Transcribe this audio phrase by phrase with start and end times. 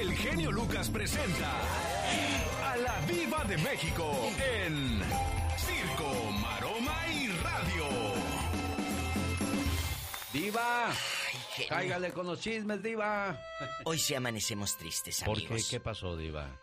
[0.00, 1.60] el genio Lucas presenta
[2.70, 4.30] a la Viva de México
[4.64, 5.00] en
[5.56, 7.86] Circo, Maroma y Radio.
[10.32, 10.92] Diva,
[11.68, 13.40] cáigale con los chismes, Diva.
[13.84, 15.64] Hoy sí amanecemos tristes, ¿Por amigos.
[15.64, 15.76] qué?
[15.76, 16.60] ¿Qué pasó, Diva?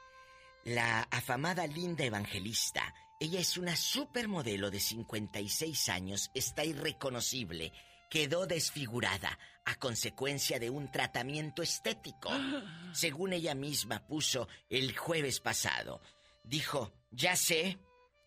[0.64, 7.74] La afamada Linda Evangelista, ella es una supermodelo de 56 años, está irreconocible,
[8.10, 12.30] quedó desfigurada a consecuencia de un tratamiento estético.
[12.94, 16.02] Según ella misma puso el jueves pasado,
[16.44, 17.78] dijo, ya sé,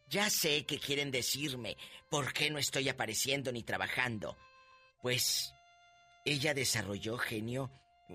[0.09, 1.77] ya sé que quieren decirme
[2.11, 4.37] por qué no estoy apareciendo ni trabajando.
[5.01, 5.55] Pues
[6.25, 7.71] ella desarrolló genio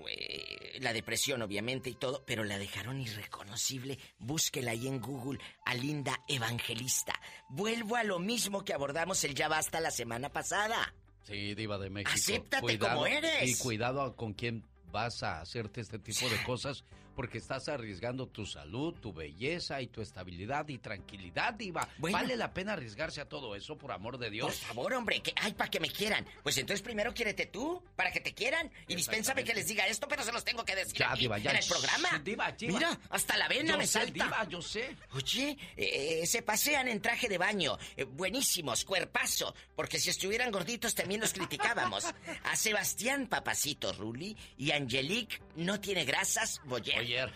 [0.08, 3.98] eh, la depresión obviamente y todo, pero la dejaron irreconocible.
[4.18, 7.18] Búsquela ahí en Google a Linda Evangelista.
[7.48, 10.94] Vuelvo a lo mismo que abordamos el ya basta la semana pasada.
[11.24, 12.12] Sí, Diva de México.
[12.14, 13.48] Acéptate como eres.
[13.48, 18.44] Y cuidado con quién vas a hacerte este tipo de cosas porque estás arriesgando tu
[18.46, 21.88] salud, tu belleza y tu estabilidad y tranquilidad, Diva.
[21.98, 22.16] Bueno.
[22.18, 24.46] ¿Vale la pena arriesgarse a todo eso, por amor de Dios?
[24.58, 26.26] Por favor, hombre, que ay, para que me quieran.
[26.42, 28.70] Pues entonces primero quiérete tú, para que te quieran.
[28.88, 31.38] Y dispénsame que les diga esto, pero se los tengo que decir Ya, aquí, Diva,
[31.38, 31.50] ya.
[31.52, 32.18] en el programa.
[32.24, 32.72] Diva, Diva.
[32.78, 34.12] Mira, hasta la vena Yo me sé, salta.
[34.12, 34.96] Diva, yo sé.
[35.12, 40.94] Oye, eh, se pasean en traje de baño, eh, buenísimos, cuerpazo, porque si estuvieran gorditos
[40.94, 42.04] también los criticábamos.
[42.44, 47.03] A Sebastián Papacito Rulli y Angelique no tiene grasas, Boyer.
[47.04, 47.26] Oye,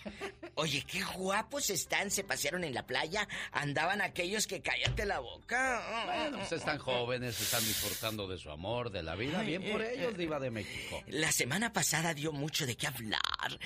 [0.54, 6.04] Oye, qué guapos están, se pasearon en la playa, andaban aquellos que cállate la boca.
[6.06, 9.42] bueno, pues están jóvenes, están disfrutando de su amor, de la vida.
[9.42, 11.02] Bien por ellos, Diva de México.
[11.08, 13.58] La semana pasada dio mucho de qué hablar.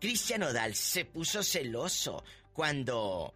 [0.00, 3.34] Cristian Odal se puso celoso cuando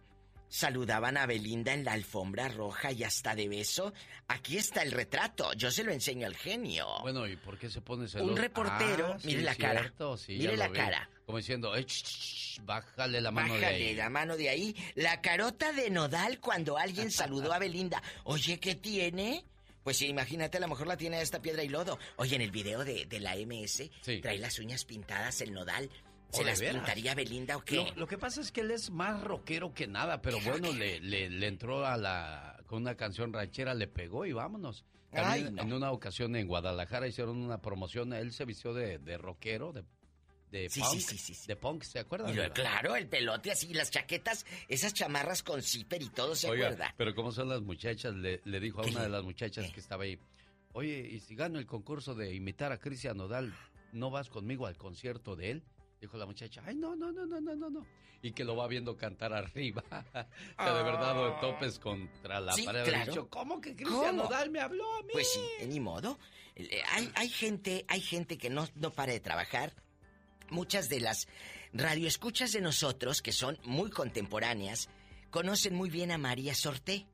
[0.49, 3.93] saludaban a Belinda en la alfombra roja y hasta de beso.
[4.27, 6.87] Aquí está el retrato, yo se lo enseño al genio.
[7.01, 8.31] Bueno, ¿y por qué se pone celoso?
[8.31, 10.77] Un reportero, Ah, mire sí, la cara, sí, mire la vi.
[10.77, 11.09] cara.
[11.27, 13.95] Como diciendo, "Eh, ch, ch, ch, bájale la mano de Bájale ahí.
[13.95, 14.73] la mano de ahí.
[14.95, 18.01] La carota de Nodal cuando alguien saludó a Belinda.
[18.23, 19.43] Oye, ¿qué tiene?
[19.83, 21.99] Pues sí, imagínate, a lo mejor la tiene esta piedra y lodo.
[22.15, 24.21] Oye, en el video de, de la MS, Sí.
[24.21, 25.89] trae las uñas pintadas el Nodal.
[26.31, 26.75] ¿O ¿Se de las veras?
[26.77, 27.75] pintaría Belinda o qué?
[27.75, 31.01] Lo, lo que pasa es que él es más rockero que nada, pero bueno, le,
[31.01, 34.85] le, le entró a la con una canción ranchera, le pegó y vámonos.
[35.11, 35.61] También Ay, no.
[35.61, 39.83] en una ocasión en Guadalajara hicieron una promoción, él se vistió de, de rockero, de,
[40.51, 42.35] de Sí, punk, sí, de punk, ¿se acuerdan?
[42.35, 46.67] Lo- claro, el pelote así, las chaquetas, esas chamarras con zipper y todo, ¿se Oiga,
[46.67, 46.93] acuerda?
[46.97, 48.15] pero ¿cómo son las muchachas?
[48.15, 49.73] Le, le dijo a ¿Qué una de las muchachas qué?
[49.73, 50.17] que estaba ahí,
[50.73, 53.53] oye, y si gano el concurso de imitar a Cristian Nodal,
[53.91, 55.63] ¿no vas conmigo al concierto de él?
[55.99, 57.85] Dijo la muchacha, ay, no, no, no, no, no, no, no.
[58.21, 59.83] Y que lo va viendo cantar arriba.
[59.91, 62.83] o sea, de verdad, de topes contra la Sí, pared.
[62.85, 63.11] claro.
[63.11, 64.15] Dicho, ¿cómo que Cristian.
[64.17, 65.09] Nodal me habló a mí?
[65.11, 66.17] Pues sí, eh, ni modo.
[66.55, 69.73] Eh, Hay, hay gente, hay gente que no, no para de trabajar.
[70.49, 71.27] Muchas de las
[71.73, 74.89] radioescuchas de nosotros, que son muy contemporáneas,
[75.29, 77.05] conocen muy bien a María Sorté.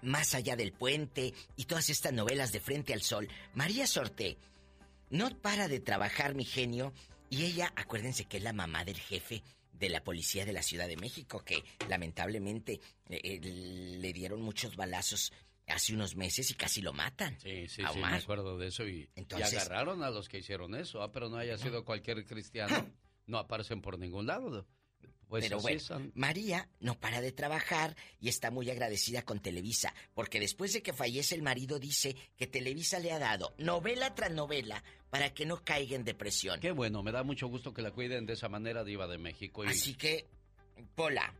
[0.00, 4.36] Más allá del puente y todas estas novelas de Frente al Sol, María Sorté
[5.12, 6.92] no para de trabajar, mi genio,
[7.28, 9.42] y ella, acuérdense que es la mamá del jefe
[9.72, 14.74] de la policía de la Ciudad de México, que lamentablemente eh, eh, le dieron muchos
[14.74, 15.32] balazos
[15.68, 17.38] hace unos meses y casi lo matan.
[17.40, 21.12] Sí, sí, sí, me acuerdo de eso y, agarraron a los que hicieron eso, ah,
[21.12, 22.74] pero no haya sido cualquier cristiano,
[23.26, 24.66] no aparecen por ningún lado.
[25.28, 26.12] Pues Pero bueno, son.
[26.14, 30.92] María no para de trabajar y está muy agradecida con Televisa, porque después de que
[30.92, 35.64] fallece el marido dice que Televisa le ha dado novela tras novela para que no
[35.64, 36.60] caiga en depresión.
[36.60, 39.64] Qué bueno, me da mucho gusto que la cuiden de esa manera, Diva de México.
[39.64, 39.68] Y...
[39.68, 40.26] Así que,
[40.94, 41.34] Pola,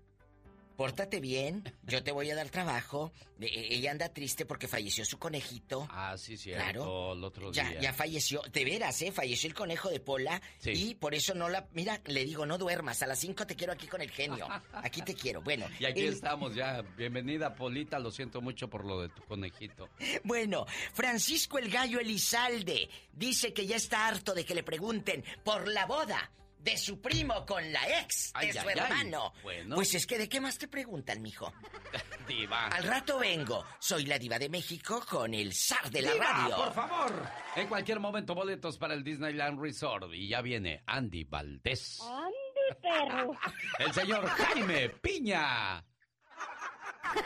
[0.76, 3.12] pórtate bien, yo te voy a dar trabajo.
[3.40, 5.86] Eh, eh, ella anda triste porque falleció su conejito.
[5.90, 7.12] Ah, sí, cierto, Claro.
[7.14, 7.80] el otro Ya, día.
[7.80, 9.10] ya falleció, de veras, ¿eh?
[9.12, 10.70] Falleció el conejo de Pola Sí.
[10.70, 11.66] y por eso no la...
[11.72, 14.46] Mira, le digo, no duermas, a las 5 te quiero aquí con el genio.
[14.72, 15.42] Aquí te quiero.
[15.42, 16.82] Bueno, Y aquí el- estamos ya.
[16.96, 17.98] Bienvenida, Polita.
[17.98, 19.88] Lo siento mucho por lo de tu conejito.
[20.24, 25.68] Bueno, Francisco el Gallo Elizalde dice que ya está harto de que le pregunten por
[25.68, 26.30] la boda
[26.62, 28.72] de su primo con la ex de Ay, su ay, ay.
[28.78, 29.32] hermano.
[29.42, 29.74] Bueno.
[29.74, 31.52] Pues es que de qué más te preguntan, mijo.
[32.28, 32.68] Diva.
[32.68, 33.64] Al rato vengo.
[33.80, 36.56] Soy la diva de México con el zar de la Diva, radio.
[36.56, 37.28] por favor.
[37.56, 40.12] En cualquier momento, boletos para el Disneyland Resort.
[40.14, 41.98] Y ya viene Andy Valdés.
[42.00, 43.32] Andy, perro.
[43.80, 45.78] El señor Jaime Piña.
[45.78, 47.22] Andy,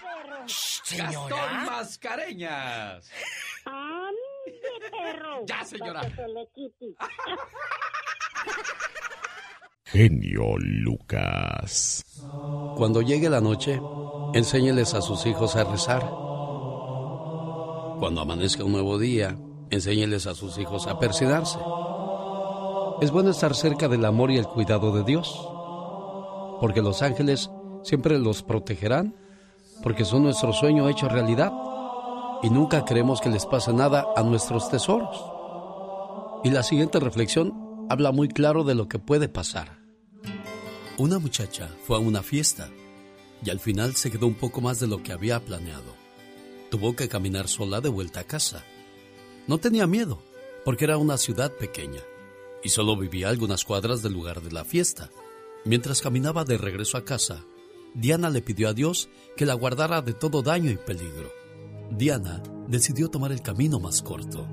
[0.00, 0.46] perro.
[0.46, 1.64] Shh, Gastón Señora.
[1.66, 3.10] Mascareñas.
[3.66, 5.44] Andy, perro.
[5.46, 6.00] Ya, señora.
[9.84, 12.04] Genio Lucas.
[12.76, 13.80] Cuando llegue la noche,
[14.34, 16.08] enséñeles a sus hijos a rezar.
[17.98, 19.36] Cuando amanezca un nuevo día,
[19.70, 21.58] enséñeles a sus hijos a persinarse.
[23.00, 25.48] Es bueno estar cerca del amor y el cuidado de Dios,
[26.60, 27.50] porque los ángeles
[27.82, 29.16] siempre los protegerán,
[29.82, 31.52] porque son nuestro sueño hecho realidad,
[32.42, 35.24] y nunca queremos que les pase nada a nuestros tesoros.
[36.44, 39.80] Y la siguiente reflexión habla muy claro de lo que puede pasar.
[40.96, 42.70] Una muchacha fue a una fiesta
[43.44, 45.96] y al final se quedó un poco más de lo que había planeado.
[46.70, 48.64] Tuvo que caminar sola de vuelta a casa.
[49.48, 50.22] No tenía miedo,
[50.64, 52.00] porque era una ciudad pequeña
[52.62, 55.10] y solo vivía algunas cuadras del lugar de la fiesta.
[55.64, 57.44] Mientras caminaba de regreso a casa,
[57.94, 61.32] Diana le pidió a Dios que la guardara de todo daño y peligro.
[61.90, 64.46] Diana decidió tomar el camino más corto.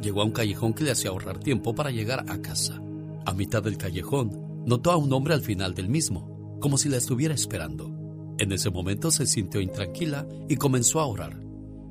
[0.00, 2.80] Llegó a un callejón que le hacía ahorrar tiempo para llegar a casa.
[3.24, 6.96] A mitad del callejón, notó a un hombre al final del mismo, como si la
[6.96, 7.90] estuviera esperando.
[8.38, 11.40] En ese momento se sintió intranquila y comenzó a orar,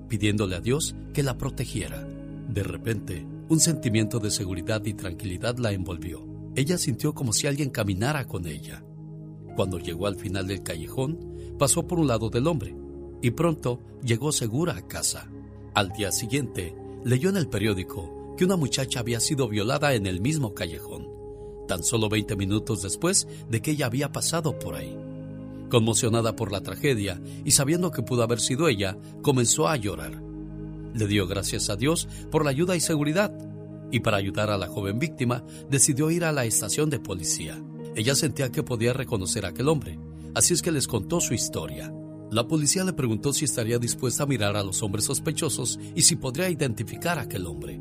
[0.07, 2.07] pidiéndole a Dios que la protegiera.
[2.48, 6.25] De repente, un sentimiento de seguridad y tranquilidad la envolvió.
[6.56, 8.84] Ella sintió como si alguien caminara con ella.
[9.56, 12.75] Cuando llegó al final del callejón, pasó por un lado del hombre
[13.22, 15.30] y pronto llegó segura a casa.
[15.74, 16.75] Al día siguiente,
[17.06, 21.07] leyó en el periódico que una muchacha había sido violada en el mismo callejón,
[21.68, 24.98] tan solo 20 minutos después de que ella había pasado por ahí.
[25.69, 30.19] Conmocionada por la tragedia y sabiendo que pudo haber sido ella, comenzó a llorar.
[30.96, 33.31] Le dio gracias a Dios por la ayuda y seguridad,
[33.92, 37.63] y para ayudar a la joven víctima decidió ir a la estación de policía.
[37.96, 40.00] Ella sentía que podía reconocer a aquel hombre,
[40.34, 41.94] así es que les contó su historia.
[42.31, 46.16] La policía le preguntó si estaría dispuesta a mirar a los hombres sospechosos y si
[46.16, 47.80] podría identificar a aquel hombre.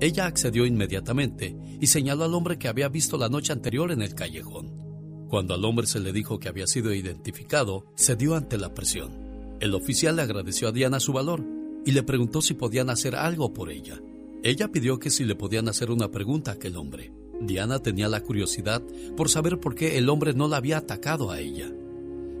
[0.00, 4.14] Ella accedió inmediatamente y señaló al hombre que había visto la noche anterior en el
[4.14, 5.26] callejón.
[5.28, 9.56] Cuando al hombre se le dijo que había sido identificado, cedió ante la presión.
[9.60, 11.42] El oficial le agradeció a Diana su valor
[11.84, 14.00] y le preguntó si podían hacer algo por ella.
[14.42, 17.12] Ella pidió que si le podían hacer una pregunta a aquel hombre.
[17.40, 18.82] Diana tenía la curiosidad
[19.16, 21.72] por saber por qué el hombre no la había atacado a ella.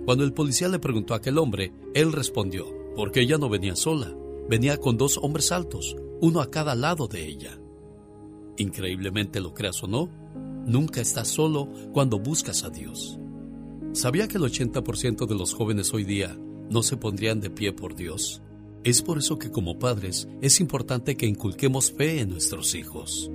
[0.06, 2.66] Cuando el policía le preguntó a aquel hombre, él respondió,
[2.96, 4.16] porque ella no venía sola,
[4.48, 7.58] venía con dos hombres altos, uno a cada lado de ella.
[8.56, 10.08] Increíblemente lo creas o no,
[10.66, 13.20] Nunca estás solo cuando buscas a Dios.
[13.92, 16.36] ¿Sabía que el 80% de los jóvenes hoy día
[16.68, 18.42] no se pondrían de pie por Dios?
[18.82, 23.30] Es por eso que como padres es importante que inculquemos fe en nuestros hijos.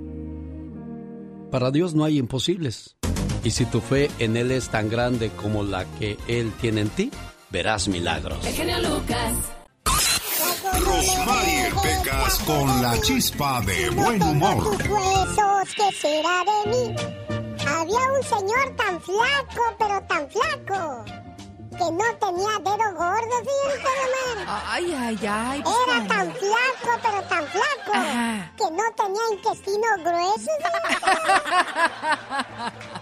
[1.50, 2.96] Para Dios no hay imposibles.
[3.44, 6.90] Y si tu fe en Él es tan grande como la que Él tiene en
[6.90, 7.10] ti,
[7.50, 8.44] verás milagros.
[8.46, 9.32] El Lucas.
[10.80, 14.68] Rosmarie Pecas con la chispa de buen humor.
[14.68, 16.94] Huesos, ¿qué será de mí?
[17.66, 21.04] Había un señor tan flaco, pero tan flaco,
[21.70, 23.92] que no tenía dedo gordo, fíjense
[24.38, 24.62] nomás.
[24.66, 25.62] Ay, ay, ay.
[25.62, 27.92] Pues, Era tan flaco, pero tan flaco,
[28.56, 30.52] que no tenía intestino grueso.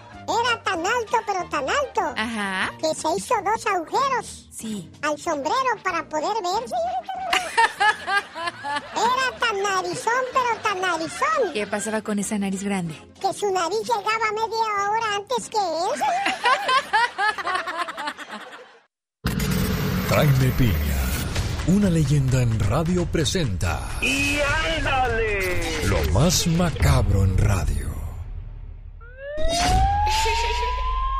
[0.39, 2.71] Era tan alto, pero tan alto, Ajá.
[2.79, 4.89] que se hizo dos agujeros sí.
[5.01, 6.75] al sombrero para poder verse.
[8.93, 11.53] Era tan narizón, pero tan narizón.
[11.53, 12.95] ¿Qué pasaba con esa nariz grande?
[13.19, 16.01] Que su nariz llegaba media hora antes que él.
[20.09, 21.01] Jaime Piña,
[21.67, 23.79] una leyenda en radio presenta.
[24.01, 24.39] ¡Y
[24.77, 25.87] ándale!
[25.87, 27.91] Lo más macabro en radio.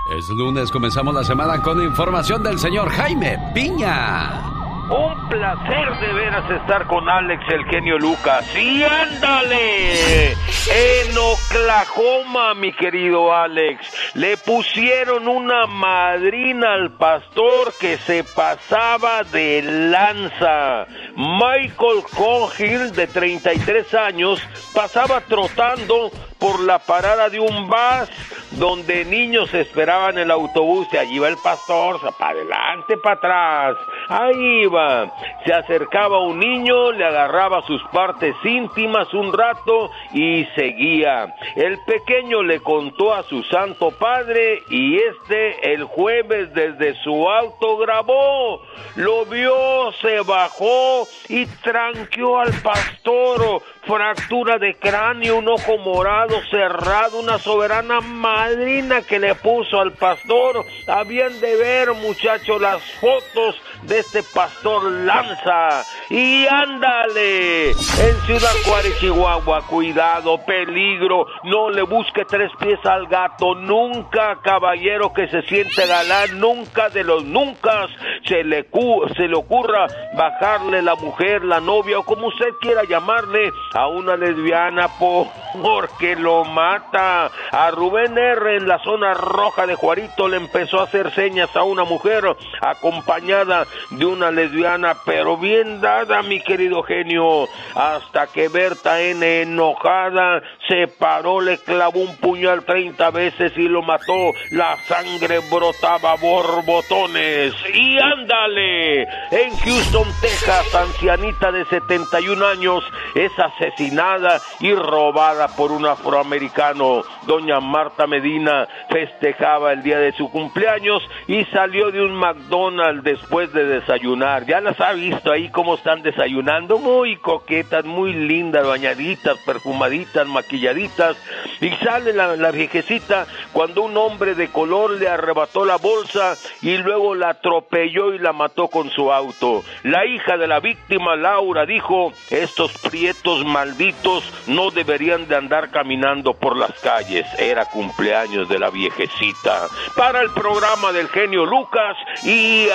[0.10, 4.52] Es lunes, comenzamos la semana con información del señor Jaime Piña.
[4.90, 8.46] Un placer de veras estar con Alex, el genio Lucas.
[8.54, 10.32] ¡Y ándale!
[10.34, 19.62] En Oklahoma, mi querido Alex, le pusieron una madrina al pastor que se pasaba de
[19.62, 20.88] lanza.
[21.16, 24.42] Michael Cohill, de 33 años,
[24.74, 28.10] pasaba trotando por la parada de un bus
[28.52, 33.78] donde niños esperaban el autobús y allí va el pastor, para adelante, para atrás.
[34.10, 35.10] Ahí iba.
[35.46, 41.34] Se acercaba un niño, le agarraba sus partes íntimas un rato y seguía.
[41.56, 47.78] El pequeño le contó a su santo padre y este el jueves desde su auto
[47.78, 48.62] grabó.
[48.96, 53.62] Lo vio, se bajó y tranqueó al pastor.
[53.84, 60.66] Fractura de cráneo, un ojo morado cerrado, una soberana madrina que le puso al pastor.
[60.86, 65.84] Habían de ver, muchachos, las fotos de este pastor Lanza.
[66.10, 73.56] Y ándale, en Ciudad Juárez, Chihuahua, cuidado, peligro, no le busque tres pies al gato,
[73.56, 77.88] nunca caballero que se siente galán, nunca de los nunca,
[78.26, 78.68] se le,
[79.16, 84.16] se le ocurra bajarle la mujer, la novia o como usted quiera llamarle a una
[84.16, 87.32] lesbiana porque lo mata.
[87.52, 91.64] A Rubén R en la zona roja de Juarito le empezó a hacer señas a
[91.64, 92.24] una mujer
[92.62, 100.42] acompañada de una lesbiana, pero bien dada, mi querido genio, hasta que Berta N enojada
[100.68, 104.32] se paró, le clavó un puñal 30 veces y lo mató.
[104.52, 107.54] La sangre brotaba borbotones.
[107.74, 112.84] Y ándale, en Houston, Texas, ancianita de 71 años
[113.16, 117.04] es asesinada y robada por un afroamericano.
[117.28, 123.52] Doña Marta Medina festejaba el día de su cumpleaños y salió de un McDonald's después
[123.54, 124.46] de desayunar.
[124.46, 131.18] Ya las ha visto ahí cómo están desayunando, muy coquetas, muy lindas, bañaditas, perfumaditas, maquilladitas.
[131.60, 136.78] Y sale la, la viejecita cuando un hombre de color le arrebató la bolsa y
[136.78, 139.64] luego la atropelló y la mató con su auto.
[139.84, 146.34] La hija de la víctima, Laura, dijo, estos prietos malditos no deberían de andar caminando
[146.34, 147.28] por las calles.
[147.38, 149.68] Era cumpleaños de la viejecita.
[149.96, 152.68] Para el programa del genio Lucas y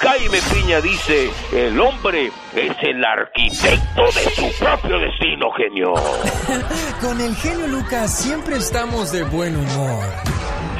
[0.00, 5.92] Jaime Piña dice, el hombre es el arquitecto de su propio destino, genio.
[7.00, 10.04] Con el genio Lucas siempre estamos de buen humor.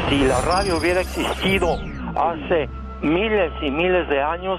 [0.08, 1.76] Si la radio hubiera existido
[2.16, 2.68] hace
[3.02, 4.58] miles y miles de años,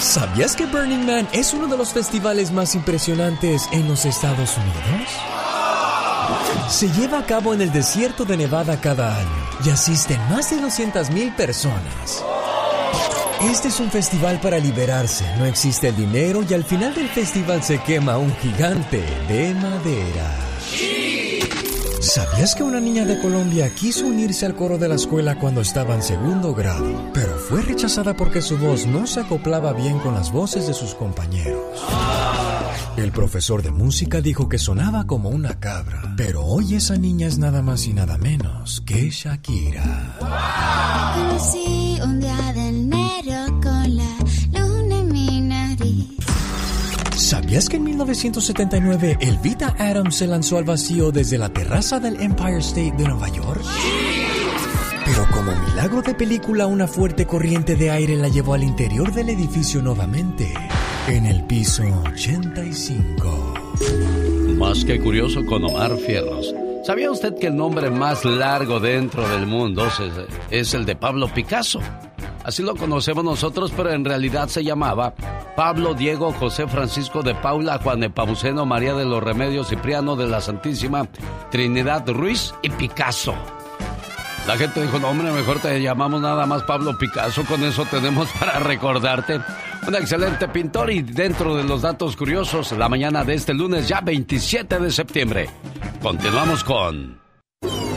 [0.00, 5.08] ¿Sabías que Burning Man es uno de los festivales más impresionantes en los Estados Unidos?
[6.68, 10.58] Se lleva a cabo en el desierto de Nevada cada año y asisten más de
[10.58, 12.24] 200.000 personas.
[13.42, 17.62] Este es un festival para liberarse, no existe el dinero y al final del festival
[17.62, 20.47] se quema un gigante de madera.
[22.08, 25.94] ¿Sabías que una niña de Colombia quiso unirse al coro de la escuela cuando estaba
[25.94, 30.32] en segundo grado, pero fue rechazada porque su voz no se acoplaba bien con las
[30.32, 31.60] voces de sus compañeros?
[32.96, 37.36] El profesor de música dijo que sonaba como una cabra, pero hoy esa niña es
[37.36, 40.16] nada más y nada menos que Shakira.
[41.14, 41.98] Conocí
[47.48, 52.58] ¿Sabías que en 1979 Elvita Adams se lanzó al vacío desde la terraza del Empire
[52.58, 53.62] State de Nueva York?
[55.06, 59.30] Pero como milagro de película, una fuerte corriente de aire la llevó al interior del
[59.30, 60.52] edificio nuevamente,
[61.06, 63.54] en el piso 85.
[64.58, 66.54] Más que curioso con Omar Fierros.
[66.84, 69.88] ¿Sabía usted que el nombre más largo dentro del mundo
[70.50, 71.80] es, el de Pablo Picasso?
[72.48, 75.12] Así lo conocemos nosotros, pero en realidad se llamaba
[75.54, 80.28] Pablo Diego José Francisco de Paula Juan de Pabuceno María de los Remedios Cipriano de
[80.28, 81.06] la Santísima
[81.50, 83.34] Trinidad Ruiz y Picasso.
[84.46, 88.30] La gente dijo, no hombre, mejor te llamamos nada más Pablo Picasso, con eso tenemos
[88.40, 89.40] para recordarte.
[89.86, 94.00] Un excelente pintor y dentro de los datos curiosos, la mañana de este lunes ya
[94.00, 95.50] 27 de septiembre.
[96.00, 97.20] Continuamos con...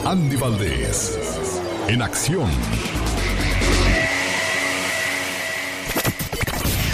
[0.03, 2.49] Andy Valdés, en acción.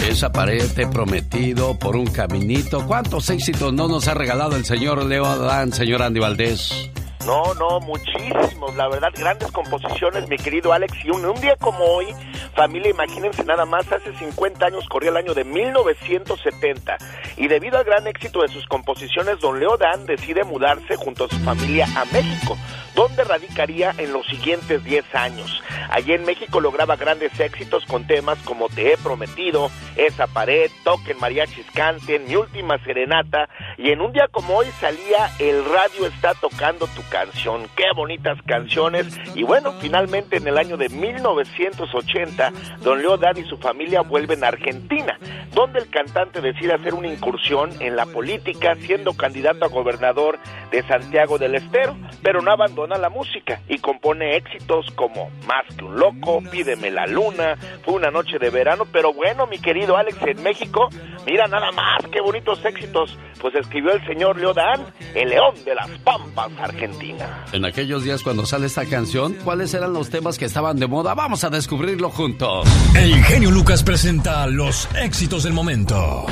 [0.08, 2.86] Esa pared te prometido por un caminito.
[2.86, 6.90] ¿Cuántos éxitos no nos ha regalado el señor Leo Adán, señor Andy Valdés?
[7.26, 10.94] No, no, muchísimos, la verdad, grandes composiciones, mi querido Alex.
[11.04, 12.06] Y un, día como hoy,
[12.54, 16.96] familia, imagínense nada más, hace 50 años corría el año de 1970.
[17.36, 21.28] Y debido al gran éxito de sus composiciones, don Leo Dan decide mudarse junto a
[21.28, 22.56] su familia a México,
[22.94, 25.62] donde radicaría en los siguientes 10 años.
[25.90, 31.18] Allí en México lograba grandes éxitos con temas como Te he prometido, Esa pared, Toquen
[31.18, 33.48] mariachis canten, Mi última serenata.
[33.76, 37.66] Y en un día como hoy salía El radio está tocando tu canción.
[37.76, 39.18] Qué bonitas canciones.
[39.34, 44.44] Y bueno, finalmente en el año de 1980, don Leo Dan y su familia vuelven
[44.44, 45.18] a Argentina,
[45.52, 50.38] donde el cantante decide hacer una incursión en la política, siendo candidato a gobernador
[50.70, 51.96] de Santiago del Estero.
[52.22, 57.06] pero no abandona la música y compone éxitos como Más que un loco, Pídeme la
[57.06, 60.88] luna, Fue una noche de verano, pero bueno, mi querido Alex, en México,
[61.26, 65.88] mira nada más, qué bonitos éxitos, pues escribió el señor Leodán, el león de las
[66.00, 66.50] pampas
[66.98, 67.44] argentina.
[67.52, 71.14] En aquellos días cuando sale esta canción, ¿cuáles eran los temas que estaban de moda?
[71.14, 72.66] Vamos a descubrirlo juntos.
[72.94, 76.26] El genio Lucas presenta los éxitos del momento.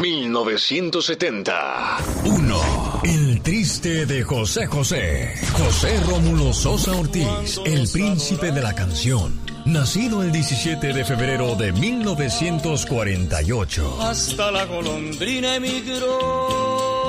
[0.00, 1.96] 1970.
[2.24, 3.00] 1.
[3.04, 5.34] El triste de José José.
[5.52, 9.40] José Rómulo Sosa Ortiz, el príncipe de la canción.
[9.64, 14.02] Nacido el 17 de febrero de 1948.
[14.02, 17.01] Hasta la golondrina emigró,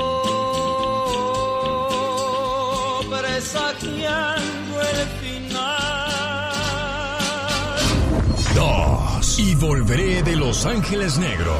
[3.44, 5.84] presagiando el final.
[8.54, 9.38] 2.
[9.38, 11.58] Y volveré de Los Ángeles Negros.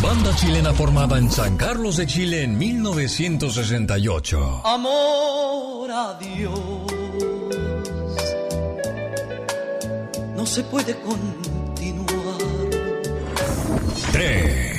[0.00, 4.62] Banda chilena formada en San Carlos de Chile en 1968.
[4.64, 6.60] Amor a Dios.
[10.36, 11.34] No se puede continuar.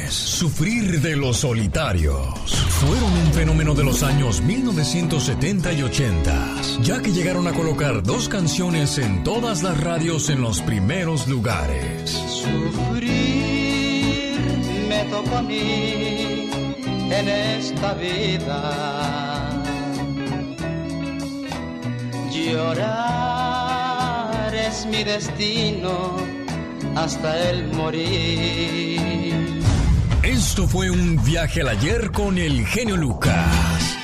[0.06, 0.14] 3.
[0.14, 2.28] Sufrir de los solitarios.
[2.80, 8.30] Fueron un fenómeno de los años 1970 y 80, ya que llegaron a colocar dos
[8.30, 12.12] canciones en todas las radios en los primeros lugares.
[12.12, 13.10] Sufrir
[14.90, 16.50] me tocó a mí
[17.10, 19.64] en esta vida.
[22.32, 23.26] Llorar
[24.54, 26.18] es mi destino
[26.96, 29.45] hasta el morir.
[30.48, 33.98] Esto fue un viaje al ayer con el genio Lucas.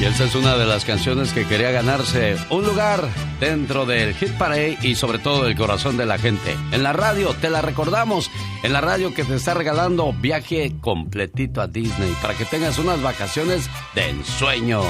[0.00, 3.08] Y esa es una de las canciones que quería ganarse un lugar
[3.40, 6.56] dentro del Hit Parade y sobre todo del corazón de la gente.
[6.70, 8.30] En la radio, te la recordamos,
[8.62, 13.02] en la radio que te está regalando viaje completito a Disney para que tengas unas
[13.02, 14.80] vacaciones de ensueño.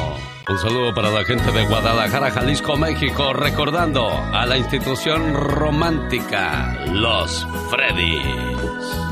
[0.47, 7.47] Un saludo para la gente de Guadalajara, Jalisco, México, recordando a la institución romántica Los
[7.71, 8.58] Freddy.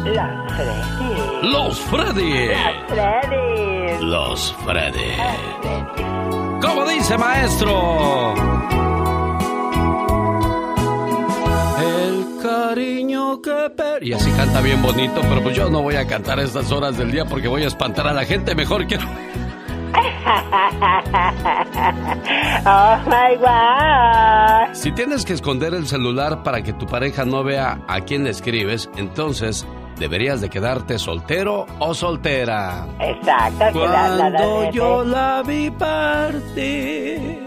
[0.04, 0.20] Los
[0.54, 1.38] Freddy.
[1.42, 2.48] Los Freddy.
[2.50, 4.06] Los Freddy.
[4.06, 5.16] Los Freddy.
[6.60, 8.34] ¿Cómo dice maestro?
[11.78, 14.02] El cariño que per...
[14.02, 16.96] Y así canta bien bonito, pero pues yo no voy a cantar a estas horas
[16.96, 18.54] del día porque voy a espantar a la gente.
[18.54, 18.98] Mejor que...
[22.66, 24.74] oh my God.
[24.74, 28.30] Si tienes que esconder el celular para que tu pareja no vea a quién le
[28.30, 29.66] escribes, entonces
[29.98, 32.86] deberías de quedarte soltero o soltera.
[33.00, 33.66] Exacto.
[33.72, 37.46] Cuando la- yo la vi partir.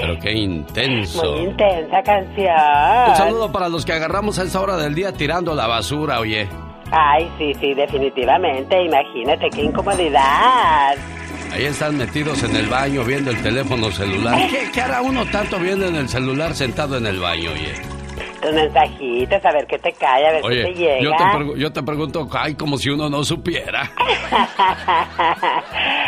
[0.00, 1.32] Pero qué intenso.
[1.32, 3.16] Muy intensa Un canción.
[3.16, 6.48] saludo para los que agarramos a esa hora del día tirando la basura, oye.
[6.96, 8.84] Ay, sí, sí, definitivamente.
[8.84, 10.94] Imagínate qué incomodidad.
[11.52, 14.38] Ahí están metidos en el baño viendo el teléfono celular.
[14.48, 17.93] ¿Qué, qué hará uno tanto viendo en el celular sentado en el baño, oye?
[18.44, 21.00] Tus mensajitos, a ver qué te cae, a ver Oye, si te llega.
[21.00, 23.90] yo te, yo te pregunto, ay, como si uno no supiera.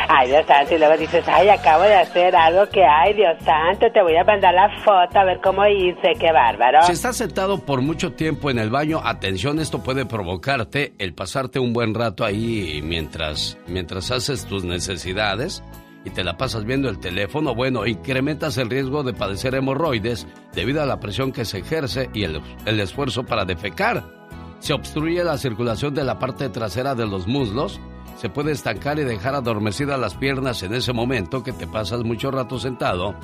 [0.08, 3.86] ay, Dios santo, y luego dices, ay, acabo de hacer algo que, ay, Dios santo,
[3.90, 6.82] te voy a mandar la foto a ver cómo hice, qué bárbaro.
[6.82, 11.58] Si estás sentado por mucho tiempo en el baño, atención, esto puede provocarte el pasarte
[11.58, 15.62] un buen rato ahí mientras, mientras haces tus necesidades
[16.06, 17.52] y te la pasas viendo el teléfono.
[17.52, 22.22] Bueno, incrementas el riesgo de padecer hemorroides debido a la presión que se ejerce y
[22.22, 24.04] el, el esfuerzo para defecar.
[24.60, 27.80] Se obstruye la circulación de la parte trasera de los muslos.
[28.16, 32.30] Se puede estancar y dejar adormecidas las piernas en ese momento que te pasas mucho
[32.30, 33.16] rato sentado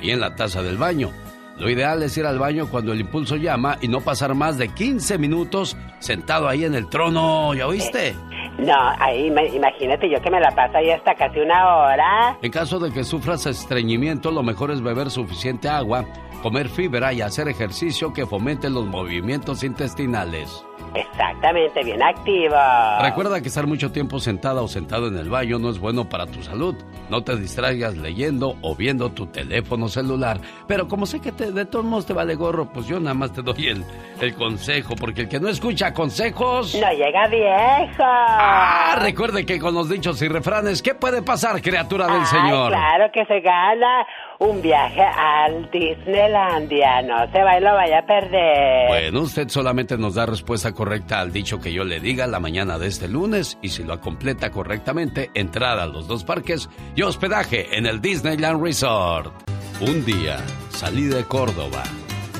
[0.00, 1.10] ahí en la taza del baño.
[1.58, 4.68] Lo ideal es ir al baño cuando el impulso llama y no pasar más de
[4.68, 8.14] 15 minutos sentado ahí en el trono, ¿ya oíste?
[8.58, 12.36] No, ahí, imagínate yo que me la paso ahí hasta casi una hora.
[12.42, 16.04] En caso de que sufras estreñimiento, lo mejor es beber suficiente agua,
[16.42, 20.64] comer fibra y hacer ejercicio que fomente los movimientos intestinales.
[20.94, 22.56] Exactamente, bien activo.
[23.02, 26.26] Recuerda que estar mucho tiempo sentada o sentado en el baño no es bueno para
[26.26, 26.74] tu salud.
[27.10, 30.40] No te distraigas leyendo o viendo tu teléfono celular.
[30.66, 33.32] Pero como sé que te- de todos modos te vale gorro, pues yo nada más
[33.32, 33.84] te doy el,
[34.20, 36.74] el consejo, porque el que no escucha consejos...
[36.80, 38.02] No llega viejo.
[38.02, 42.70] Ah, recuerde que con los dichos y refranes, ¿qué puede pasar, criatura del Ay, Señor?
[42.72, 44.06] claro que se gana
[44.38, 47.02] un viaje al Disneylandia.
[47.02, 48.88] No se va y lo vaya a perder.
[48.88, 52.78] Bueno, usted solamente nos da respuesta correcta al dicho que yo le diga la mañana
[52.78, 57.76] de este lunes y si lo completa correctamente, entrada a los dos parques y hospedaje
[57.76, 59.32] en el Disneyland Resort.
[59.80, 60.38] Un día
[60.70, 61.82] salí de Córdoba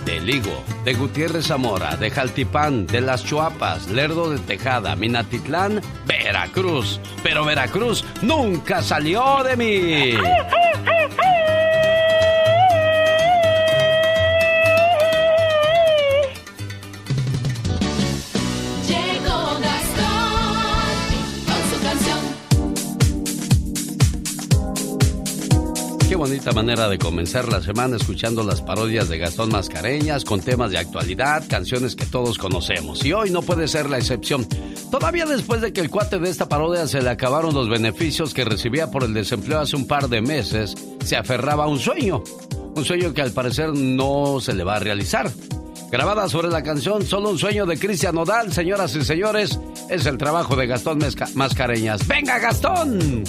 [0.08, 6.98] de Ligo, de Gutiérrez Zamora, de Jaltipán, de Las Chuapas, Lerdo de Tejada, Minatitlán, Veracruz.
[7.22, 10.14] Pero Veracruz nunca salió de mí.
[26.08, 30.70] Qué bonita manera de comenzar la semana escuchando las parodias de Gastón Mascareñas con temas
[30.70, 33.04] de actualidad, canciones que todos conocemos.
[33.04, 34.48] Y hoy no puede ser la excepción.
[34.90, 38.46] Todavía después de que el cuate de esta parodia se le acabaron los beneficios que
[38.46, 42.24] recibía por el desempleo hace un par de meses, se aferraba a un sueño.
[42.74, 45.30] Un sueño que al parecer no se le va a realizar.
[45.90, 50.16] Grabada sobre la canción Solo un sueño de Cristian Nodal, señoras y señores, es el
[50.16, 51.00] trabajo de Gastón
[51.34, 52.08] Mascareñas.
[52.08, 53.24] ¡Venga, Gastón!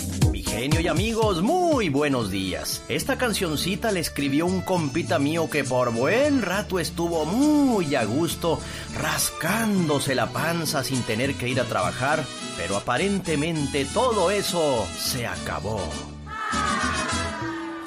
[0.49, 2.83] Genio y amigos, muy buenos días.
[2.89, 8.59] Esta cancioncita le escribió un compita mío que por buen rato estuvo muy a gusto
[8.99, 12.25] rascándose la panza sin tener que ir a trabajar,
[12.57, 15.79] pero aparentemente todo eso se acabó.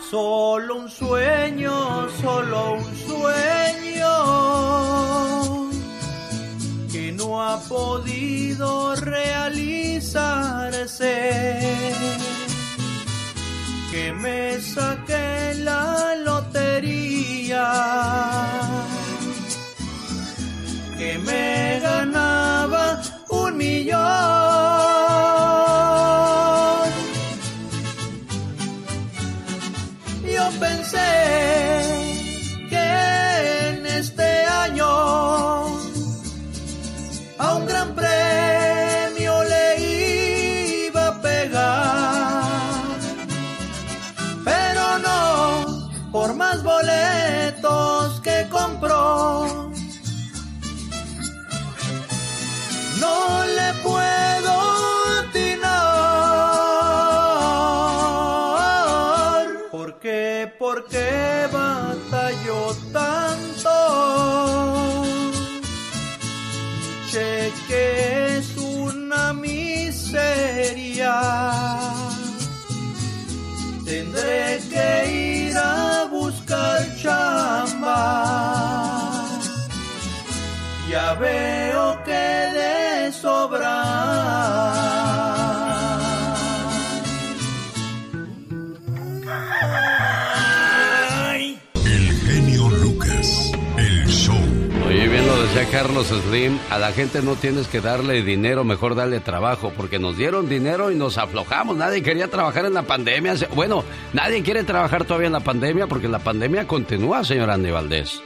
[0.08, 4.12] Solo un sueño, solo un sueño
[6.92, 9.72] que no ha podido realizarse.
[13.92, 17.68] Que me saqué la lotería.
[20.96, 24.00] Que me ganaba un millón.
[30.24, 31.51] Yo pensé
[60.92, 63.74] qué batalló tanto?
[66.80, 67.84] Mi cheque
[68.36, 71.16] es una miseria.
[73.86, 74.88] Tendré que
[75.48, 78.02] ir a buscar chamba.
[80.90, 82.26] Ya veo que
[82.56, 84.81] de sobra.
[95.72, 100.18] Carlos Slim, a la gente no tienes que darle dinero, mejor darle trabajo, porque nos
[100.18, 101.78] dieron dinero y nos aflojamos.
[101.78, 103.32] Nadie quería trabajar en la pandemia.
[103.54, 103.82] Bueno,
[104.12, 108.22] nadie quiere trabajar todavía en la pandemia porque la pandemia continúa, señor Andy Valdés.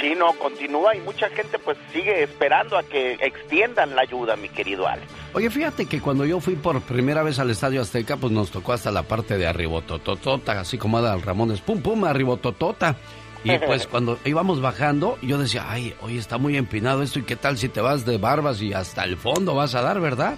[0.00, 4.48] Sí, no, continúa y mucha gente pues sigue esperando a que extiendan la ayuda, mi
[4.48, 5.12] querido Alex.
[5.34, 8.72] Oye, fíjate que cuando yo fui por primera vez al Estadio Azteca, pues nos tocó
[8.72, 12.96] hasta la parte de arribotototota, así como Adal Ramones, pum, pum, arribototota.
[13.44, 17.36] Y pues cuando íbamos bajando, yo decía, ay, oye, está muy empinado esto, ¿y qué
[17.36, 20.36] tal si te vas de barbas y hasta el fondo vas a dar, verdad?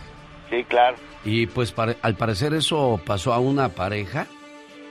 [0.51, 0.97] Sí, claro.
[1.25, 4.27] Y pues al parecer eso pasó a una pareja.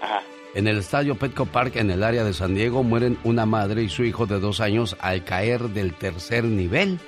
[0.02, 0.22] Ajá.
[0.56, 3.90] En el estadio Petco Park, en el área de San Diego, mueren una madre y
[3.90, 7.00] su hijo de dos años al caer del tercer nivel.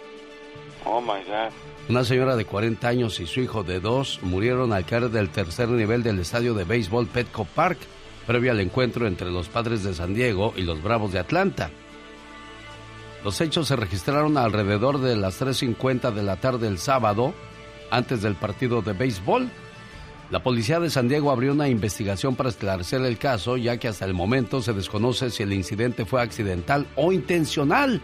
[0.85, 1.51] Oh my God.
[1.89, 5.69] Una señora de 40 años y su hijo de dos murieron al caer del tercer
[5.69, 7.79] nivel del estadio de béisbol Petco Park,
[8.31, 11.69] previo al encuentro entre los padres de San Diego y los Bravos de Atlanta.
[13.25, 17.33] Los hechos se registraron alrededor de las 3.50 de la tarde del sábado,
[17.89, 19.49] antes del partido de béisbol.
[20.29, 24.05] La policía de San Diego abrió una investigación para esclarecer el caso, ya que hasta
[24.05, 28.01] el momento se desconoce si el incidente fue accidental o intencional.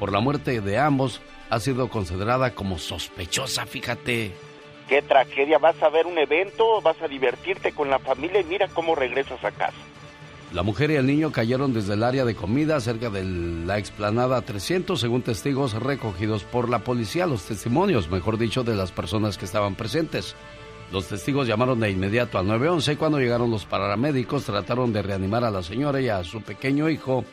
[0.00, 4.47] Por la muerte de ambos, ha sido considerada como sospechosa, fíjate.
[4.88, 8.68] Qué tragedia, vas a ver un evento, vas a divertirte con la familia y mira
[8.68, 9.76] cómo regresas a casa.
[10.52, 14.40] La mujer y el niño cayeron desde el área de comida cerca de la explanada
[14.40, 19.44] 300, según testigos recogidos por la policía, los testimonios, mejor dicho, de las personas que
[19.44, 20.34] estaban presentes.
[20.90, 25.44] Los testigos llamaron de inmediato al 911 y cuando llegaron los paramédicos trataron de reanimar
[25.44, 27.26] a la señora y a su pequeño hijo,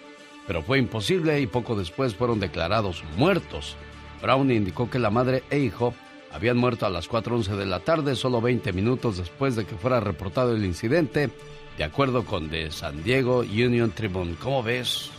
[0.46, 3.78] pero fue imposible y poco después fueron declarados muertos.
[4.22, 5.94] Brown indicó que la madre e hijo
[6.36, 10.02] habían muerto a las 4.11 de la tarde, solo 20 minutos después de que fuera
[10.02, 11.30] reportado el incidente,
[11.78, 14.36] de acuerdo con The San Diego Union Tribune.
[14.44, 15.12] ¿Cómo ves?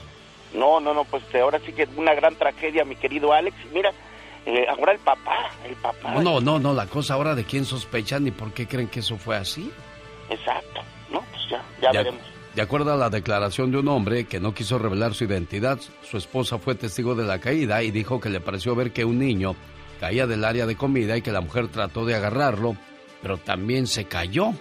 [0.52, 3.56] No, no, no, pues ahora sí que es una gran tragedia, mi querido Alex.
[3.72, 3.92] Mira,
[4.44, 6.12] eh, ahora el papá, el papá.
[6.12, 9.00] No, no, no, no, la cosa ahora de quién sospechan y por qué creen que
[9.00, 9.72] eso fue así.
[10.28, 11.22] Exacto, ¿no?
[11.30, 12.20] Pues ya, ya, veremos.
[12.54, 16.18] De acuerdo a la declaración de un hombre que no quiso revelar su identidad, su
[16.18, 19.56] esposa fue testigo de la caída y dijo que le pareció ver que un niño
[20.00, 22.76] caía del área de comida y que la mujer trató de agarrarlo,
[23.22, 24.52] pero también se cayó.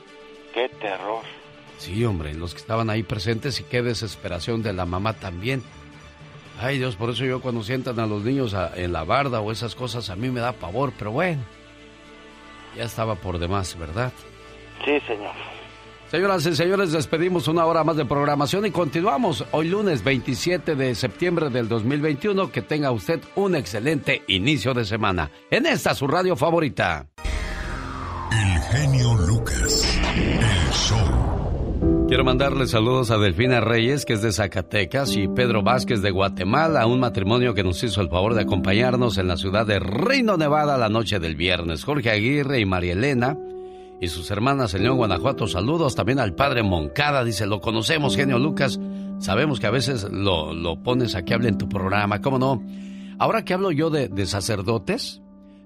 [0.54, 1.24] ¡Qué terror!
[1.78, 5.62] Sí, hombre, los que estaban ahí presentes y qué desesperación de la mamá también.
[6.60, 9.76] Ay Dios, por eso yo cuando sientan a los niños en la barda o esas
[9.76, 11.42] cosas a mí me da pavor, pero bueno,
[12.78, 14.14] ya estaba por demás, ¿verdad?
[14.86, 15.34] Sí, señor.
[16.12, 20.94] Señoras y señores, despedimos una hora más de programación y continuamos hoy lunes 27 de
[20.94, 22.52] septiembre del 2021.
[22.52, 25.32] Que tenga usted un excelente inicio de semana.
[25.50, 27.08] En esta su radio favorita.
[28.32, 30.00] El genio Lucas.
[30.16, 32.06] El show.
[32.08, 36.86] Quiero mandarle saludos a Delfina Reyes, que es de Zacatecas, y Pedro Vázquez de Guatemala,
[36.86, 40.78] un matrimonio que nos hizo el favor de acompañarnos en la ciudad de Reino Nevada
[40.78, 41.84] la noche del viernes.
[41.84, 43.36] Jorge Aguirre y María Elena
[44.02, 45.48] y sus hermanas en León, Guanajuato.
[45.48, 48.80] Saludos también al padre Moncada, dice, lo conocemos, genio Lucas.
[49.20, 52.64] Sabemos que a veces lo, lo pones a que hable en tu programa, ¿cómo no?
[53.18, 55.22] Ahora que hablo yo de, de sacerdotes,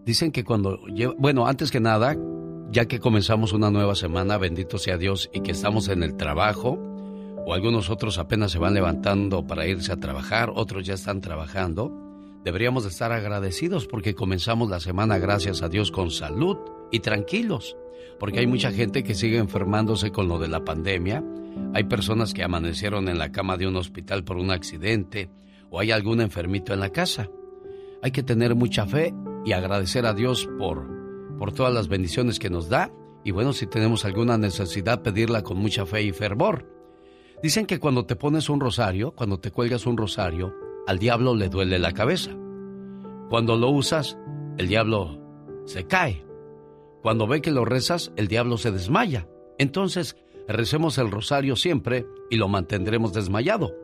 [0.05, 0.79] dicen que cuando...
[1.17, 2.15] Bueno, antes que nada,
[2.71, 6.77] ya que comenzamos una nueva semana, bendito sea Dios, y que estamos en el trabajo,
[7.45, 11.91] o algunos otros apenas se van levantando para irse a trabajar, otros ya están trabajando,
[12.43, 16.57] deberíamos de estar agradecidos porque comenzamos la semana, gracias a Dios, con salud
[16.91, 17.75] y tranquilos
[18.19, 21.23] porque hay mucha gente que sigue enfermándose con lo de la pandemia,
[21.73, 25.29] hay personas que amanecieron en la cama de un hospital por un accidente
[25.69, 27.29] o hay algún enfermito en la casa.
[28.01, 29.13] Hay que tener mucha fe
[29.45, 30.87] y agradecer a Dios por,
[31.37, 32.91] por todas las bendiciones que nos da
[33.23, 36.65] y bueno, si tenemos alguna necesidad, pedirla con mucha fe y fervor.
[37.43, 40.53] Dicen que cuando te pones un rosario, cuando te cuelgas un rosario,
[40.87, 42.31] al diablo le duele la cabeza.
[43.29, 44.17] Cuando lo usas,
[44.57, 45.19] el diablo
[45.65, 46.25] se cae.
[47.01, 49.27] Cuando ve que lo rezas, el diablo se desmaya.
[49.57, 53.75] Entonces, recemos el rosario siempre y lo mantendremos desmayado.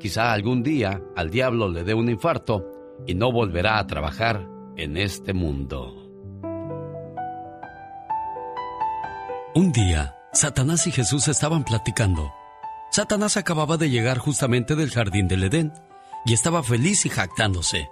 [0.00, 2.70] Quizá algún día al diablo le dé un infarto
[3.06, 6.00] y no volverá a trabajar en este mundo.
[9.54, 12.32] Un día, Satanás y Jesús estaban platicando.
[12.90, 15.72] Satanás acababa de llegar justamente del jardín del Edén
[16.26, 17.88] y estaba feliz y jactándose.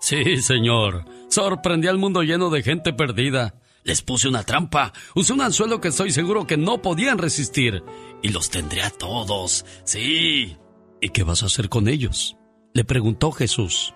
[0.00, 3.59] Sí, señor, sorprendí al mundo lleno de gente perdida.
[3.82, 7.82] Les puse una trampa, usé un anzuelo que estoy seguro que no podían resistir.
[8.22, 10.56] Y los tendré a todos, sí.
[11.00, 12.36] ¿Y qué vas a hacer con ellos?
[12.74, 13.94] Le preguntó Jesús.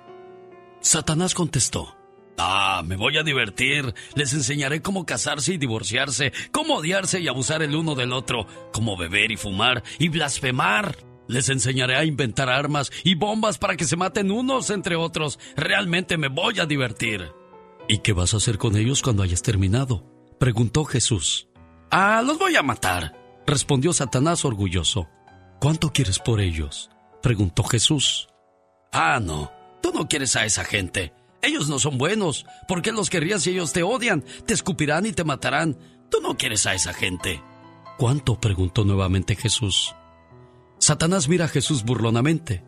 [0.80, 1.96] Satanás contestó.
[2.38, 3.94] Ah, me voy a divertir.
[4.14, 8.96] Les enseñaré cómo casarse y divorciarse, cómo odiarse y abusar el uno del otro, cómo
[8.96, 10.96] beber y fumar y blasfemar.
[11.28, 15.38] Les enseñaré a inventar armas y bombas para que se maten unos entre otros.
[15.56, 17.30] Realmente me voy a divertir.
[17.86, 20.04] ¿Y qué vas a hacer con ellos cuando hayas terminado?
[20.38, 21.48] preguntó Jesús.
[21.90, 23.14] Ah, los voy a matar,
[23.46, 25.08] respondió Satanás orgulloso.
[25.60, 26.90] ¿Cuánto quieres por ellos?
[27.22, 28.28] preguntó Jesús.
[28.92, 31.12] Ah, no, tú no quieres a esa gente.
[31.42, 32.46] Ellos no son buenos.
[32.66, 34.24] ¿Por qué los querrías si ellos te odian?
[34.46, 35.76] Te escupirán y te matarán.
[36.10, 37.42] Tú no quieres a esa gente.
[37.98, 38.40] ¿Cuánto?
[38.40, 39.94] preguntó nuevamente Jesús.
[40.78, 42.64] Satanás mira a Jesús burlonamente.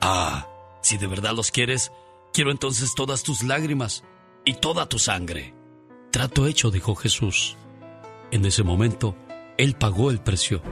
[0.00, 0.46] Ah,
[0.82, 1.90] si de verdad los quieres,
[2.34, 4.04] quiero entonces todas tus lágrimas
[4.46, 5.54] y toda tu sangre.
[6.10, 7.56] Trato hecho, dijo Jesús.
[8.30, 9.16] En ese momento,
[9.58, 10.62] Él pagó el precio.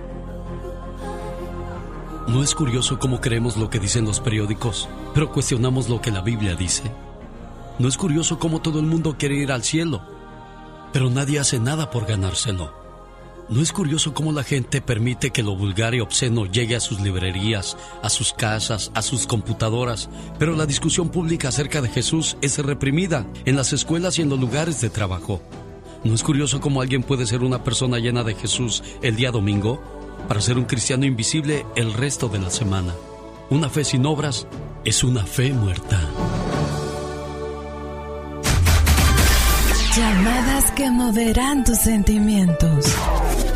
[2.28, 6.22] ¿No es curioso cómo creemos lo que dicen los periódicos, pero cuestionamos lo que la
[6.22, 6.84] Biblia dice?
[7.78, 10.00] ¿No es curioso cómo todo el mundo quiere ir al cielo,
[10.92, 12.83] pero nadie hace nada por ganárselo?
[13.50, 17.00] ¿No es curioso cómo la gente permite que lo vulgar y obsceno llegue a sus
[17.00, 22.58] librerías, a sus casas, a sus computadoras, pero la discusión pública acerca de Jesús es
[22.58, 25.42] reprimida en las escuelas y en los lugares de trabajo?
[26.04, 29.82] ¿No es curioso cómo alguien puede ser una persona llena de Jesús el día domingo
[30.26, 32.94] para ser un cristiano invisible el resto de la semana?
[33.50, 34.46] Una fe sin obras
[34.86, 36.00] es una fe muerta.
[39.96, 42.96] Llamadas que moverán tus sentimientos.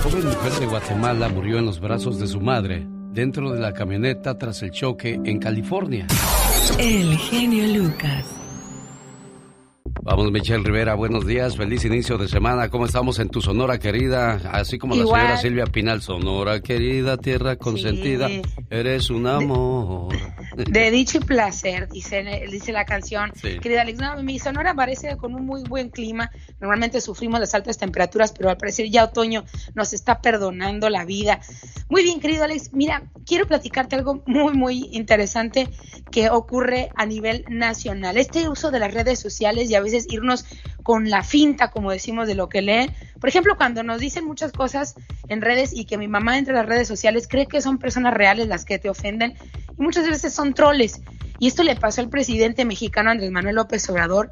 [0.04, 4.38] Joven mujer de Guatemala murió en los brazos de su madre dentro de la camioneta
[4.38, 6.06] tras el choque en California.
[6.78, 8.24] El genio Lucas.
[10.08, 12.70] Vamos, Michelle Rivera, buenos días, feliz inicio de semana.
[12.70, 14.40] ¿Cómo estamos en tu Sonora querida?
[14.52, 18.30] Así como la señora Silvia Pinal, Sonora querida, tierra consentida,
[18.70, 20.16] eres un amor.
[20.56, 23.32] De dicho y placer, dice, dice la canción.
[23.34, 23.58] Sí.
[23.58, 26.30] Querida Alex, no, mi Sonora parece con un muy buen clima.
[26.58, 29.44] Normalmente sufrimos las altas temperaturas, pero al parecer ya otoño
[29.74, 31.40] nos está perdonando la vida.
[31.90, 32.72] Muy bien, querido Alex.
[32.72, 35.68] Mira, quiero platicarte algo muy, muy interesante
[36.10, 38.16] que ocurre a nivel nacional.
[38.16, 40.44] Este uso de las redes sociales y a veces irnos
[40.82, 42.94] con la finta, como decimos, de lo que leen.
[43.20, 44.94] Por ejemplo, cuando nos dicen muchas cosas
[45.28, 48.48] en redes y que mi mamá entre las redes sociales cree que son personas reales
[48.48, 49.34] las que te ofenden
[49.78, 51.00] y muchas veces son troles.
[51.38, 54.30] Y esto le pasó al presidente mexicano Andrés Manuel López Obrador,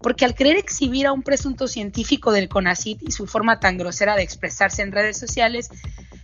[0.00, 4.16] porque al querer exhibir a un presunto científico del CONACIT y su forma tan grosera
[4.16, 5.70] de expresarse en redes sociales,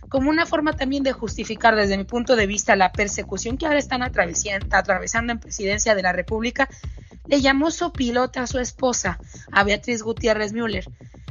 [0.09, 3.79] como una forma también de justificar desde mi punto de vista la persecución que ahora
[3.79, 6.69] están atravesando en presidencia de la República,
[7.27, 9.19] le llamó sopilota a su esposa,
[9.51, 10.85] a Beatriz Gutiérrez Müller.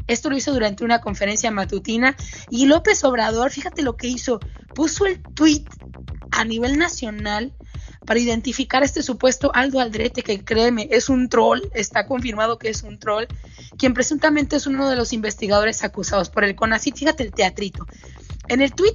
[0.06, 2.14] Esto lo hizo durante una conferencia matutina
[2.50, 4.38] y López Obrador, fíjate lo que hizo,
[4.74, 5.64] puso el tweet
[6.30, 7.54] a nivel nacional
[8.04, 12.68] para identificar a este supuesto Aldo Aldrete, que créeme, es un troll, está confirmado que
[12.68, 13.24] es un troll,
[13.78, 16.96] quien presuntamente es uno de los investigadores acusados por el CONACYT.
[16.96, 17.86] Fíjate el teatrito.
[18.48, 18.94] En el tuit,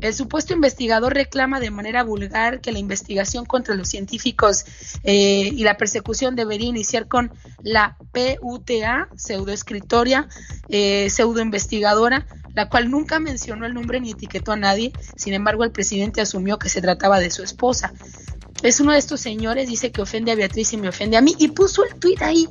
[0.00, 4.64] el supuesto investigador reclama de manera vulgar que la investigación contra los científicos
[5.02, 7.32] eh, y la persecución debería iniciar con
[7.62, 10.28] la PUTA, pseudoescritoria,
[10.68, 14.92] eh, pseudoinvestigadora, la cual nunca mencionó el nombre ni etiquetó a nadie.
[15.16, 17.92] Sin embargo, el presidente asumió que se trataba de su esposa.
[18.62, 21.34] Es uno de estos señores, dice que ofende a Beatriz y me ofende a mí,
[21.38, 22.48] y puso el tuit ahí.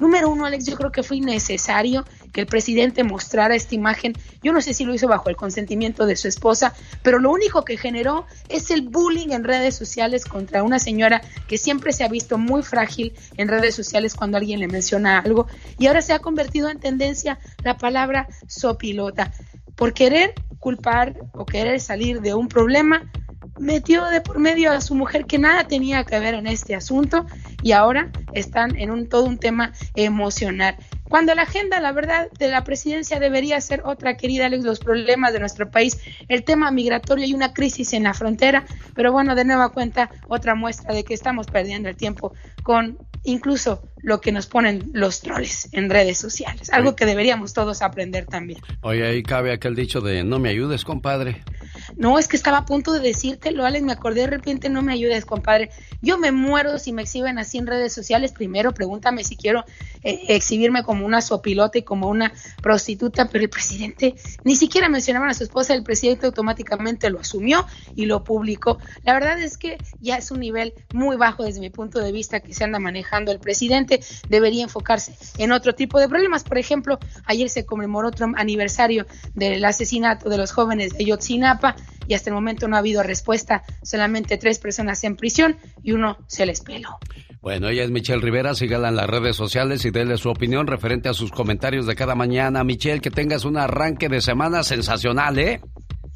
[0.00, 2.04] Número uno, Alex, yo creo que fue innecesario
[2.36, 4.12] que el presidente mostrara esta imagen.
[4.42, 7.64] Yo no sé si lo hizo bajo el consentimiento de su esposa, pero lo único
[7.64, 12.08] que generó es el bullying en redes sociales contra una señora que siempre se ha
[12.08, 15.46] visto muy frágil en redes sociales cuando alguien le menciona algo
[15.78, 19.32] y ahora se ha convertido en tendencia la palabra sopilota.
[19.74, 23.10] Por querer culpar o querer salir de un problema,
[23.58, 27.26] metió de por medio a su mujer que nada tenía que ver en este asunto
[27.62, 30.76] y ahora están en un todo un tema emocional.
[31.08, 35.32] Cuando la agenda, la verdad, de la presidencia debería ser otra, querida Alex, los problemas
[35.32, 38.64] de nuestro país, el tema migratorio y una crisis en la frontera,
[38.94, 43.82] pero bueno, de nueva cuenta, otra muestra de que estamos perdiendo el tiempo con incluso
[43.98, 48.60] lo que nos ponen los troles en redes sociales, algo que deberíamos todos aprender también.
[48.82, 51.42] Oye, ahí cabe aquel dicho de no me ayudes, compadre.
[51.96, 54.92] No, es que estaba a punto de decírtelo, Alex, me acordé de repente, no me
[54.92, 55.70] ayudes, compadre.
[56.02, 58.32] Yo me muero si me exhiben así en redes sociales.
[58.32, 59.64] Primero, pregúntame si quiero
[60.02, 65.28] eh, exhibirme como una sopilota y como una prostituta, pero el presidente ni siquiera mencionaba
[65.28, 68.78] a su esposa, el presidente automáticamente lo asumió y lo publicó.
[69.04, 72.40] La verdad es que ya es un nivel muy bajo desde mi punto de vista
[72.40, 74.00] que se anda manejando el presidente.
[74.28, 76.44] Debería enfocarse en otro tipo de problemas.
[76.44, 81.75] Por ejemplo, ayer se conmemoró otro aniversario del asesinato de los jóvenes de Yotzinapa
[82.08, 83.62] y hasta el momento no ha habido respuesta.
[83.82, 86.98] Solamente tres personas en prisión y uno se les peló.
[87.40, 91.08] Bueno, ella es Michelle Rivera, sígala en las redes sociales y déle su opinión referente
[91.08, 92.64] a sus comentarios de cada mañana.
[92.64, 95.60] Michelle, que tengas un arranque de semana sensacional, ¿eh?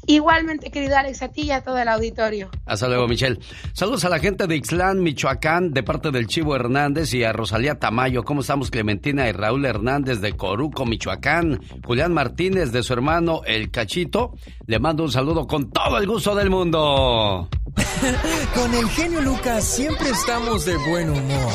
[0.07, 2.49] Igualmente, querido Alex, a ti y a todo el auditorio.
[2.65, 3.39] Hasta luego, Michelle.
[3.73, 7.77] Saludos a la gente de Ixlán, Michoacán, de parte del Chivo Hernández y a Rosalía
[7.77, 8.23] Tamayo.
[8.23, 11.61] ¿Cómo estamos, Clementina y Raúl Hernández de Coruco, Michoacán?
[11.85, 14.33] Julián Martínez de su hermano El Cachito.
[14.65, 17.47] Le mando un saludo con todo el gusto del mundo.
[18.55, 21.51] con el genio Lucas siempre estamos de buen humor.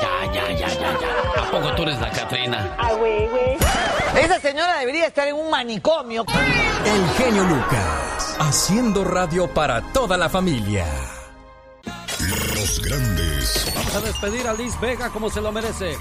[0.00, 1.42] Ya, ya, ya, ya, ya.
[1.42, 2.74] ¿A poco tú eres la Catrina?
[2.78, 3.89] Ah, güey, güey.
[4.20, 6.26] Esa señora debería estar en un manicomio.
[6.84, 10.84] El genio Lucas, haciendo radio para toda la familia.
[12.54, 13.72] Los grandes.
[13.74, 15.96] Vamos a despedir a Liz Vega como se lo merece.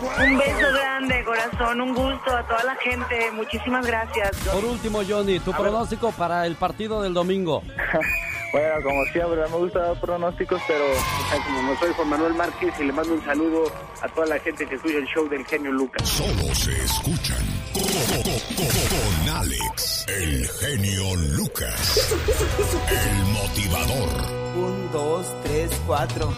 [0.00, 3.32] Un beso grande, corazón, un gusto a toda la gente.
[3.32, 4.30] Muchísimas gracias.
[4.52, 7.62] Por último, Johnny, tu pronóstico para el partido del domingo.
[8.52, 10.84] Bueno, como siempre, me gusta dar pronósticos, pero
[11.46, 13.70] como no soy Juan Manuel Márquez y le mando un saludo
[14.02, 16.08] a toda la gente que escucha el show del genio Lucas.
[16.08, 17.38] Solo se escuchan
[17.72, 22.12] con, con- con Alex, el genio Lucas,
[22.90, 24.08] el motivador.
[24.56, 26.34] Un, dos, tres, cuatro.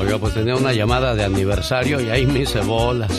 [0.00, 3.10] Oiga, pues tenía una llamada de aniversario y ahí me hice bolas.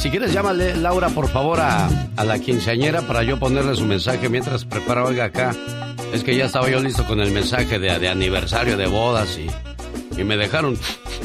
[0.00, 1.86] Si quieres, llámale, Laura, por favor, a,
[2.16, 5.52] a la quinceañera para yo ponerle su mensaje mientras preparo algo acá.
[6.14, 9.46] Es que ya estaba yo listo con el mensaje de, de aniversario de bodas y,
[10.18, 10.78] y me dejaron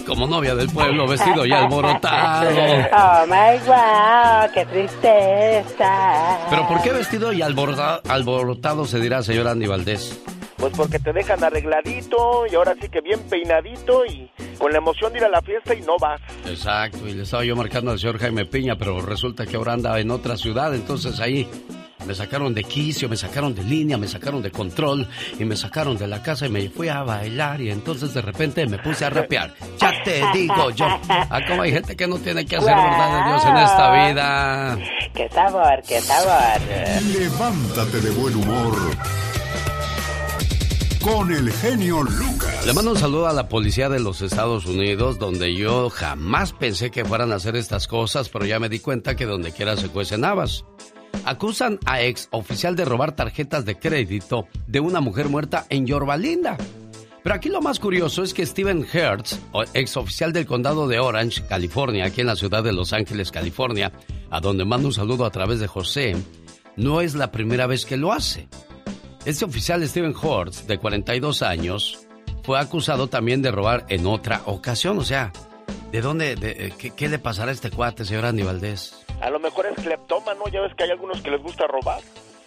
[0.05, 2.49] como novia del pueblo, vestido y alborotado.
[2.91, 6.38] Oh my wow, qué tristeza.
[6.49, 10.19] Pero ¿por qué vestido y alborotado, alborotado se dirá, señor Andy Valdés?
[10.57, 15.12] Pues porque te dejan arregladito y ahora sí que bien peinadito y con la emoción
[15.13, 16.22] de ir a la fiesta y no vas.
[16.46, 20.00] Exacto, y le estaba yo marcando al señor Jaime Piña, pero resulta que ahora anda
[20.00, 21.48] en otra ciudad, entonces ahí
[22.06, 25.08] me sacaron de quicio, me sacaron de línea, me sacaron de control
[25.39, 28.65] y me sacaron de la casa y me fui a bailar y entonces de repente
[28.68, 29.54] me puse a rapear.
[29.80, 33.30] Ya te digo yo, ah, como hay gente que no tiene que hacer verdad de
[33.30, 34.78] Dios en esta vida.
[35.13, 36.62] Qué sabor, qué sabor.
[37.20, 38.76] Levántate de buen humor
[41.06, 42.66] con el genio Lucas.
[42.66, 46.89] Le mando un saludo a la policía de los Estados Unidos, donde yo jamás pensé
[46.89, 49.89] que fueran a hacer estas cosas, pero ya me di cuenta que donde quiera se
[49.89, 50.66] cuecen habas.
[51.24, 56.58] Acusan a ex oficial de robar tarjetas de crédito de una mujer muerta en Yorbalinda.
[57.22, 59.39] Pero aquí lo más curioso es que Steven Hertz,
[59.76, 63.91] ex oficial del condado de Orange, California, aquí en la ciudad de Los Ángeles, California,
[64.32, 66.16] a donde mando un saludo a través de José,
[66.76, 68.47] no es la primera vez que lo hace.
[69.26, 72.07] Este oficial Steven Hertz, de 42 años,
[72.43, 74.99] fue acusado también de robar en otra ocasión.
[74.99, 75.32] O sea,
[75.91, 79.03] ¿de dónde, de, qué, qué, le pasará a este cuate, señor Andy Valdés?
[79.21, 82.01] A lo mejor es cleptómano, ya ves que hay algunos que les gusta robar.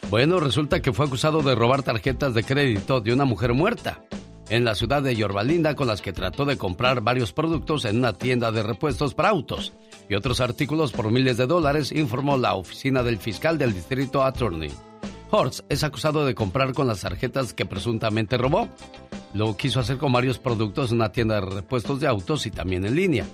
[0.09, 4.01] Bueno, resulta que fue acusado de robar tarjetas de crédito de una mujer muerta
[4.49, 8.13] en la ciudad de Yorbalinda con las que trató de comprar varios productos en una
[8.13, 9.73] tienda de repuestos para autos
[10.09, 14.71] y otros artículos por miles de dólares, informó la oficina del fiscal del distrito Attorney.
[15.31, 18.69] Hortz es acusado de comprar con las tarjetas que presuntamente robó.
[19.35, 22.85] Lo quiso hacer con varios productos en una tienda de repuestos de autos y también
[22.85, 23.27] en línea.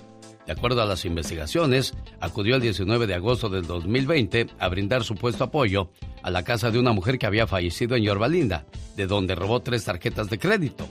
[0.45, 5.45] De acuerdo a las investigaciones, acudió el 19 de agosto del 2020 a brindar supuesto
[5.45, 5.89] apoyo
[6.21, 8.65] a la casa de una mujer que había fallecido en Yorbalinda,
[8.95, 10.87] de donde robó tres tarjetas de crédito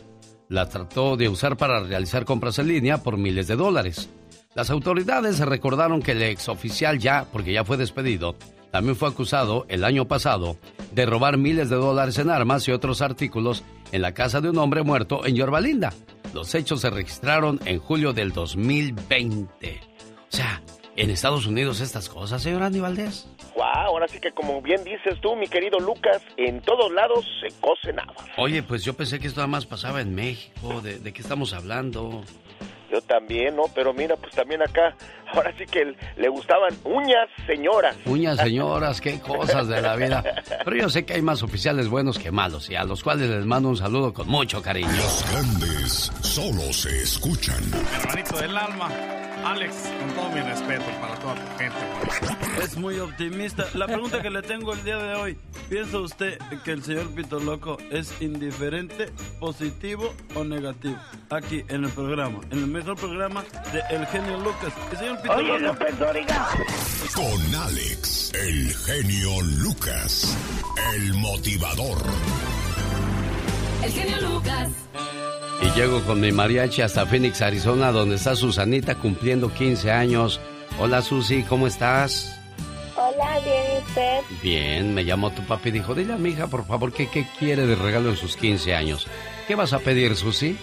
[0.48, 4.08] la trató de usar para realizar compras en línea por miles de dólares.
[4.54, 8.36] Las autoridades recordaron que el exoficial ya, porque ya fue despedido,
[8.74, 10.56] también fue acusado el año pasado
[10.90, 13.62] de robar miles de dólares en armas y otros artículos
[13.92, 15.92] en la casa de un hombre muerto en Yorbalinda.
[16.32, 19.80] Los hechos se registraron en julio del 2020.
[20.10, 20.60] O sea,
[20.96, 23.28] en Estados Unidos estas cosas, señor Andy Valdés.
[23.54, 27.54] Wow, ahora sí que como bien dices tú, mi querido Lucas, en todos lados se
[27.60, 27.94] cose
[28.38, 30.80] Oye, pues yo pensé que esto nada más pasaba en México.
[30.80, 32.24] ¿De, de qué estamos hablando?
[32.90, 33.64] Yo también, ¿no?
[33.72, 34.96] Pero mira, pues también acá,
[35.36, 37.96] ahora sí que le gustaban uñas señoras.
[38.06, 40.22] Uñas señoras, qué cosas de la vida.
[40.64, 43.44] Pero yo sé que hay más oficiales buenos que malos y a los cuales les
[43.44, 44.88] mando un saludo con mucho cariño.
[44.88, 47.62] Los grandes solo se escuchan.
[48.02, 48.88] Hermanito del alma,
[49.44, 52.62] Alex, con todo mi respeto para toda tu gente.
[52.62, 53.66] Es muy optimista.
[53.74, 57.38] La pregunta que le tengo el día de hoy, ¿piensa usted que el señor Pito
[57.40, 59.10] Loco es indiferente,
[59.40, 60.96] positivo o negativo?
[61.30, 64.72] Aquí en el programa, en el mejor programa de El Genio Lucas.
[64.92, 65.58] El señor Pito Oye.
[65.60, 66.48] López Dóriga.
[67.14, 70.36] Con Alex, el genio Lucas,
[70.94, 71.98] el motivador.
[73.82, 74.68] El genio Lucas.
[75.62, 80.40] Y llego con mi mariachi hasta Phoenix, Arizona, donde está Susanita cumpliendo 15 años.
[80.78, 82.38] Hola Susi, ¿cómo estás?
[82.96, 84.20] Hola, bien, ¿y usted?
[84.42, 87.26] Bien, me llamó tu papi y dijo, dile a mi hija, por favor, que qué
[87.38, 89.06] quiere de regalo en sus 15 años.
[89.46, 90.56] ¿Qué vas a pedir, Susi?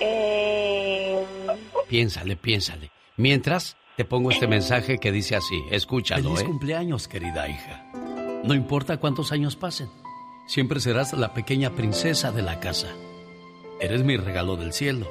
[0.00, 1.18] Eh,
[1.88, 2.93] Piénsale, piénsale.
[3.16, 6.46] Mientras, te pongo este mensaje que dice así, escúchalo, Feliz ¿eh?
[6.46, 7.86] cumpleaños, querida hija.
[8.42, 9.88] No importa cuántos años pasen,
[10.48, 12.88] siempre serás la pequeña princesa de la casa.
[13.80, 15.08] Eres mi regalo del cielo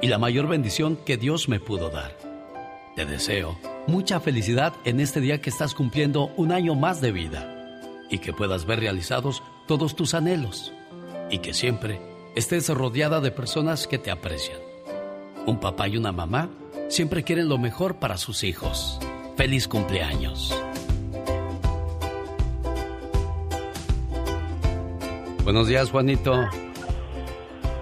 [0.00, 2.16] y la mayor bendición que Dios me pudo dar.
[2.94, 7.52] Te deseo mucha felicidad en este día que estás cumpliendo un año más de vida
[8.08, 10.72] y que puedas ver realizados todos tus anhelos
[11.30, 12.00] y que siempre
[12.34, 14.58] estés rodeada de personas que te aprecian.
[15.46, 16.48] Un papá y una mamá
[16.88, 18.98] siempre quieren lo mejor para sus hijos.
[19.36, 20.54] Feliz cumpleaños.
[25.44, 26.48] Buenos días, Juanito.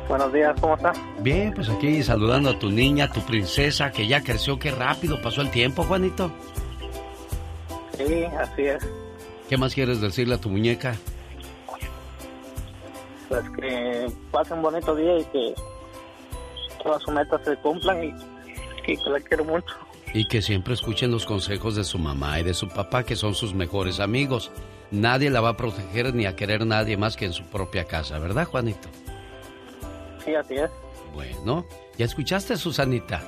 [0.09, 0.93] Buenos días, ¿cómo está?
[1.21, 4.59] Bien, pues aquí saludando a tu niña, tu princesa, que ya creció.
[4.59, 6.31] Qué rápido pasó el tiempo, Juanito.
[7.97, 8.87] Sí, así es.
[9.49, 10.95] ¿Qué más quieres decirle a tu muñeca?
[13.29, 15.55] Pues que pase un bonito día y que
[16.83, 18.15] todas sus metas se cumplan y
[18.85, 19.75] que la quiero mucho.
[20.13, 23.35] Y que siempre escuchen los consejos de su mamá y de su papá, que son
[23.35, 24.51] sus mejores amigos.
[24.91, 28.19] Nadie la va a proteger ni a querer nadie más que en su propia casa,
[28.19, 28.89] ¿verdad, Juanito?
[30.25, 30.71] Sí, así es.
[31.15, 31.67] Bueno,
[31.99, 33.23] ¿ya escuchaste, Susanita?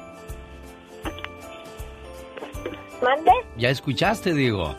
[3.02, 3.30] ¿Mande?
[3.56, 4.74] ¿Ya escuchaste, digo?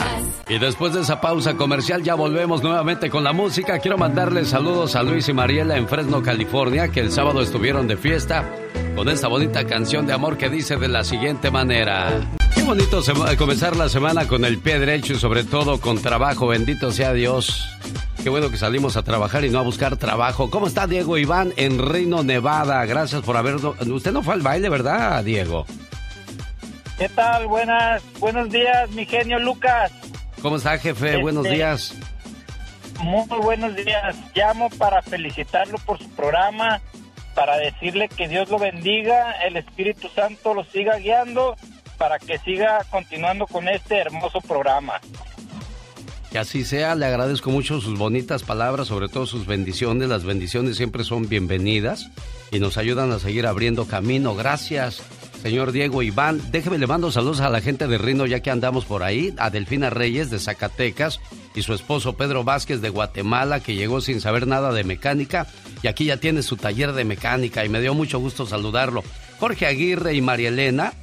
[0.48, 3.80] Y después de esa pausa comercial ya volvemos nuevamente con la música.
[3.80, 7.98] Quiero mandarles saludos a Luis y Mariela en Fresno, California, que el sábado estuvieron de
[7.98, 8.50] fiesta
[8.96, 12.10] con esta bonita canción de amor que dice de la siguiente manera.
[12.54, 13.02] Qué bonito
[13.38, 17.66] comenzar la semana con el pie derecho y sobre todo con trabajo, bendito sea Dios.
[18.24, 20.50] Qué bueno que salimos a trabajar y no a buscar trabajo.
[20.50, 22.86] ¿Cómo está Diego Iván en Reno, Nevada?
[22.86, 23.56] Gracias por haber...
[23.56, 25.66] Usted no fue al baile, ¿verdad, Diego?
[27.00, 27.48] ¿Qué tal?
[27.48, 29.92] Buenas, buenos días, mi genio Lucas.
[30.42, 31.18] ¿Cómo está, jefe?
[31.18, 31.96] Buenos Este- días.
[33.02, 34.16] Muy buenos días.
[34.36, 36.82] Llamo para felicitarlo por su programa,
[37.36, 41.56] para decirle que Dios lo bendiga, el Espíritu Santo lo siga guiando,
[41.98, 45.00] para que siga continuando con este hermoso programa.
[46.32, 50.10] Que así sea, le agradezco mucho sus bonitas palabras, sobre todo sus bendiciones.
[50.10, 52.10] Las bendiciones siempre son bienvenidas
[52.52, 54.36] y nos ayudan a seguir abriendo camino.
[54.36, 55.02] Gracias,
[55.42, 56.42] señor Diego Iván.
[56.52, 59.50] Déjeme le mando saludos a la gente de Rino ya que andamos por ahí, a
[59.50, 61.20] Delfina Reyes de Zacatecas
[61.56, 65.48] y su esposo Pedro Vázquez de Guatemala que llegó sin saber nada de mecánica
[65.82, 69.04] y aquí ya tiene su taller de mecánica y me dio mucho gusto saludarlo.
[69.40, 70.94] Jorge Aguirre y María Elena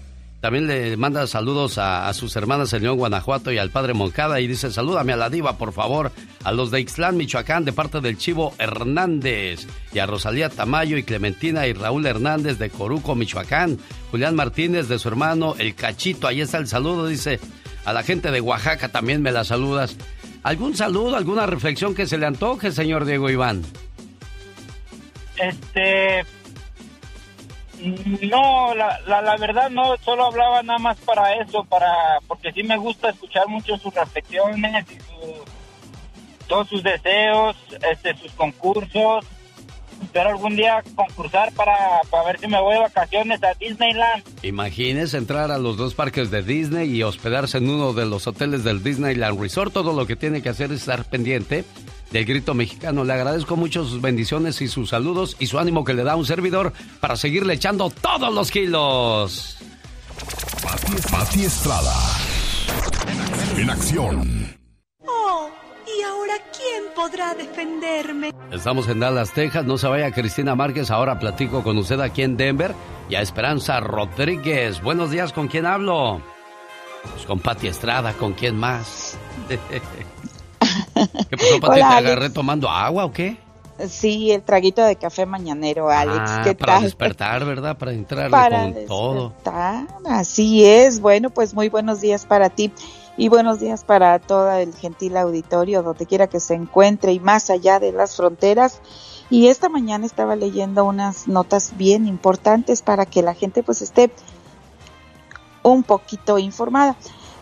[0.41, 4.47] también le manda saludos a, sus hermanas en León, Guanajuato y al padre Moncada y
[4.47, 6.13] dice, salúdame a la diva, por favor,
[6.45, 11.03] a los de Ixtlán, Michoacán, de parte del Chivo Hernández, y a Rosalía Tamayo y
[11.03, 13.79] Clementina y Raúl Hernández de Coruco, Michoacán,
[14.11, 17.41] Julián Martínez de su hermano El Cachito, ahí está el saludo, dice,
[17.85, 19.97] a la gente de Oaxaca también me la saludas.
[20.43, 23.65] ¿Algún saludo, alguna reflexión que se le antoje, señor Diego Iván?
[25.39, 26.25] Este.
[28.23, 32.63] No, la, la, la verdad no, solo hablaba nada más para eso, para porque sí
[32.63, 35.45] me gusta escuchar mucho sus reflexiones y su-
[36.49, 37.57] todos sus deseos,
[37.91, 39.25] este, sus concursos.
[40.03, 41.75] Espero algún día concursar para,
[42.11, 44.23] para ver si me voy de vacaciones a Disneyland.
[44.43, 48.63] Imagínese entrar a los dos parques de Disney y hospedarse en uno de los hoteles
[48.63, 49.73] del Disneyland Resort.
[49.73, 51.65] Todo lo que tiene que hacer es estar pendiente
[52.11, 53.05] del grito mexicano.
[53.05, 56.27] Le agradezco mucho sus bendiciones y sus saludos y su ánimo que le da un
[56.27, 59.59] servidor para seguirle echando todos los kilos.
[60.63, 61.95] Pati, Pati Estrada.
[63.57, 64.57] En acción.
[65.07, 65.49] Oh,
[65.87, 68.33] ¿y ahora quién podrá defenderme?
[68.51, 69.65] Estamos en Dallas, Texas.
[69.65, 70.91] No se vaya Cristina Márquez.
[70.91, 72.75] Ahora platico con usted aquí en Denver
[73.09, 74.83] y a Esperanza Rodríguez.
[74.83, 76.21] Buenos días, ¿con quién hablo?
[77.13, 79.17] Pues con Pati Estrada, ¿con quién más?
[81.31, 81.81] ¿Qué pasó, Pati?
[81.81, 82.07] Hola, ¿Te Alex.
[82.13, 83.37] agarré tomando agua o qué?
[83.89, 86.19] Sí, el traguito de café mañanero, Alex.
[86.19, 86.85] Ah, ¿Qué para tal?
[86.85, 87.77] despertar, ¿verdad?
[87.77, 89.29] Para entrar Para con todo.
[89.29, 91.01] despertar, Así es.
[91.01, 92.73] Bueno, pues muy buenos días para ti
[93.19, 97.51] y buenos días para todo el gentil auditorio, donde quiera que se encuentre y más
[97.51, 98.81] allá de las fronteras.
[99.29, 104.11] Y esta mañana estaba leyendo unas notas bien importantes para que la gente pues esté
[105.63, 106.97] un poquito informada.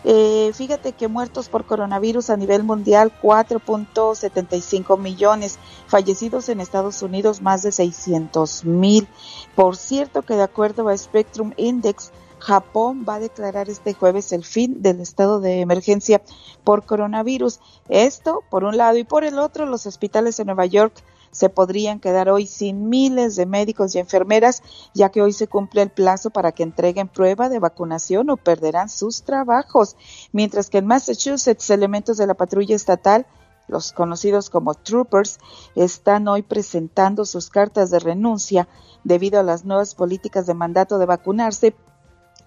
[0.07, 7.41] Eh, fíjate que muertos por coronavirus a nivel mundial 4.75 millones, fallecidos en Estados Unidos
[7.41, 9.07] más de 600 mil.
[9.55, 14.45] Por cierto que de acuerdo a Spectrum Index, Japón va a declarar este jueves el
[14.45, 16.21] fin del estado de emergencia
[16.63, 17.59] por coronavirus.
[17.89, 20.93] Esto por un lado y por el otro los hospitales de Nueva York
[21.35, 24.63] se podrían quedar hoy sin miles de médicos y enfermeras,
[24.93, 28.87] ya que hoy se cumple el plazo para que entreguen prueba de vacunación o perderán
[28.87, 29.97] sus trabajos.
[30.31, 33.25] Mientras que en Massachusetts, elementos de la patrulla estatal,
[33.67, 35.39] los conocidos como troopers,
[35.75, 38.69] están hoy presentando sus cartas de renuncia
[39.03, 41.75] debido a las nuevas políticas de mandato de vacunarse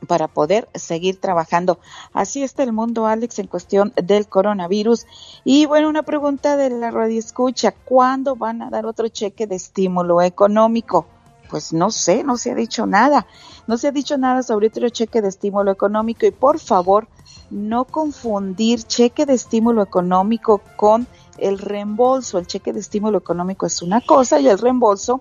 [0.06, 1.78] para poder seguir trabajando.
[2.12, 5.06] Así está el mundo, Alex, en cuestión del coronavirus.
[5.44, 9.56] Y bueno, una pregunta de la radio escucha, ¿cuándo van a dar otro cheque de
[9.56, 11.06] estímulo económico?
[11.50, 13.26] Pues no sé, no se ha dicho nada.
[13.66, 17.08] No se ha dicho nada sobre otro cheque de estímulo económico y por favor,
[17.50, 21.06] no confundir cheque de estímulo económico con
[21.38, 22.38] el reembolso.
[22.38, 25.20] El cheque de estímulo económico es una cosa y el reembolso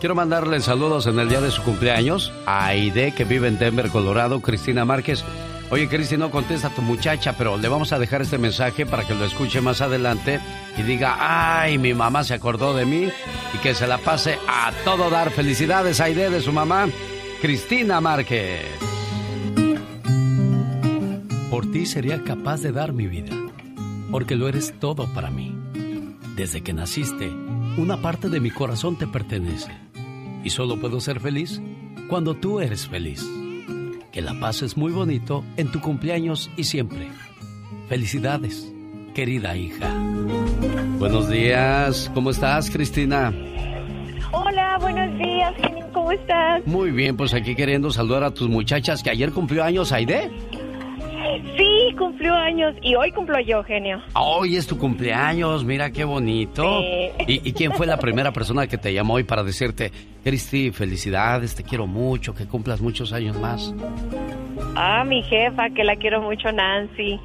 [0.00, 3.88] Quiero mandarle saludos en el día de su cumpleaños a Aide, que vive en Denver,
[3.90, 5.24] Colorado, Cristina Márquez.
[5.70, 9.06] Oye, Cristi, no contesta a tu muchacha, pero le vamos a dejar este mensaje para
[9.06, 10.40] que lo escuche más adelante
[10.78, 13.08] y diga, ay, mi mamá se acordó de mí
[13.52, 15.30] y que se la pase a todo dar.
[15.30, 16.86] Felicidades, Aide, de su mamá,
[17.42, 18.64] Cristina Márquez.
[21.50, 23.36] Por ti sería capaz de dar mi vida,
[24.12, 25.58] porque lo eres todo para mí.
[26.36, 27.30] Desde que naciste,
[27.76, 29.72] una parte de mi corazón te pertenece.
[30.44, 31.60] Y solo puedo ser feliz
[32.08, 33.28] cuando tú eres feliz.
[34.12, 37.08] Que la pases muy bonito en tu cumpleaños y siempre.
[37.88, 38.72] Felicidades,
[39.14, 39.94] querida hija.
[40.98, 43.32] Buenos días, ¿cómo estás, Cristina?
[44.32, 45.54] Hola, buenos días,
[45.92, 46.66] ¿cómo estás?
[46.66, 50.30] Muy bien, pues aquí queriendo saludar a tus muchachas que ayer cumplió años, Aide.
[51.96, 54.00] Cumplió años y hoy cumplo yo, genio.
[54.14, 56.80] Hoy es tu cumpleaños, mira qué bonito.
[57.26, 59.90] ¿Y, quién fue la primera persona que te llamó hoy para decirte,
[60.22, 63.74] Cristi, felicidades, te quiero mucho, que cumplas muchos años más?
[64.74, 67.20] Ah, mi jefa, que la quiero mucho, Nancy.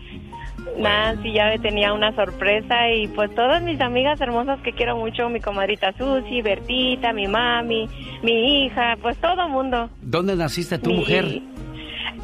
[0.78, 5.30] Nancy ya me tenía una sorpresa y pues todas mis amigas hermosas que quiero mucho,
[5.30, 7.88] mi comadrita Susi, Bertita, mi mami,
[8.24, 9.90] mi hija, pues todo mundo.
[10.02, 11.42] ¿Dónde naciste tu mujer?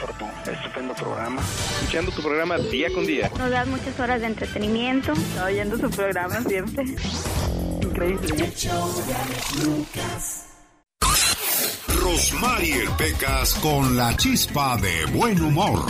[0.00, 1.40] por tu estupendo programa.
[1.80, 3.30] Escuchando tu programa día con día.
[3.38, 5.14] Nos das muchas horas de entretenimiento.
[5.44, 6.84] oyendo su programa siempre.
[7.80, 8.52] Increíble.
[12.02, 15.86] Rosmarie Pecas con la chispa de buen humor.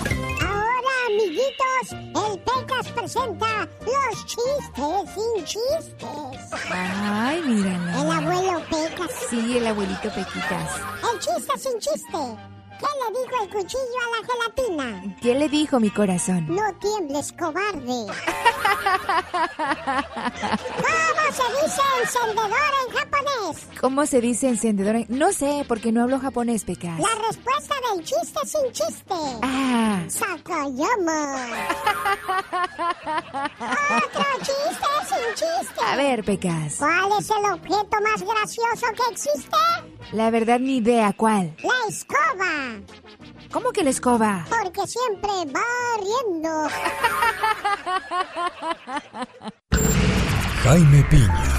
[1.12, 6.50] Amiguitos, el Pecas presenta los chistes sin chistes.
[6.70, 8.02] Ay, míralo.
[8.02, 9.10] El abuelo Pecas.
[9.28, 10.80] Sí, el abuelito Pequitas.
[11.12, 12.36] El chiste sin chiste.
[12.82, 15.16] ¿Qué le dijo el cuchillo a la gelatina?
[15.22, 16.46] ¿Qué le dijo mi corazón?
[16.48, 18.06] No tiembles, cobarde.
[20.82, 23.66] ¿Cómo se dice encendedor en japonés?
[23.80, 25.06] ¿Cómo se dice encendedor en...
[25.08, 26.98] No sé, porque no hablo japonés, Pecas.
[26.98, 29.14] La respuesta del chiste sin chiste.
[29.42, 30.02] Ah.
[30.08, 31.36] Sakoyomo.
[33.96, 35.80] Otro chiste sin chiste.
[35.86, 36.76] A ver, Pecas.
[36.78, 39.56] ¿Cuál es el objeto más gracioso que existe?
[40.12, 41.12] La verdad, ni idea.
[41.12, 41.56] ¿Cuál?
[41.62, 42.71] La escoba.
[43.50, 44.46] ¿Cómo que la escoba?
[44.48, 45.60] Porque siempre va
[46.00, 46.68] riendo.
[50.62, 51.54] Jaime Piña,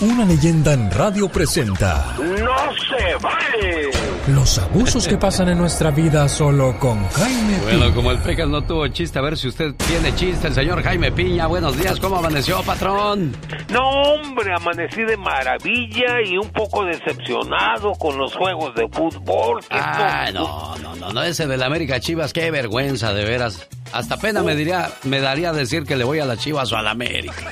[0.00, 2.14] una leyenda en radio presenta.
[2.18, 3.90] ¡No se vale!
[4.28, 8.62] Los abusos que pasan en nuestra vida solo con Jaime Bueno, como el Pecas no
[8.62, 10.48] tuvo chiste, a ver si usted tiene chiste.
[10.48, 13.36] El señor Jaime Piña, buenos días, ¿cómo amaneció, patrón?
[13.70, 19.60] No, hombre, amanecí de maravilla y un poco decepcionado con los juegos de fútbol.
[19.70, 23.66] Ah, no, no, no, no, ese del América Chivas, qué vergüenza, de veras.
[23.92, 26.86] Hasta pena me, diría, me daría decir que le voy a las Chivas o al
[26.86, 27.50] América.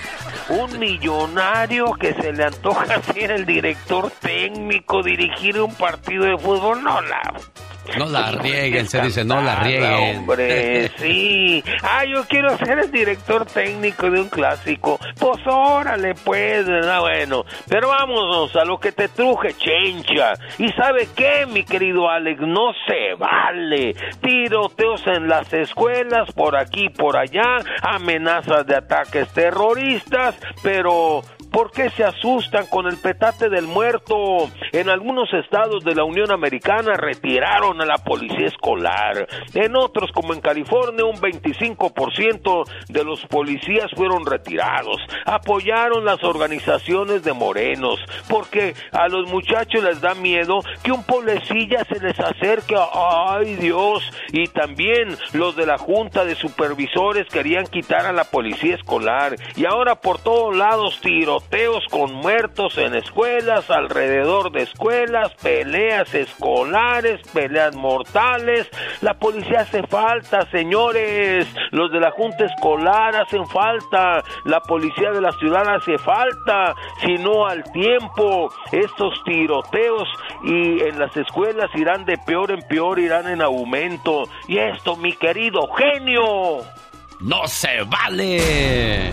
[0.48, 6.82] Un millonario que se le antoja ser el director técnico, dirigir un partido de fútbol,
[6.82, 7.34] no la
[7.98, 10.18] no la rieguen, se dice, no la rieguen.
[10.18, 11.62] Hombre, sí.
[11.82, 14.98] Ah, yo quiero ser el director técnico de un clásico.
[15.18, 17.00] Pues órale, pues, ¿verdad?
[17.00, 20.34] Bueno, pero vámonos a lo que te truje, chencha.
[20.58, 22.40] ¿Y sabe qué, mi querido Alex?
[22.40, 23.94] No se vale.
[24.20, 31.90] Tiroteos en las escuelas, por aquí, por allá, amenazas de ataques terroristas, pero ¿Por qué
[31.90, 34.16] se asustan con el petate del muerto?
[34.72, 39.26] En algunos estados de la Unión Americana retiraron a la policía escolar.
[39.54, 44.96] En otros, como en California, un 25% de los policías fueron retirados.
[45.24, 51.84] Apoyaron las organizaciones de morenos, porque a los muchachos les da miedo que un policía
[51.88, 52.76] se les acerque.
[52.94, 54.02] ¡Ay Dios!
[54.32, 59.36] Y también los de la Junta de Supervisores querían quitar a la policía escolar.
[59.56, 61.35] Y ahora por todos lados tiros
[61.90, 68.68] con muertos en escuelas, alrededor de escuelas, peleas escolares, peleas mortales.
[69.00, 71.46] La policía hace falta, señores.
[71.70, 74.22] Los de la Junta Escolar hacen falta.
[74.44, 76.74] La policía de la ciudad hace falta.
[77.04, 80.08] Si no al tiempo, estos tiroteos
[80.44, 84.24] y en las escuelas irán de peor en peor, irán en aumento.
[84.48, 86.62] Y esto, mi querido genio.
[87.20, 89.12] No se vale.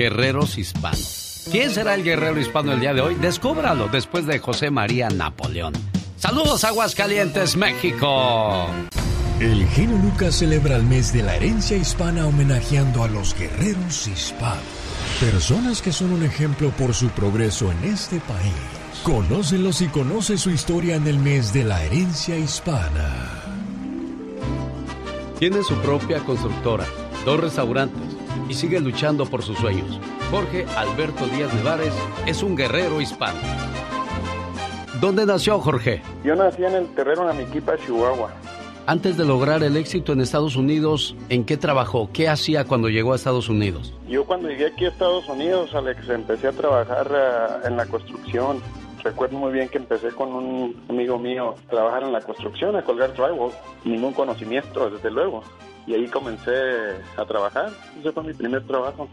[0.00, 1.44] guerreros hispanos.
[1.50, 3.16] ¿Quién será el guerrero hispano el día de hoy?
[3.16, 5.74] Descúbralo después de José María Napoleón.
[6.16, 8.66] Saludos Aguascalientes, México.
[9.40, 14.64] El genio Lucas celebra el mes de la herencia hispana homenajeando a los guerreros hispanos.
[15.20, 18.54] Personas que son un ejemplo por su progreso en este país.
[19.02, 23.28] Conócelos y conoce su historia en el mes de la herencia hispana.
[25.38, 26.86] Tiene su propia constructora,
[27.26, 28.09] dos restaurantes
[28.50, 30.00] y sigue luchando por sus sueños.
[30.32, 31.94] Jorge Alberto Díaz Nevares
[32.26, 33.38] es un guerrero hispano.
[35.00, 36.02] ¿Dónde nació Jorge?
[36.24, 38.32] Yo nací en el terreno de Amiquipa, Chihuahua.
[38.86, 42.10] Antes de lograr el éxito en Estados Unidos, ¿en qué trabajó?
[42.12, 43.94] ¿Qué hacía cuando llegó a Estados Unidos?
[44.08, 48.60] Yo cuando llegué aquí a Estados Unidos, Alex, empecé a trabajar eh, en la construcción.
[49.04, 52.82] Recuerdo muy bien que empecé con un amigo mío a trabajar en la construcción, a
[52.82, 53.52] colgar drywall.
[53.84, 55.44] Ningún conocimiento, desde luego
[55.90, 56.52] y ahí comencé
[57.16, 57.72] a trabajar.
[57.98, 59.08] Ese fue mi primer trabajo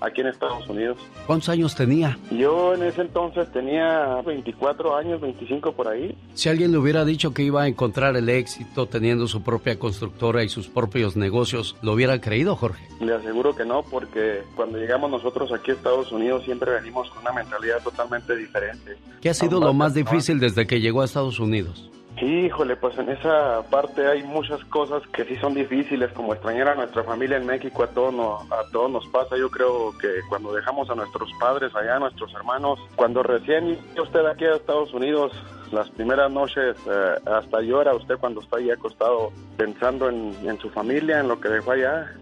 [0.00, 0.98] aquí en Estados Unidos.
[1.26, 2.18] ¿Cuántos años tenía?
[2.30, 6.16] Yo en ese entonces tenía 24 años, 25 por ahí.
[6.34, 10.44] Si alguien le hubiera dicho que iba a encontrar el éxito teniendo su propia constructora
[10.44, 12.86] y sus propios negocios, ¿lo hubiera creído, Jorge?
[13.00, 17.22] Le aseguro que no, porque cuando llegamos nosotros aquí a Estados Unidos siempre venimos con
[17.22, 18.98] una mentalidad totalmente diferente.
[19.22, 21.90] ¿Qué ha sido lo más difícil desde que llegó a Estados Unidos?
[22.20, 26.74] Híjole, pues en esa parte hay muchas cosas que sí son difíciles, como extrañar a
[26.74, 29.36] nuestra familia en México, a todos nos, a todos nos pasa.
[29.36, 34.26] Yo creo que cuando dejamos a nuestros padres allá, a nuestros hermanos, cuando recién usted
[34.26, 35.32] aquí a Estados Unidos,
[35.70, 40.70] las primeras noches eh, hasta llora usted cuando está ahí acostado pensando en, en su
[40.70, 42.12] familia, en lo que dejó allá,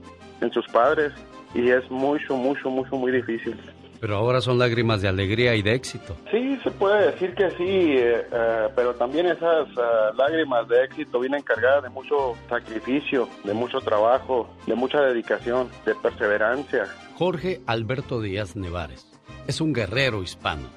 [0.42, 1.12] en sus padres,
[1.54, 3.58] y es mucho, mucho, mucho, muy difícil.
[4.00, 6.16] Pero ahora son lágrimas de alegría y de éxito.
[6.30, 7.64] Sí, se puede decir que sí,
[7.96, 13.54] eh, eh, pero también esas eh, lágrimas de éxito vienen cargadas de mucho sacrificio, de
[13.54, 16.84] mucho trabajo, de mucha dedicación, de perseverancia.
[17.14, 19.06] Jorge Alberto Díaz Nevares
[19.46, 20.68] es un guerrero hispano.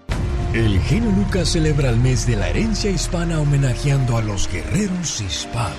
[0.54, 5.78] El genio Lucas celebra el mes de la herencia hispana homenajeando a los guerreros hispanos.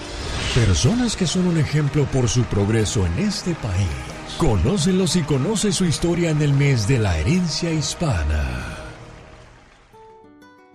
[0.55, 4.20] Personas que son un ejemplo por su progreso en este país.
[4.41, 8.74] Conócelos y conoce su historia en el mes de la herencia hispana.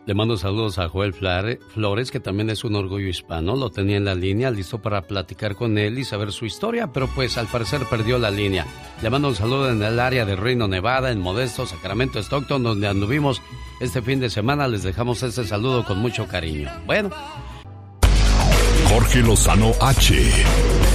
[0.06, 3.56] Le mando saludos a Joel Flores, que también es un orgullo hispano.
[3.56, 7.08] Lo tenía en la línea, listo para platicar con él y saber su historia, pero
[7.08, 8.68] pues al parecer perdió la línea.
[9.02, 12.88] Le mando un saludo en el área de Reino Nevada, en Modesto, Sacramento, Stockton, donde
[12.88, 13.42] anduvimos
[13.80, 14.68] este fin de semana.
[14.68, 16.70] Les dejamos este saludo con mucho cariño.
[16.86, 17.10] Bueno.
[18.90, 20.95] Jorge Lozano H.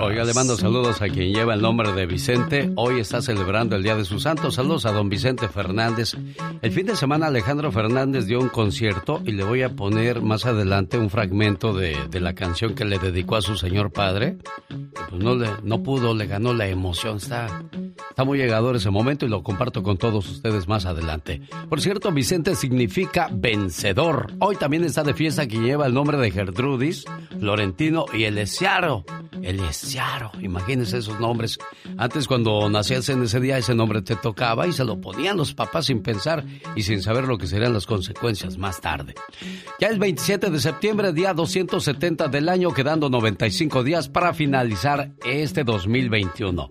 [0.00, 2.72] Oiga, le mando saludos a quien lleva el nombre de Vicente.
[2.76, 4.56] Hoy está celebrando el Día de sus Santos.
[4.56, 6.16] Saludos a don Vicente Fernández.
[6.60, 10.44] El fin de semana Alejandro Fernández dio un concierto y le voy a poner más
[10.46, 14.38] adelante un fragmento de, la canción que le dedicó a su señor padre.
[14.68, 17.18] Pues no, le, no pudo, le ganó la emoción.
[17.18, 17.62] Está,
[18.10, 21.42] está muy llegador ese momento y lo comparto con todos ustedes más adelante.
[21.68, 24.32] Por cierto, Vicente significa vencedor.
[24.40, 27.04] Hoy también está de fiesta quien lleva el nombre de Gertrudis,
[27.38, 29.04] Florentino y Elesiaro.
[29.42, 31.58] Elesiaro, imagínense esos nombres.
[31.96, 35.54] Antes cuando nacías en ese día ese nombre te tocaba y se lo ponían los
[35.54, 39.14] papás sin pensar y sin saber lo que serían las consecuencias más tarde.
[39.80, 45.64] Ya es 27 de septiembre, día 270 del año, quedando 95 días para finalizar este
[45.64, 46.70] 2021.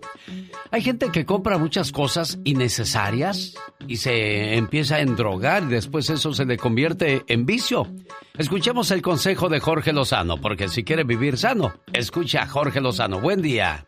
[0.70, 3.54] Hay gente que compra muchas cosas innecesarias
[3.86, 7.86] y se empieza a endrogar y después eso se le convierte en vicio.
[8.38, 13.20] Escuchemos el consejo de Jorge Lozano, porque si quiere vivir sano, escucha a Jorge Lozano.
[13.20, 13.84] Buen día.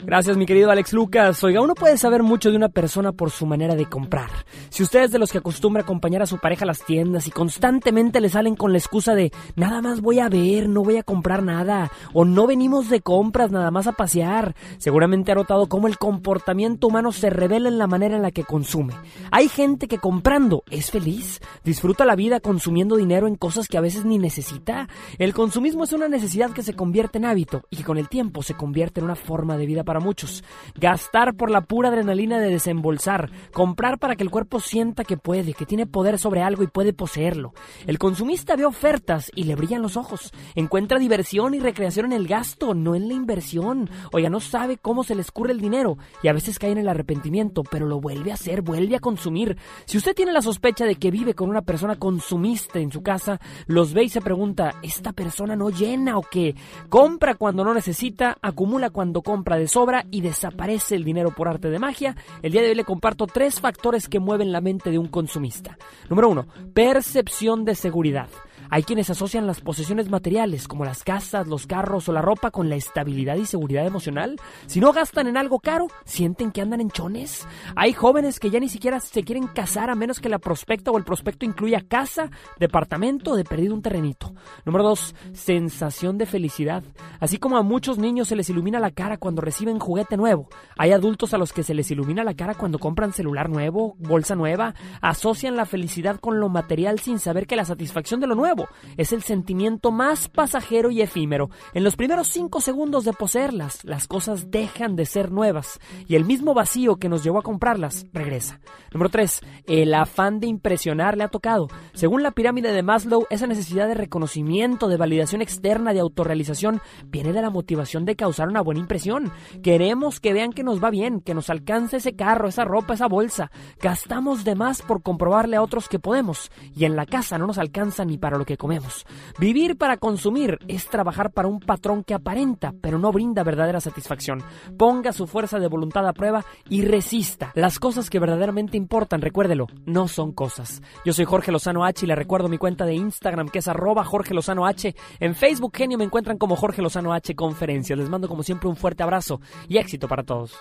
[0.00, 1.42] Gracias, mi querido Alex Lucas.
[1.42, 4.30] Oiga, uno puede saber mucho de una persona por su manera de comprar.
[4.70, 7.32] Si usted es de los que acostumbra acompañar a su pareja a las tiendas y
[7.32, 11.02] constantemente le salen con la excusa de nada más voy a ver, no voy a
[11.02, 15.88] comprar nada, o no venimos de compras, nada más a pasear, seguramente ha notado cómo
[15.88, 18.94] el comportamiento humano se revela en la manera en la que consume.
[19.32, 23.82] Hay gente que comprando es feliz, disfruta la vida consumiendo dinero en cosas que a
[23.82, 24.88] veces ni necesita.
[25.18, 28.42] El consumismo es una necesidad que se convierte en hábito y que con el tiempo
[28.42, 30.44] se convierte en una forma de vida para muchos.
[30.74, 33.30] Gastar por la pura adrenalina de desembolsar.
[33.52, 36.92] Comprar para que el cuerpo sienta que puede, que tiene poder sobre algo y puede
[36.92, 37.52] poseerlo.
[37.86, 40.32] El consumista ve ofertas y le brillan los ojos.
[40.54, 43.90] Encuentra diversión y recreación en el gasto, no en la inversión.
[44.12, 46.88] Oiga, no sabe cómo se le escurre el dinero y a veces cae en el
[46.88, 49.56] arrepentimiento, pero lo vuelve a hacer, vuelve a consumir.
[49.84, 53.40] Si usted tiene la sospecha de que vive con una persona consumista en su casa,
[53.66, 56.54] los ve y se pregunta, ¿esta persona no llena o qué?
[56.88, 61.70] Compra cuando no necesita, acumula cuando compra de sobra y desaparece el dinero por arte
[61.70, 64.98] de magia, el día de hoy le comparto tres factores que mueven la mente de
[64.98, 65.78] un consumista.
[66.10, 68.28] Número uno, percepción de seguridad.
[68.70, 72.68] Hay quienes asocian las posesiones materiales, como las casas, los carros o la ropa, con
[72.68, 74.36] la estabilidad y seguridad emocional.
[74.66, 77.46] Si no gastan en algo caro, sienten que andan en chones.
[77.76, 80.98] Hay jóvenes que ya ni siquiera se quieren casar a menos que la prospecta o
[80.98, 84.34] el prospecto incluya casa, departamento o de perdido un terrenito.
[84.66, 86.82] Número dos, sensación de felicidad.
[87.20, 90.92] Así como a muchos niños se les ilumina la cara cuando reciben juguete nuevo, hay
[90.92, 94.74] adultos a los que se les ilumina la cara cuando compran celular nuevo, bolsa nueva,
[95.00, 98.57] asocian la felicidad con lo material sin saber que la satisfacción de lo nuevo
[98.96, 101.50] es el sentimiento más pasajero y efímero.
[101.74, 106.24] En los primeros cinco segundos de poseerlas, las cosas dejan de ser nuevas y el
[106.24, 108.60] mismo vacío que nos llevó a comprarlas regresa.
[108.92, 109.40] Número 3.
[109.66, 111.68] El afán de impresionar le ha tocado.
[111.92, 117.32] Según la pirámide de Maslow, esa necesidad de reconocimiento, de validación externa, de autorrealización, viene
[117.32, 119.32] de la motivación de causar una buena impresión.
[119.62, 123.08] Queremos que vean que nos va bien, que nos alcance ese carro, esa ropa, esa
[123.08, 123.50] bolsa.
[123.80, 127.58] Gastamos de más por comprobarle a otros que podemos y en la casa no nos
[127.58, 129.04] alcanza ni para lo que comemos.
[129.38, 134.42] Vivir para consumir es trabajar para un patrón que aparenta, pero no brinda verdadera satisfacción.
[134.78, 137.52] Ponga su fuerza de voluntad a prueba y resista.
[137.54, 140.80] Las cosas que verdaderamente importan, recuérdelo, no son cosas.
[141.04, 144.02] Yo soy Jorge Lozano H y le recuerdo mi cuenta de Instagram que es arroba
[144.02, 144.94] Jorge Lozano H.
[145.20, 147.98] En Facebook, genio, me encuentran como Jorge Lozano H Conferencias.
[147.98, 150.56] Les mando como siempre un fuerte abrazo y éxito para todos.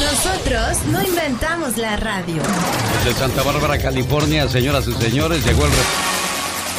[0.00, 2.42] Nosotros no inventamos la radio.
[3.04, 5.72] De Santa Bárbara, California, señoras y señores, llegó el...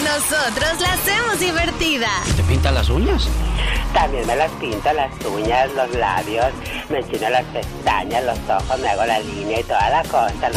[0.03, 2.09] Nosotros la hacemos divertida.
[2.35, 3.27] ¿Te pinta las uñas?
[3.93, 6.47] También me las pinto, las uñas, los labios,
[6.89, 10.49] me enchino las pestañas, los ojos, me hago la línea y toda la cosa.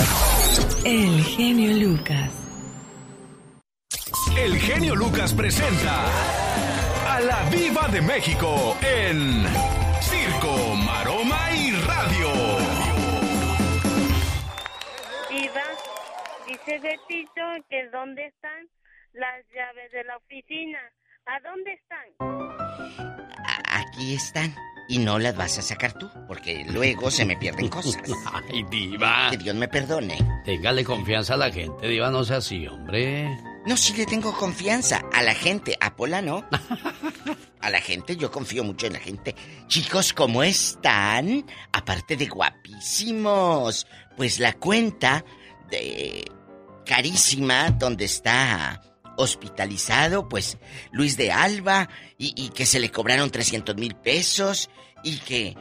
[0.85, 2.31] El genio Lucas.
[4.39, 6.07] El genio Lucas presenta
[7.09, 9.84] a la Viva de México en
[10.15, 12.29] Circo, Maroma y Radio.
[15.29, 15.67] Viva,
[16.47, 18.69] dice Betito que dónde están
[19.13, 20.79] las llaves de la oficina.
[21.27, 22.07] ¿A dónde están?
[23.69, 24.55] Aquí están.
[24.89, 27.97] Y no las vas a sacar tú, porque luego se me pierden cosas.
[28.33, 29.29] Ay, diva.
[29.31, 30.19] Que Dios me perdone.
[30.45, 33.27] Téngale confianza a la gente, diva, no sea así, hombre.
[33.67, 36.45] No, sí le tengo confianza a la gente, a Pola no.
[37.65, 39.35] a la gente, yo confío mucho en la gente.
[39.69, 41.47] Chicos, ¿cómo están?
[41.73, 43.87] Aparte de guapísimos.
[44.19, 45.25] Pues la cuenta
[45.71, 46.31] de
[46.85, 48.83] carísima donde está
[49.17, 50.59] hospitalizado, pues
[50.93, 51.89] Luis de Alba,
[52.19, 54.69] y, y que se le cobraron 300 mil pesos,
[55.03, 55.57] y que,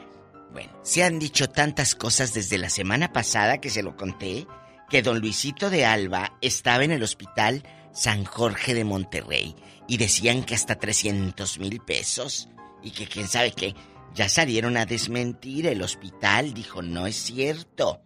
[0.51, 4.45] bueno, se han dicho tantas cosas desde la semana pasada que se lo conté,
[4.89, 9.55] que don Luisito de Alba estaba en el hospital San Jorge de Monterrey
[9.87, 12.49] y decían que hasta 300 mil pesos
[12.81, 13.75] y que quién sabe qué.
[14.13, 18.01] Ya salieron a desmentir el hospital, dijo, no es cierto.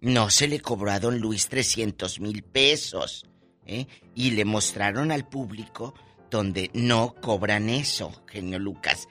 [0.00, 3.26] No se le cobró a don Luis 300 mil pesos.
[3.66, 3.86] ¿eh?
[4.14, 5.94] Y le mostraron al público
[6.30, 9.08] donde no cobran eso, genio Lucas.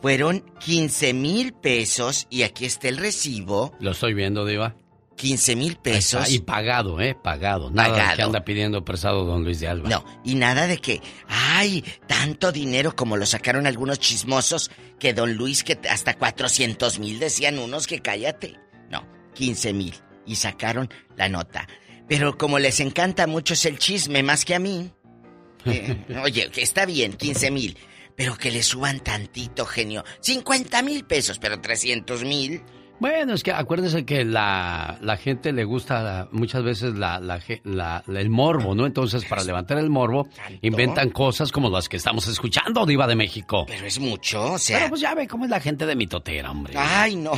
[0.00, 3.74] Fueron 15 mil pesos y aquí está el recibo.
[3.80, 4.76] Lo estoy viendo, Diva.
[5.16, 6.30] 15 mil pesos.
[6.30, 7.14] y pagado, ¿eh?
[7.14, 7.70] Pagado.
[7.70, 8.16] Nada de Pagado.
[8.16, 9.88] que anda pidiendo prestado don Luis de Alba.
[9.88, 15.34] No, y nada de que, ay, tanto dinero como lo sacaron algunos chismosos, que don
[15.34, 18.56] Luis, que hasta 400 mil decían unos que cállate.
[18.90, 19.94] No, 15 mil.
[20.26, 21.68] Y sacaron la nota.
[22.08, 24.90] Pero como les encanta mucho es el chisme, más que a mí.
[25.64, 27.78] eh, oye, que está bien, 15 mil.
[28.16, 30.04] Pero que le suban tantito, genio.
[30.20, 32.62] 50 mil pesos, pero 300 mil.
[33.00, 38.02] Bueno, es que acuérdense que la, la gente le gusta la- muchas veces la, la
[38.06, 38.86] el morbo, ¿no?
[38.86, 40.28] Entonces, para levantar el morbo,
[40.62, 43.64] inventan cosas como las que estamos escuchando, Diva de México.
[43.66, 44.78] Pero es mucho, o sea.
[44.78, 46.74] Pero pues ya ve cómo es la gente de mitotera, hombre.
[46.76, 47.32] Ay, no.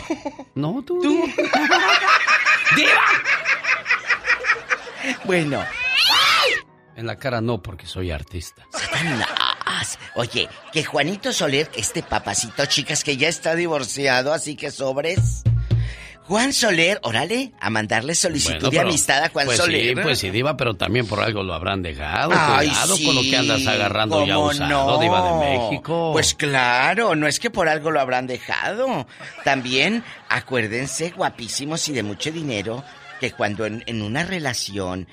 [0.54, 1.00] No, tú.
[5.24, 5.64] Bueno.
[6.96, 8.66] En la cara no, porque soy artista.
[10.14, 15.42] Oye, que Juanito Soler, este papacito, chicas, que ya está divorciado, así que sobres.
[16.22, 19.96] Juan Soler, órale, a mandarle solicitud Bueno, de amistad a Juan pues Soler.
[19.96, 22.32] Sí, pues sí, Diva, pero también por algo lo habrán dejado.
[22.34, 24.98] Ay, Cuidado sí, con lo que andas agarrando ya ¿cómo usado, no?
[24.98, 26.10] Diva de México.
[26.12, 29.06] Pues claro, no es que por algo lo habrán dejado.
[29.44, 32.82] También, acuérdense, guapísimos y de mucho dinero,
[33.20, 35.06] que cuando en, en una relación,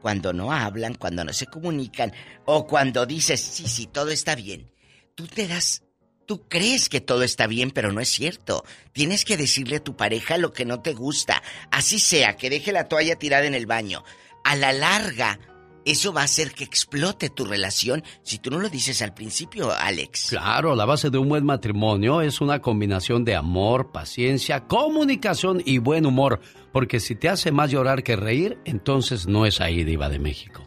[0.00, 2.12] cuando no hablan, cuando no se comunican,
[2.44, 4.70] o cuando dices, sí, sí, todo está bien,
[5.14, 5.82] tú te das...
[6.26, 8.64] Tú crees que todo está bien, pero no es cierto.
[8.92, 11.40] Tienes que decirle a tu pareja lo que no te gusta.
[11.70, 14.02] Así sea, que deje la toalla tirada en el baño.
[14.42, 15.38] A la larga,
[15.86, 19.70] eso va a hacer que explote tu relación si tú no lo dices al principio,
[19.72, 20.30] Alex.
[20.30, 25.78] Claro, la base de un buen matrimonio es una combinación de amor, paciencia, comunicación y
[25.78, 26.40] buen humor.
[26.76, 30.62] Porque si te hace más llorar que reír, entonces no es ahí, Diva de México.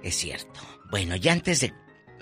[0.00, 0.60] Es cierto.
[0.92, 1.74] Bueno, ya antes de...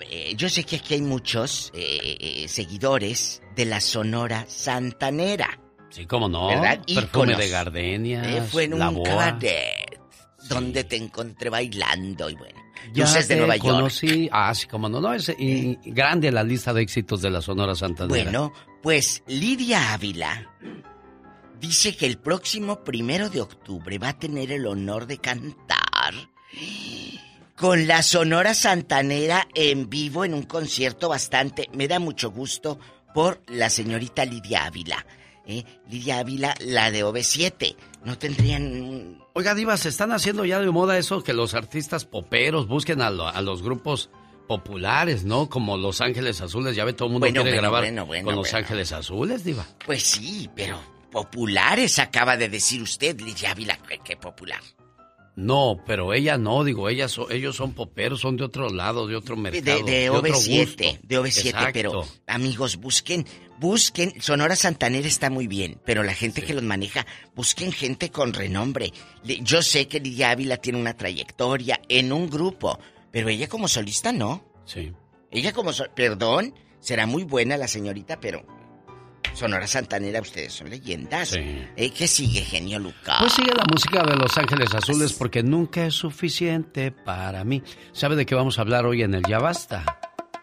[0.09, 5.59] eh, yo sé que aquí hay muchos eh, eh, seguidores de la Sonora Santanera.
[5.91, 6.47] Sí, cómo no.
[6.47, 6.81] ¿Verdad?
[6.91, 8.27] Perfume de gardenias.
[8.29, 9.05] Eh, fue en la un boa.
[9.07, 9.99] cabaret
[10.49, 12.59] donde te encontré bailando y bueno.
[12.93, 13.75] Ya luces de Nueva York.
[13.75, 14.27] conocí.
[14.31, 14.99] Ah, sí, cómo no.
[14.99, 15.31] No, es
[15.85, 18.23] grande la lista de éxitos de la Sonora Santanera.
[18.23, 20.49] Bueno, pues Lidia Ávila
[21.59, 26.13] dice que el próximo primero de octubre va a tener el honor de cantar
[27.55, 31.69] con la Sonora Santanera en vivo en un concierto bastante.
[31.73, 32.79] Me da mucho gusto
[33.13, 35.05] por la señorita Lidia Ávila.
[35.47, 35.63] ¿eh?
[35.89, 37.75] Lidia Ávila, la de OV7.
[38.05, 39.17] No tendrían.
[39.33, 43.09] Oiga, Diva, se están haciendo ya de moda eso que los artistas poperos busquen a,
[43.09, 44.09] lo- a los grupos
[44.47, 45.49] populares, ¿no?
[45.49, 46.75] Como Los Ángeles Azules.
[46.75, 48.53] Ya ve, todo el mundo Bueno, quiere bueno, grabar bueno, con Los.
[48.53, 49.65] Ángeles Azules, Diva.
[49.85, 50.79] Pues sí, pero
[51.11, 54.61] populares acaba de decir usted, Lidia Ávila, que, popular.
[55.35, 59.15] No, pero ella no, digo, ellas son- ellos son poperos, son de otro lado, de
[59.15, 59.83] otro De, mercado.
[59.85, 60.99] de otro OV7, gusto.
[61.07, 61.69] de OV7, Exacto.
[61.73, 63.23] pero amigos, busquen,
[63.59, 67.05] busquen, Sonora Santanera está muy bien, pero la gente que los maneja,
[67.35, 68.91] busquen gente con renombre.
[69.23, 72.79] Yo sé que Lidia Ávila tiene una trayectoria en un grupo,
[73.11, 74.43] pero ella como solista no.
[74.65, 74.91] Sí.
[75.29, 78.43] Ella como sol- perdón, será muy buena la señorita, pero
[79.37, 81.33] Sonora Santanera, ustedes son leyendas.
[81.35, 83.17] Eh, ¿Qué sigue, genio Lucas?
[83.19, 87.61] Pues sigue la música de Los Ángeles Azules porque nunca es suficiente para mí.
[87.91, 89.85] ¿Sabe de qué vamos a hablar hoy en el Ya Basta?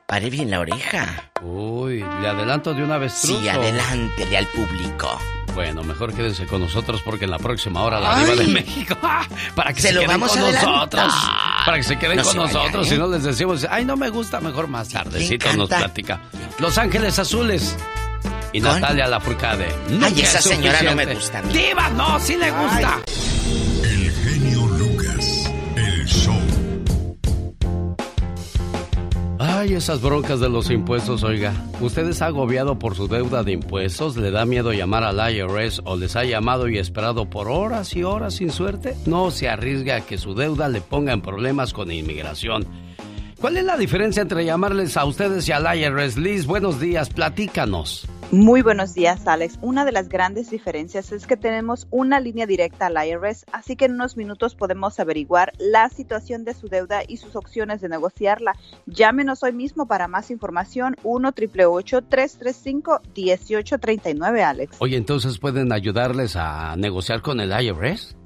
[0.07, 1.33] Pare bien la oreja.
[1.43, 3.15] Uy, ¿le adelanto de una vez?
[3.15, 5.19] Sí, adelántele al público.
[5.55, 8.21] Bueno, mejor quédense con nosotros porque en la próxima hora la.
[8.21, 8.97] Diva de México.
[9.57, 11.15] Para que se, Se lo queden vamos con nosotros.
[11.65, 12.87] Para que se queden No con se nosotros.
[12.87, 12.91] ¿eh?
[12.91, 16.21] Si no les decimos, ay, no me gusta, mejor más tardecito nos platica.
[16.61, 17.77] Los Ángeles Azules.
[18.55, 18.81] Y ¿Con?
[18.81, 19.67] Natalia Lafourcade.
[19.67, 21.53] Ay, Nunca esa es señora no me gusta a mí.
[21.53, 22.21] ¡Diva, no!
[22.21, 23.01] ¡Sí le gusta!
[23.83, 26.39] El genio Lucas, el show.
[29.41, 31.53] Ay, esas broncas de los impuestos, oiga.
[31.81, 34.17] ¿Usted está agobiado por su deuda de impuestos?
[34.17, 38.05] ¿Le da miedo llamar al IRS o les ha llamado y esperado por horas y
[38.05, 38.95] horas sin suerte?
[39.05, 42.67] No se arriesgue a que su deuda le ponga en problemas con inmigración.
[43.41, 46.17] ¿Cuál es la diferencia entre llamarles a ustedes y al IRS?
[46.17, 48.07] Liz, buenos días, platícanos.
[48.35, 49.61] Muy buenos días, Alex.
[49.63, 53.85] Una de las grandes diferencias es que tenemos una línea directa al IRS, así que
[53.85, 58.57] en unos minutos podemos averiguar la situación de su deuda y sus opciones de negociarla.
[58.87, 64.77] Llámenos hoy mismo para más información 1 335 1839 Alex.
[64.81, 68.17] Oye, entonces pueden ayudarles a negociar con el IRS.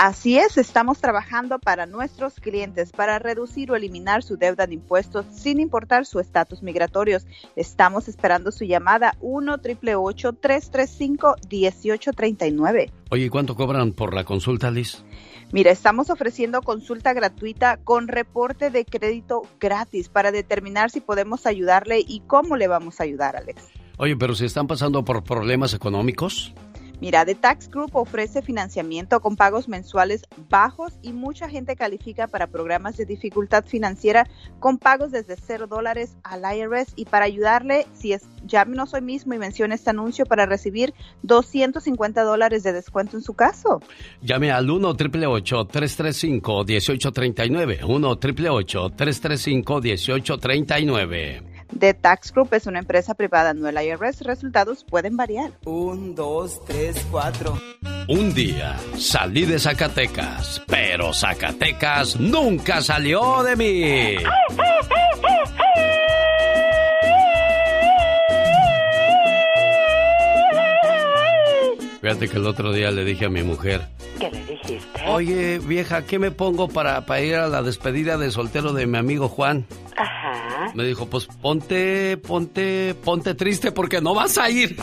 [0.00, 5.26] Así es, estamos trabajando para nuestros clientes para reducir o eliminar su deuda de impuestos
[5.32, 7.26] sin importar su estatus migratorios.
[7.56, 15.02] Estamos esperando su llamada 1 335 1839 Oye, ¿cuánto cobran por la consulta, Liz?
[15.50, 22.04] Mira, estamos ofreciendo consulta gratuita con reporte de crédito gratis para determinar si podemos ayudarle
[22.06, 23.64] y cómo le vamos a ayudar, Alex.
[23.96, 26.54] Oye, pero si están pasando por problemas económicos.
[27.00, 32.48] Mira, The Tax Group ofrece financiamiento con pagos mensuales bajos y mucha gente califica para
[32.48, 34.28] programas de dificultad financiera
[34.58, 36.94] con pagos desde cero dólares al IRS.
[36.96, 40.92] Y para ayudarle, si es, llámenos hoy mismo y mencione este anuncio para recibir
[41.22, 43.80] 250 dólares de descuento en su caso.
[44.20, 46.64] Llame al 1 335
[51.70, 54.22] 1839 1 335 1839 The Tax Group es una empresa privada, no el IRS.
[54.22, 55.52] Resultados pueden variar.
[55.64, 57.58] Un, dos, tres, cuatro.
[58.08, 64.16] Un día salí de Zacatecas, pero Zacatecas nunca salió de mí.
[72.00, 73.82] Fíjate que el otro día le dije a mi mujer.
[74.20, 75.00] ¿Qué le dijiste?
[75.06, 78.98] Oye, vieja, ¿qué me pongo para, para ir a la despedida de soltero de mi
[78.98, 79.66] amigo Juan?
[79.96, 80.72] Ajá.
[80.74, 84.76] Me dijo, pues ponte, ponte, ponte triste porque no vas a ir.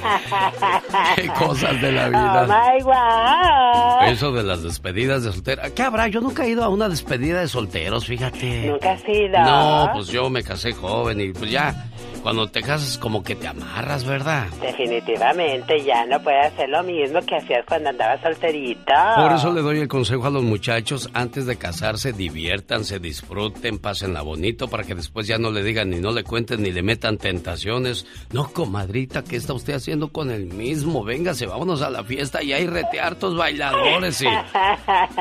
[1.16, 2.42] Qué cosas de la vida.
[2.42, 4.12] Oh my God.
[4.12, 5.62] Eso de las despedidas de soltero.
[5.74, 6.08] ¿Qué habrá?
[6.08, 8.66] Yo nunca he ido a una despedida de solteros, fíjate.
[8.66, 9.38] Nunca has ido.
[9.38, 11.90] No, pues yo me casé joven y pues ya,
[12.22, 14.46] cuando te casas como que te amarras, ¿verdad?
[14.60, 18.92] Definitivamente ya no puedes hacer lo mismo que hacías cuando andabas solterito.
[19.16, 24.22] Por eso le doy el consejo a los muchachos, antes de casarse, diviértanse, disfruten, pásenla
[24.22, 27.16] bonito para que después ya no le digan ni no le cuenten ni le metan
[27.18, 28.06] tentaciones.
[28.32, 28.50] No,
[28.80, 31.04] comadrita, ¿qué está usted haciendo con el mismo?
[31.04, 34.26] Véngase, vámonos a la fiesta y hay rete hartos bailadores y...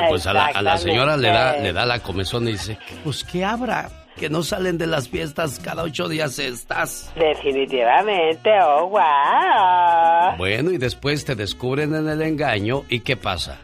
[0.07, 3.26] Pues a la, a la señora le da, le da la comezón y dice, pues
[3.26, 3.89] ¿qué habrá?
[4.16, 7.12] Que no salen de las fiestas cada ocho días estas.
[7.16, 10.38] Definitivamente, oh wow.
[10.38, 13.57] Bueno, y después te descubren en el engaño y ¿qué pasa?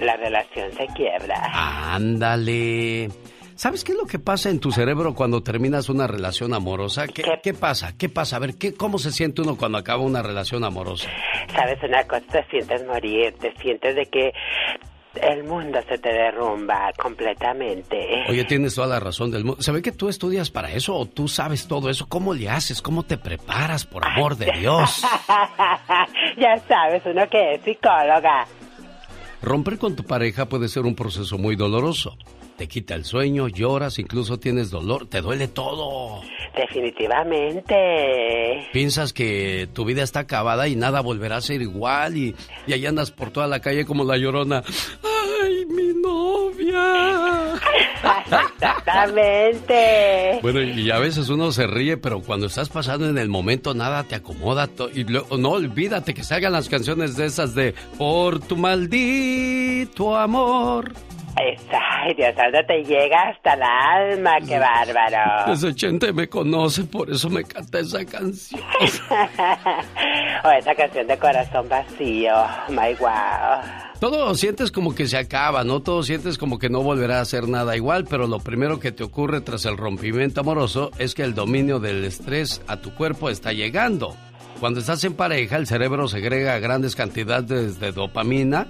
[0.00, 1.36] La relación se quiebra.
[1.94, 3.10] Ándale.
[3.60, 7.06] ¿Sabes qué es lo que pasa en tu cerebro cuando terminas una relación amorosa?
[7.06, 7.94] ¿Qué, ¿Qué, pasa?
[7.94, 8.36] ¿Qué pasa?
[8.36, 11.10] A ver, ¿qué, ¿cómo se siente uno cuando acaba una relación amorosa?
[11.54, 14.32] Sabes una cosa, te sientes morir, te sientes de que
[15.20, 18.24] el mundo se te derrumba completamente.
[18.30, 19.60] Oye, tienes toda la razón del mundo.
[19.60, 22.08] ¿Se ve que tú estudias para eso o tú sabes todo eso?
[22.08, 22.80] ¿Cómo le haces?
[22.80, 25.02] ¿Cómo te preparas, por amor de Dios?
[26.38, 28.46] ya sabes, uno que es psicóloga.
[29.42, 32.16] Romper con tu pareja puede ser un proceso muy doloroso.
[32.60, 36.20] Te quita el sueño, lloras, incluso tienes dolor, te duele todo.
[36.54, 38.68] Definitivamente.
[38.70, 42.36] Piensas que tu vida está acabada y nada volverá a ser igual y,
[42.66, 44.62] y ahí andas por toda la calle como la llorona.
[45.42, 47.54] ¡Ay, mi novia!
[48.26, 50.40] Exactamente.
[50.42, 54.04] Bueno, y a veces uno se ríe, pero cuando estás pasando en el momento nada
[54.04, 54.68] te acomoda.
[54.94, 60.92] Y luego, no olvídate que salgan las canciones de esas de Por tu maldito amor.
[61.36, 65.52] Ay, Dios santo, te llega hasta el alma, qué bárbaro.
[65.52, 68.60] Ese gente me conoce, por eso me canta esa canción.
[70.44, 72.34] o esa canción de corazón vacío,
[72.68, 73.60] my wow.
[74.00, 75.80] Todo sientes como que se acaba, ¿no?
[75.80, 79.04] Todo sientes como que no volverá a ser nada igual, pero lo primero que te
[79.04, 83.52] ocurre tras el rompimiento amoroso es que el dominio del estrés a tu cuerpo está
[83.52, 84.16] llegando.
[84.58, 88.66] Cuando estás en pareja, el cerebro segrega grandes cantidades de dopamina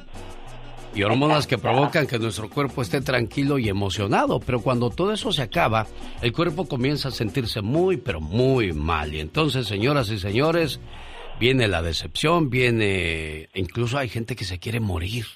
[0.95, 4.41] y hormonas que provocan que nuestro cuerpo esté tranquilo y emocionado.
[4.41, 5.86] Pero cuando todo eso se acaba,
[6.22, 9.14] el cuerpo comienza a sentirse muy, pero muy mal.
[9.14, 10.80] Y entonces, señoras y señores,
[11.38, 13.49] viene la decepción, viene...
[13.55, 15.26] Incluso hay gente que se quiere morir.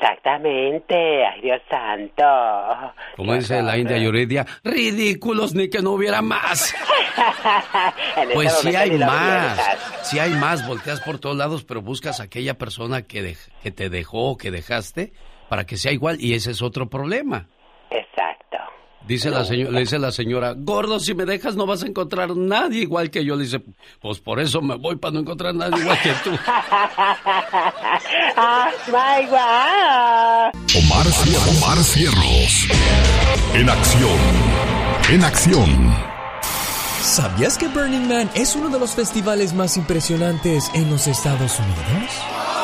[0.00, 2.22] Exactamente, ay Dios santo.
[3.16, 6.72] Como dice la India Yuridia, ridículos ni que no hubiera más.
[8.32, 9.58] pues sí hay más,
[10.02, 13.88] sí hay más, volteas por todos lados, pero buscas a aquella persona que, que te
[13.88, 15.12] dejó o que dejaste
[15.48, 17.48] para que sea igual y ese es otro problema.
[17.90, 18.37] Exacto.
[19.08, 22.36] Dice la señora, le dice la señora, gordo, si me dejas no vas a encontrar
[22.36, 23.36] nadie igual que yo.
[23.36, 23.62] Le dice,
[24.02, 26.28] pues por eso me voy para no encontrar nadie igual que tú.
[30.76, 31.06] Omar,
[31.56, 32.68] Omar Cierros.
[33.54, 34.18] En acción.
[35.10, 35.94] En acción.
[37.00, 42.57] ¿Sabías que Burning Man es uno de los festivales más impresionantes en los Estados Unidos?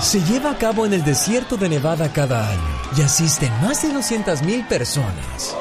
[0.00, 3.88] Se lleva a cabo en el desierto de Nevada cada año y asisten más de
[3.90, 5.56] 200.000 personas.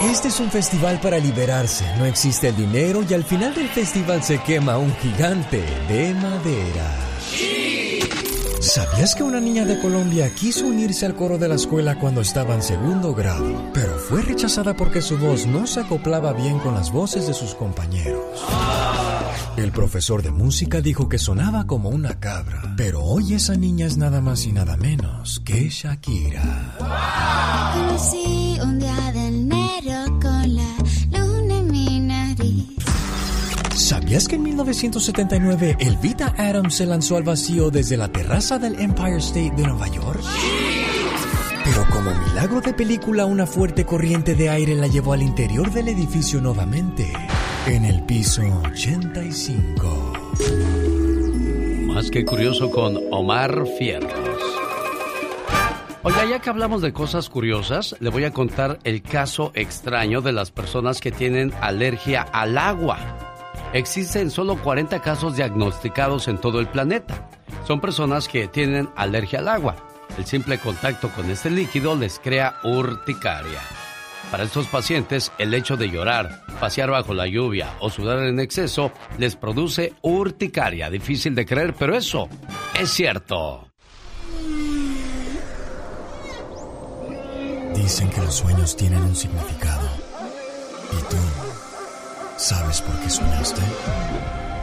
[0.00, 4.22] Este es un festival para liberarse, no existe el dinero y al final del festival
[4.22, 7.65] se quema un gigante de madera.
[8.60, 12.54] ¿Sabías que una niña de Colombia quiso unirse al coro de la escuela cuando estaba
[12.54, 16.90] en segundo grado, pero fue rechazada porque su voz no se acoplaba bien con las
[16.90, 18.22] voces de sus compañeros?
[19.56, 23.96] El profesor de música dijo que sonaba como una cabra, pero hoy esa niña es
[23.96, 26.76] nada más y nada menos que Shakira.
[33.86, 39.18] ¿Sabías que en 1979 Elvita Adams se lanzó al vacío desde la terraza del Empire
[39.18, 40.24] State de Nueva York?
[41.64, 45.86] Pero como milagro de película, una fuerte corriente de aire la llevó al interior del
[45.86, 47.12] edificio nuevamente,
[47.68, 48.42] en el piso
[48.72, 50.12] 85.
[51.86, 54.10] Más que curioso con Omar Fierros.
[56.02, 60.32] Oiga, ya que hablamos de cosas curiosas, le voy a contar el caso extraño de
[60.32, 63.35] las personas que tienen alergia al agua.
[63.72, 67.28] Existen solo 40 casos diagnosticados en todo el planeta.
[67.66, 69.76] Son personas que tienen alergia al agua.
[70.16, 73.60] El simple contacto con este líquido les crea urticaria.
[74.30, 78.92] Para estos pacientes, el hecho de llorar, pasear bajo la lluvia o sudar en exceso
[79.18, 80.90] les produce urticaria.
[80.90, 82.28] Difícil de creer, pero eso
[82.78, 83.68] es cierto.
[87.74, 89.88] Dicen que los sueños tienen un significado.
[90.92, 91.16] ¿Y tú
[92.36, 93.62] sabes por qué soñaste?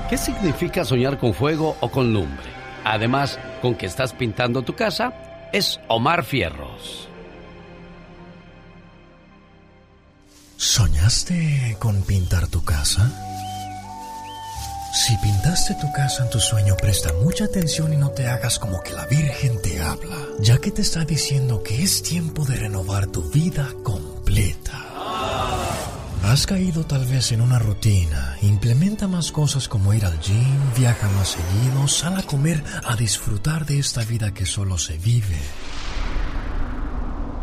[0.10, 2.52] ¿Qué significa soñar con fuego o con lumbre?
[2.84, 5.14] Además, con que estás pintando tu casa,
[5.52, 7.08] es Omar Fierros.
[10.58, 13.12] ¿Soñaste con pintar tu casa?
[14.94, 18.82] Si pintaste tu casa en tu sueño, presta mucha atención y no te hagas como
[18.82, 23.08] que la Virgen te habla, ya que te está diciendo que es tiempo de renovar
[23.08, 24.80] tu vida completa.
[26.24, 28.38] Has caído tal vez en una rutina.
[28.42, 33.66] Implementa más cosas como ir al gym, viaja más seguido, sal a comer, a disfrutar
[33.66, 35.40] de esta vida que solo se vive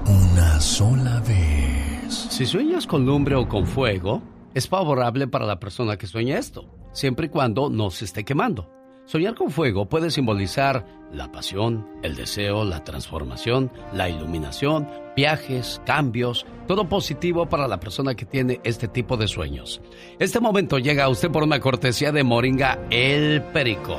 [0.07, 2.28] una sola vez.
[2.31, 4.23] Si sueñas con lumbre o con fuego,
[4.55, 8.80] es favorable para la persona que sueña esto, siempre y cuando no se esté quemando.
[9.11, 16.47] Soñar con fuego puede simbolizar la pasión, el deseo, la transformación, la iluminación, viajes, cambios,
[16.69, 19.81] todo positivo para la persona que tiene este tipo de sueños.
[20.20, 23.99] Este momento llega a usted por una cortesía de Moringa El Perico.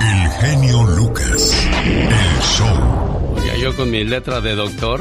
[0.00, 1.68] El genio Lucas.
[1.84, 3.34] El show.
[3.46, 5.00] Ya yo con mi letra de doctor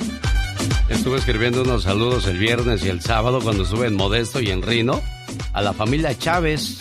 [0.92, 4.62] estuve escribiendo unos saludos el viernes y el sábado cuando estuve en Modesto y en
[4.62, 5.02] Rino
[5.54, 6.78] a la familia Chávez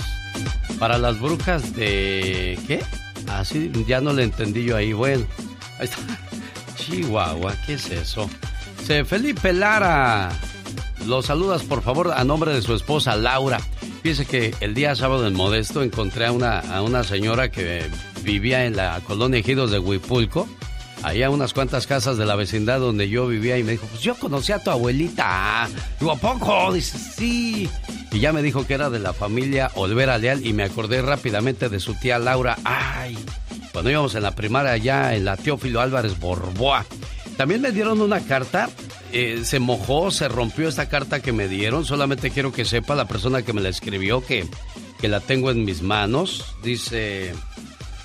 [0.78, 2.82] para las brujas de ¿qué?
[3.28, 4.92] Así ya no le entendí yo ahí.
[4.92, 5.24] Bueno,
[5.78, 5.98] ahí está.
[6.76, 8.28] Chihuahua, ¿qué es eso?
[8.84, 10.30] Se Felipe Lara.
[11.06, 13.60] Los saludas por favor a nombre de su esposa Laura.
[14.02, 17.88] Fíjese que el día sábado en Modesto encontré a una, a una señora que
[18.22, 20.48] vivía en la colonia Ejidos de Huipulco,
[21.02, 24.02] ahí a unas cuantas casas de la vecindad donde yo vivía y me dijo, pues
[24.02, 25.68] yo conocí a tu abuelita.
[25.98, 26.72] Digo, ¿a poco?
[26.72, 27.68] Dice, sí.
[28.12, 31.68] Y ya me dijo que era de la familia Olvera Leal y me acordé rápidamente
[31.68, 32.58] de su tía Laura.
[32.64, 33.16] Ay,
[33.72, 36.84] cuando íbamos en la primaria allá en la Teófilo Álvarez Borboa.
[37.36, 38.68] También me dieron una carta,
[39.12, 41.86] eh, se mojó, se rompió esta carta que me dieron.
[41.86, 44.46] Solamente quiero que sepa la persona que me la escribió que,
[45.00, 46.44] que la tengo en mis manos.
[46.62, 47.32] Dice,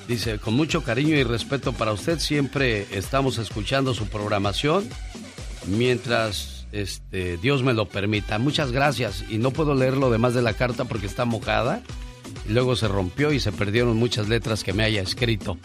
[0.07, 4.88] dice, con mucho cariño y respeto para usted, siempre estamos escuchando su programación
[5.68, 8.38] mientras este, Dios me lo permita.
[8.38, 9.23] Muchas gracias.
[9.30, 11.82] Y no puedo leer lo demás de la carta porque está mojada.
[12.49, 15.57] Luego se rompió y se perdieron muchas letras que me haya escrito.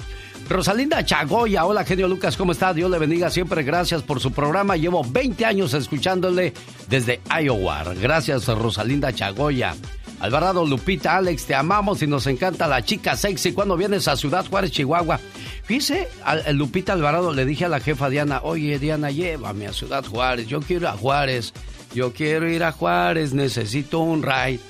[0.48, 2.74] Rosalinda Chagoya, hola genio Lucas, ¿cómo está?
[2.74, 4.76] Dios le bendiga siempre, gracias por su programa.
[4.76, 6.52] Llevo 20 años escuchándole
[6.88, 7.84] desde Iowa.
[7.94, 9.76] Gracias Rosalinda Chagoya.
[10.20, 14.44] Alvarado Lupita, Alex, te amamos y nos encanta la chica sexy cuando vienes a Ciudad
[14.46, 15.18] Juárez, Chihuahua.
[15.64, 20.04] Fíjese, a, Lupita Alvarado le dije a la jefa Diana, oye Diana, llévame a Ciudad
[20.04, 21.54] Juárez, yo quiero ir a Juárez,
[21.94, 24.60] yo quiero ir a Juárez, necesito un ride.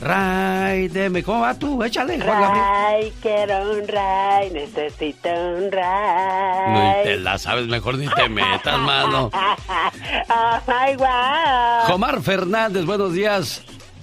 [0.00, 1.82] Ray, deme, ¿cómo va tú?
[1.82, 6.72] Échale, Ray, quiero un ray, necesito un ray.
[6.72, 9.30] No, te la sabes, mejor ni te metas, mano.
[10.66, 11.94] Ay, wow.
[11.94, 13.62] Omar Fernández, buenos días.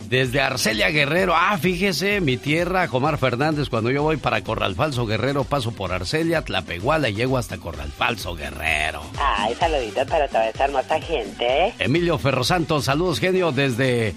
[0.10, 1.34] Desde Arcelia Guerrero.
[1.36, 3.70] Ah, fíjese, mi tierra, Comar Fernández.
[3.70, 7.92] Cuando yo voy para Corral Falso Guerrero, paso por Arcelia, Tlapeguala y llego hasta Corral
[7.92, 9.02] Falso Guerrero.
[9.20, 11.74] Ay, saluditos para toda esa hermosa gente.
[11.80, 14.16] Emilio Ferrosanto, saludos, genio, desde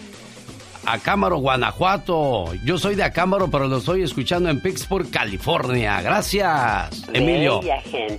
[0.87, 2.53] Acámaro, Guanajuato.
[2.65, 6.01] Yo soy de Acámaro, pero lo estoy escuchando en Pittsburgh, California.
[6.01, 7.61] Gracias, Emilio.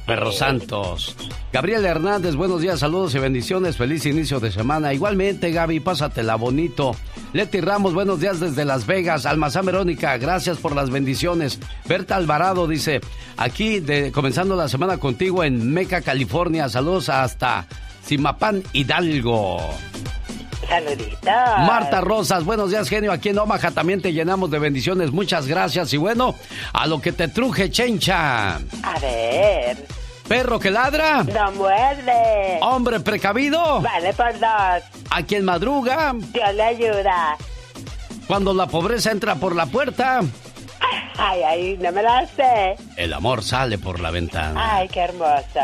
[0.06, 1.16] Perro Santos.
[1.52, 3.76] Gabriel Hernández, buenos días, saludos y bendiciones.
[3.76, 4.94] Feliz inicio de semana.
[4.94, 6.96] Igualmente, Gaby, pásatela bonito.
[7.34, 9.26] Leti Ramos, buenos días desde Las Vegas.
[9.26, 11.60] Almazán Verónica, gracias por las bendiciones.
[11.88, 13.02] Berta Alvarado dice,
[13.38, 16.70] aquí de, comenzando la semana contigo en Meca, California.
[16.70, 17.68] Saludos hasta
[18.06, 19.60] Simapán, Hidalgo.
[20.68, 21.20] Saluditos.
[21.26, 23.12] Marta Rosas, buenos días, genio.
[23.12, 25.12] Aquí en Omaha también te llenamos de bendiciones.
[25.12, 25.94] Muchas gracias.
[25.94, 26.36] Y bueno,
[26.74, 28.56] a lo que te truje, chencha.
[28.56, 29.86] A ver.
[30.28, 31.24] Perro que ladra.
[31.24, 32.60] No muerde.
[32.62, 33.82] Hombre precavido.
[33.82, 34.84] Vale por dos.
[35.10, 36.14] A quien madruga.
[36.16, 37.38] Dios le ayuda.
[38.28, 40.22] Cuando la pobreza entra por la puerta.
[41.18, 42.76] Ay, ay, no me la sé.
[42.98, 44.78] El amor sale por la ventana.
[44.78, 45.60] Ay, qué hermoso.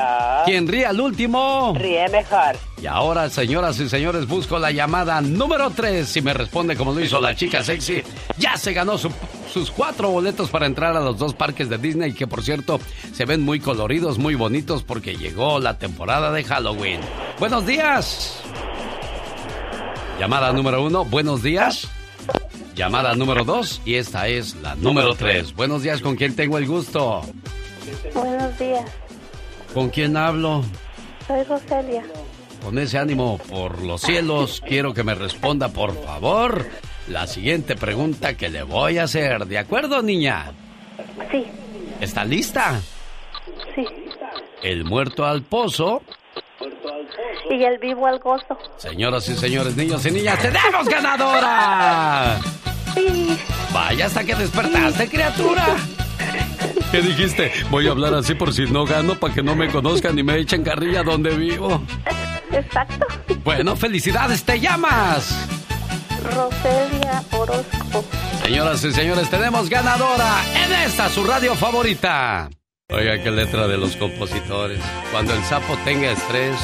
[0.45, 1.73] Quien ríe al último.
[1.75, 2.55] Ríe mejor.
[2.81, 6.07] Y ahora, señoras y señores, busco la llamada número 3.
[6.07, 8.03] Si me responde como lo hizo la chica sexy,
[8.37, 12.27] ya se ganó sus cuatro boletos para entrar a los dos parques de Disney, que
[12.27, 12.79] por cierto
[13.13, 17.01] se ven muy coloridos, muy bonitos, porque llegó la temporada de Halloween.
[17.39, 18.39] Buenos días.
[20.19, 21.87] Llamada número uno, buenos días.
[22.77, 25.55] Llamada número 2 y esta es la número 3.
[25.55, 27.23] Buenos días, ¿con quién tengo el gusto?
[28.13, 28.85] Buenos días.
[29.73, 30.63] ¿Con quién hablo?
[31.25, 32.03] Soy Roselia.
[32.63, 36.67] Con ese ánimo por los cielos, quiero que me responda, por favor,
[37.07, 39.47] la siguiente pregunta que le voy a hacer.
[39.47, 40.51] ¿De acuerdo, niña?
[41.31, 41.45] Sí.
[41.99, 42.79] ¿Está lista?
[43.73, 43.85] Sí.
[44.61, 46.03] El muerto al pozo
[47.49, 48.57] y el vivo al gozo.
[48.77, 52.39] Señoras y señores, niños y niñas, ¡tenemos ganadora!
[53.73, 55.75] Vaya hasta que despertaste, criatura.
[56.91, 57.51] ¿Qué dijiste?
[57.69, 60.37] Voy a hablar así por si no gano para que no me conozcan y me
[60.37, 61.81] echen carrilla donde vivo.
[62.51, 63.05] Exacto.
[63.43, 65.47] Bueno, felicidades, te llamas.
[66.23, 68.03] Roselia Orozco.
[68.43, 72.49] Señoras y señores, tenemos ganadora en esta su radio favorita.
[72.89, 74.79] Oiga, qué letra de los compositores.
[75.11, 76.55] Cuando el sapo tenga estrés,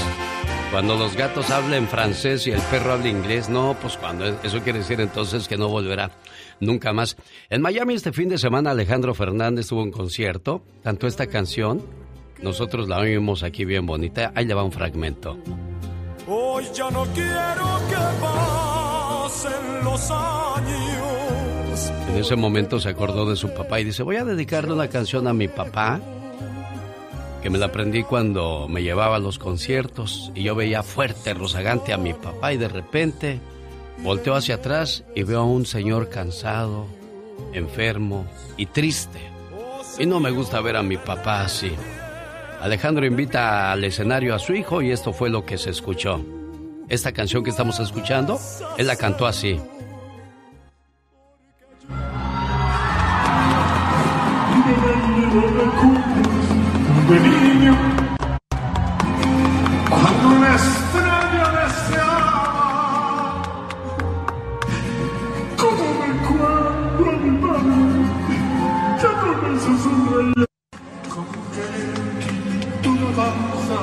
[0.71, 4.79] cuando los gatos hablen francés y el perro hable inglés, no, pues cuando eso quiere
[4.79, 6.11] decir entonces que no volverá
[6.61, 7.17] nunca más.
[7.49, 11.85] En Miami este fin de semana Alejandro Fernández tuvo un concierto, tanto esta canción,
[12.41, 15.37] nosotros la oímos aquí bien bonita, ahí le va un fragmento.
[16.25, 21.42] Hoy ya no quiero que pasen los años.
[21.73, 25.27] En ese momento se acordó de su papá y dice, voy a dedicarle una canción
[25.27, 25.99] a mi papá
[27.41, 31.91] que me la aprendí cuando me llevaba a los conciertos y yo veía fuerte, rozagante
[31.91, 33.39] a mi papá y de repente
[34.03, 36.85] volteo hacia atrás y veo a un señor cansado,
[37.53, 39.19] enfermo y triste.
[39.97, 41.71] Y no me gusta ver a mi papá así.
[42.61, 46.23] Alejandro invita al escenario a su hijo y esto fue lo que se escuchó.
[46.87, 48.39] Esta canción que estamos escuchando,
[48.77, 49.59] él la cantó así.
[57.09, 57.75] De niño,
[59.89, 63.43] cuando una estrella deseaba,
[65.57, 68.07] como recuerdo a mi madre,
[69.01, 70.45] ya comenzó a sonreír,
[71.09, 71.67] como que
[72.81, 73.79] tú no danza,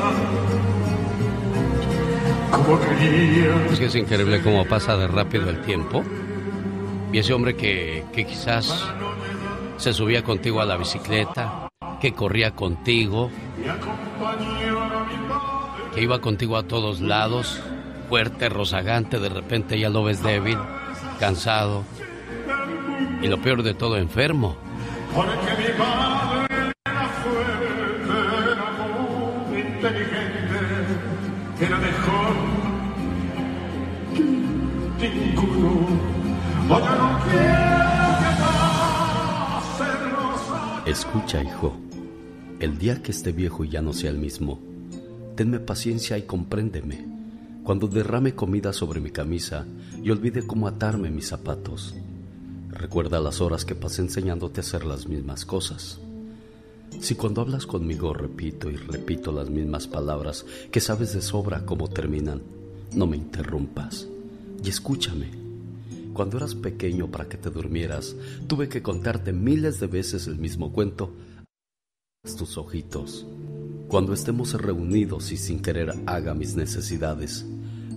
[2.52, 3.54] como quería.
[3.70, 6.02] Es que es increíble cómo pasa de rápido el tiempo.
[7.12, 8.86] Y ese hombre que, que quizás
[9.76, 11.69] se subía contigo a la bicicleta,
[12.00, 13.30] que corría contigo,
[15.94, 17.60] que iba contigo a todos lados,
[18.08, 20.58] fuerte, rozagante, de repente ya lo ves débil,
[21.18, 21.84] cansado
[23.22, 24.56] y lo peor de todo, enfermo.
[25.14, 27.68] Porque mi padre era fuerte,
[28.52, 28.66] era
[29.48, 30.58] muy inteligente,
[31.60, 32.34] era mejor
[34.98, 35.70] que ninguno.
[36.70, 38.18] Oye, no quiero
[40.84, 41.89] que Escucha, hijo.
[42.60, 44.60] El día que esté viejo y ya no sea el mismo,
[45.34, 47.06] tenme paciencia y compréndeme.
[47.64, 49.64] Cuando derrame comida sobre mi camisa
[50.02, 51.94] y olvide cómo atarme mis zapatos.
[52.68, 56.00] Recuerda las horas que pasé enseñándote a hacer las mismas cosas.
[57.00, 61.88] Si cuando hablas conmigo repito y repito las mismas palabras que sabes de sobra cómo
[61.88, 62.42] terminan,
[62.94, 64.06] no me interrumpas
[64.62, 65.30] y escúchame.
[66.12, 68.14] Cuando eras pequeño para que te durmieras,
[68.46, 71.10] tuve que contarte miles de veces el mismo cuento.
[72.22, 73.26] Tus ojitos.
[73.88, 77.46] Cuando estemos reunidos y sin querer haga mis necesidades,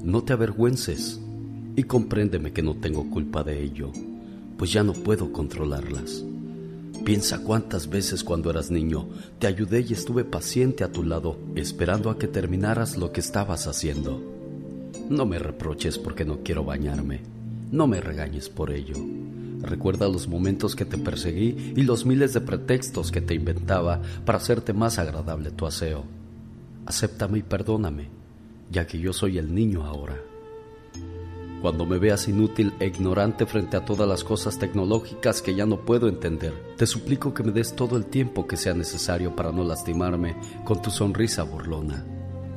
[0.02, 1.20] no te avergüences
[1.76, 3.92] y compréndeme que no tengo culpa de ello,
[4.58, 6.24] pues ya no puedo controlarlas.
[7.04, 9.10] Piensa cuántas veces cuando eras niño
[9.40, 13.68] te ayudé y estuve paciente a tu lado, esperando a que terminaras lo que estabas
[13.68, 14.22] haciendo.
[15.10, 17.20] No me reproches porque no quiero bañarme.
[17.72, 18.96] No me regañes por ello.
[19.64, 24.38] Recuerda los momentos que te perseguí y los miles de pretextos que te inventaba para
[24.38, 26.04] hacerte más agradable tu aseo.
[26.86, 28.10] Acéptame y perdóname,
[28.70, 30.18] ya que yo soy el niño ahora.
[31.62, 35.86] Cuando me veas inútil e ignorante frente a todas las cosas tecnológicas que ya no
[35.86, 39.64] puedo entender, te suplico que me des todo el tiempo que sea necesario para no
[39.64, 40.36] lastimarme
[40.66, 42.06] con tu sonrisa burlona.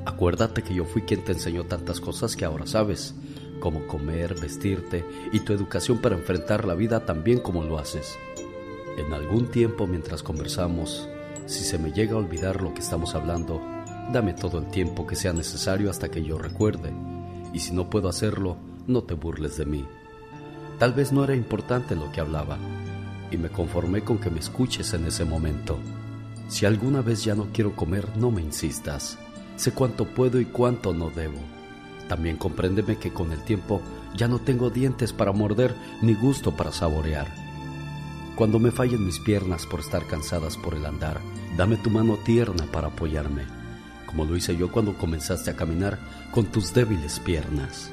[0.05, 3.15] Acuérdate que yo fui quien te enseñó tantas cosas que ahora sabes,
[3.61, 8.19] como comer, vestirte y tu educación para enfrentar la vida tan bien como lo haces.
[8.97, 11.09] En algún tiempo mientras conversamos,
[11.47, 13.61] si se me llega a olvidar lo que estamos hablando,
[14.13, 16.93] dame todo el tiempo que sea necesario hasta que yo recuerde.
[17.53, 18.57] Y si no puedo hacerlo,
[18.87, 19.87] no te burles de mí.
[20.79, 22.59] Tal vez no era importante lo que hablaba,
[23.31, 25.79] y me conformé con que me escuches en ese momento.
[26.49, 29.19] Si alguna vez ya no quiero comer, no me insistas.
[29.57, 31.56] Sé cuánto puedo y cuánto no debo.
[32.09, 33.81] También compréndeme que con el tiempo
[34.15, 37.27] ya no tengo dientes para morder ni gusto para saborear.
[38.37, 41.21] Cuando me fallen mis piernas por estar cansadas por el andar,
[41.57, 43.45] dame tu mano tierna para apoyarme,
[44.05, 45.99] como lo hice yo cuando comenzaste a caminar
[46.33, 47.91] con tus débiles piernas.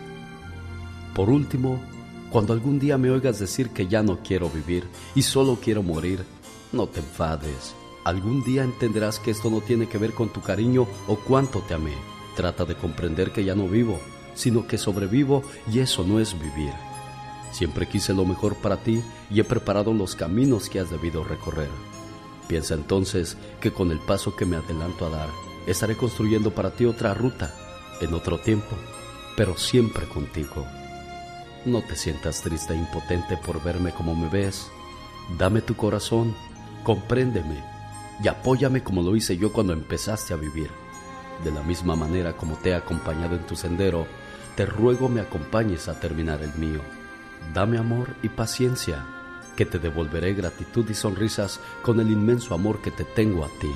[1.15, 1.81] Por último,
[2.29, 4.85] cuando algún día me oigas decir que ya no quiero vivir
[5.15, 6.25] y solo quiero morir,
[6.71, 7.73] no te enfades.
[8.03, 11.75] Algún día entenderás que esto no tiene que ver con tu cariño o cuánto te
[11.75, 11.93] amé.
[12.35, 13.99] Trata de comprender que ya no vivo,
[14.35, 16.73] sino que sobrevivo y eso no es vivir.
[17.51, 21.69] Siempre quise lo mejor para ti y he preparado los caminos que has debido recorrer.
[22.47, 25.29] Piensa entonces que con el paso que me adelanto a dar,
[25.67, 27.53] estaré construyendo para ti otra ruta,
[28.01, 28.75] en otro tiempo,
[29.37, 30.65] pero siempre contigo.
[31.65, 34.67] No te sientas triste e impotente por verme como me ves.
[35.37, 36.35] Dame tu corazón,
[36.83, 37.63] compréndeme
[38.21, 40.82] y apóyame como lo hice yo cuando empezaste a vivir.
[41.43, 44.07] De la misma manera como te he acompañado en tu sendero,
[44.55, 46.81] te ruego me acompañes a terminar el mío.
[47.53, 49.05] Dame amor y paciencia,
[49.57, 53.71] que te devolveré gratitud y sonrisas con el inmenso amor que te tengo a ti.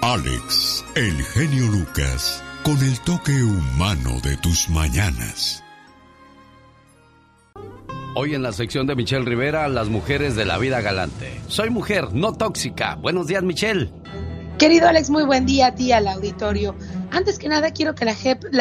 [0.00, 5.62] Alex, el genio Lucas, con el toque humano de tus mañanas.
[8.20, 11.40] Hoy en la sección de Michelle Rivera, las mujeres de la vida galante.
[11.46, 12.96] Soy mujer, no tóxica.
[12.96, 13.92] Buenos días, Michelle.
[14.58, 16.74] Querido Alex, muy buen día a ti, al auditorio.
[17.12, 18.16] Antes que nada, quiero que la,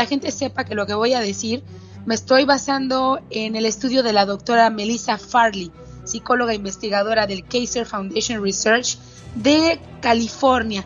[0.05, 1.63] gente sepa que lo que voy a decir
[2.05, 5.71] me estoy basando en el estudio de la doctora Melissa Farley,
[6.03, 8.99] psicóloga investigadora del Kaiser Foundation Research
[9.33, 10.85] de California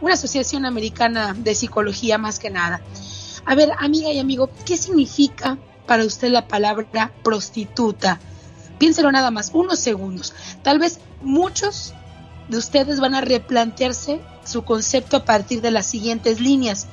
[0.00, 2.80] una asociación americana de psicología más que nada.
[3.44, 5.58] A ver, amiga y amigo, ¿qué significa
[5.90, 8.20] para usted la palabra prostituta?
[8.78, 10.32] Piénselo nada más, unos segundos.
[10.62, 11.94] Tal vez muchos
[12.48, 16.86] de ustedes van a replantearse su concepto a partir de las siguientes líneas.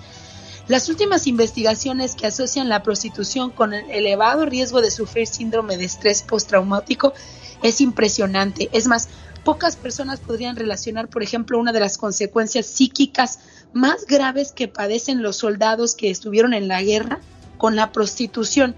[0.67, 5.85] Las últimas investigaciones que asocian la prostitución con el elevado riesgo de sufrir síndrome de
[5.85, 7.13] estrés postraumático
[7.61, 8.67] es impresionante.
[8.71, 9.09] Es más,
[9.43, 13.37] pocas personas podrían relacionar, por ejemplo, una de las consecuencias psíquicas
[13.73, 17.19] más graves que padecen los soldados que estuvieron en la guerra
[17.57, 18.75] con la prostitución.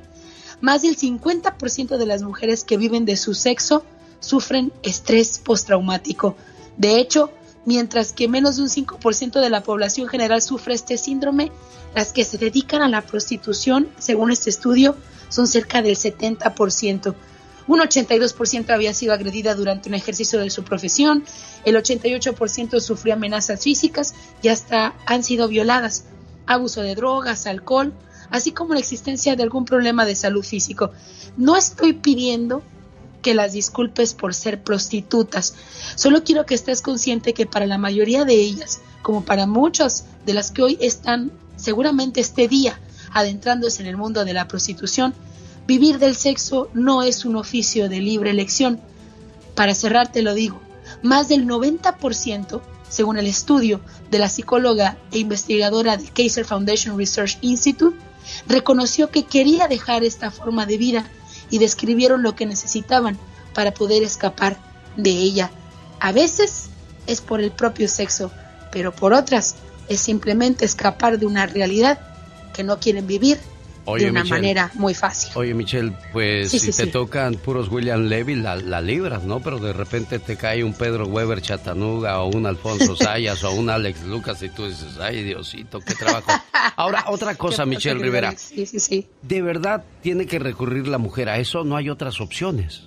[0.62, 3.84] Más del 50% de las mujeres que viven de su sexo
[4.20, 6.36] sufren estrés postraumático.
[6.78, 7.32] De hecho,
[7.66, 11.52] mientras que menos de un 5% de la población general sufre este síndrome,
[11.96, 14.96] las que se dedican a la prostitución, según este estudio,
[15.30, 17.16] son cerca del 70%.
[17.68, 21.24] Un 82% había sido agredida durante un ejercicio de su profesión,
[21.66, 26.06] el 88% sufrió amenazas físicas y hasta han sido violadas,
[26.48, 27.94] abuso de drogas, alcohol,
[28.32, 30.92] así como la existencia de algún problema de salud físico.
[31.38, 32.62] No estoy pidiendo
[33.22, 35.56] que las disculpes por ser prostitutas,
[35.96, 40.34] solo quiero que estés consciente que para la mayoría de ellas, como para muchas de
[40.34, 42.80] las que hoy están seguramente este día
[43.12, 45.14] adentrándose en el mundo de la prostitución,
[45.70, 48.80] Vivir del sexo no es un oficio de libre elección.
[49.54, 50.60] Para cerrar te lo digo,
[51.04, 53.80] más del 90%, según el estudio
[54.10, 57.96] de la psicóloga e investigadora del Kaiser Foundation Research Institute,
[58.48, 61.06] reconoció que quería dejar esta forma de vida
[61.50, 63.18] y describieron lo que necesitaban
[63.54, 64.58] para poder escapar
[64.96, 65.52] de ella.
[66.00, 66.70] A veces
[67.08, 68.32] es por el propio sexo,
[68.72, 69.56] pero por otras
[69.88, 72.00] es simplemente escapar de una realidad
[72.54, 73.40] que no quieren vivir
[73.90, 74.42] Oye, de una Michelle.
[74.42, 75.32] manera muy fácil.
[75.36, 76.92] Oye, Michelle, pues Sí, si sí, te sí.
[76.92, 79.40] tocan puros William Levy, la, la libras, ¿no?
[79.42, 83.70] Pero de repente te cae un Pedro Weber Chatanuga o un Alfonso Sayas o un
[83.70, 86.32] Alex Lucas y tú dices, ay, Diosito, qué trabajo.
[86.76, 88.34] Ahora, otra cosa, ¿Qué pasa, Michelle Rivera.
[88.38, 89.08] Sí, sí, sí.
[89.22, 91.64] ¿De verdad tiene que recurrir la mujer a eso?
[91.64, 92.84] ¿No hay otras opciones?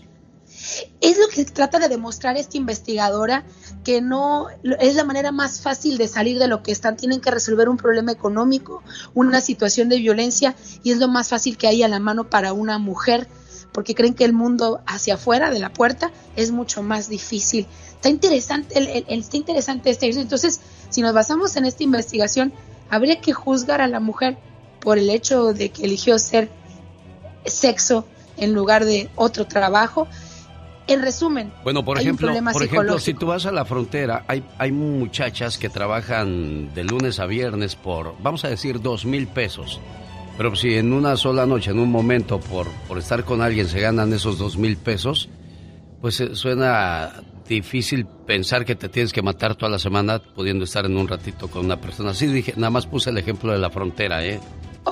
[1.00, 3.44] Es lo que trata de demostrar esta investigadora,
[3.84, 4.46] que no
[4.80, 6.96] es la manera más fácil de salir de lo que están.
[6.96, 8.82] Tienen que resolver un problema económico,
[9.14, 12.52] una situación de violencia, y es lo más fácil que hay a la mano para
[12.52, 13.28] una mujer,
[13.72, 17.66] porque creen que el mundo hacia afuera de la puerta es mucho más difícil.
[17.94, 20.22] Está interesante, el, está interesante este ejercicio.
[20.22, 20.60] Entonces,
[20.90, 22.52] si nos basamos en esta investigación,
[22.90, 24.38] habría que juzgar a la mujer
[24.80, 26.50] por el hecho de que eligió ser
[27.46, 28.04] sexo
[28.36, 30.09] en lugar de otro trabajo.
[30.86, 33.64] En resumen, Bueno, por hay un ejemplo, problema por ejemplo, si tú vas a la
[33.64, 39.04] frontera, hay, hay muchachas que trabajan de lunes a viernes por, vamos a decir, dos
[39.04, 39.80] mil pesos.
[40.36, 43.80] Pero si en una sola noche, en un momento, por, por estar con alguien se
[43.80, 45.28] ganan esos dos mil pesos,
[46.00, 47.12] pues eh, suena
[47.46, 51.48] difícil pensar que te tienes que matar toda la semana pudiendo estar en un ratito
[51.48, 52.10] con una persona.
[52.10, 54.40] Así dije, nada más puse el ejemplo de la frontera, ¿eh?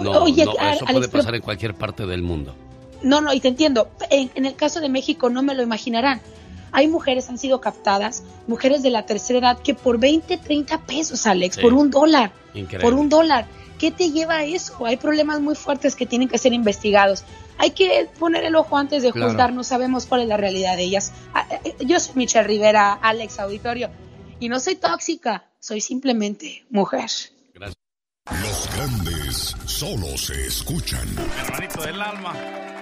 [0.00, 2.54] No, oye, no, Alex, eso puede pasar en cualquier parte del mundo.
[3.02, 3.89] No, no, y te entiendo.
[4.10, 6.20] En, en el caso de México no me lo imaginarán.
[6.72, 11.27] Hay mujeres han sido captadas, mujeres de la tercera edad, que por 20, 30 pesos,
[11.27, 11.62] Alex, Sí.
[11.62, 12.78] por un dólar, Increíble.
[12.81, 13.47] por un dólar.
[13.78, 14.85] ¿Qué te lleva a eso?
[14.86, 17.24] Hay problemas muy fuertes que tienen que ser investigados.
[17.59, 19.28] Hay que poner el ojo antes de Claro.
[19.31, 21.12] juzgar, no sabemos cuál es la realidad de ellas.
[21.35, 23.90] Ah, eh, Yo soy Michelle Rivera, Alex Auditorio,
[24.39, 27.09] y no soy tóxica, soy simplemente mujer.
[28.26, 31.09] Los grandes solo se escuchan.
[31.42, 32.32] Hermanito del alma,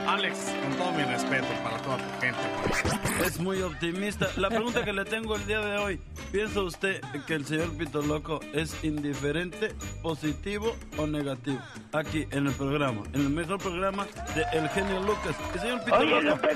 [0.06, 3.24] Alex, con todo mi respeto para toda tu gente.
[3.24, 4.28] Es muy optimista.
[4.36, 6.00] La pregunta que le tengo el día de hoy,
[6.32, 11.60] ¿piensa usted que el señor Pito Loco es indiferente, positivo o negativo?
[11.92, 15.36] Aquí en el programa, en el mejor programa de El Genio Lucas.
[15.54, 16.48] El señor Pito Oye, Loco.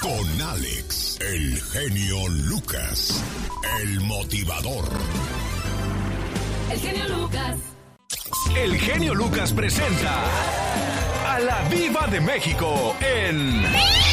[0.00, 3.22] Con Alex, el genio Lucas,
[3.80, 4.84] el motivador.
[6.72, 7.56] El genio Lucas.
[8.56, 10.24] El genio Lucas presenta
[11.28, 13.62] a la Viva de México en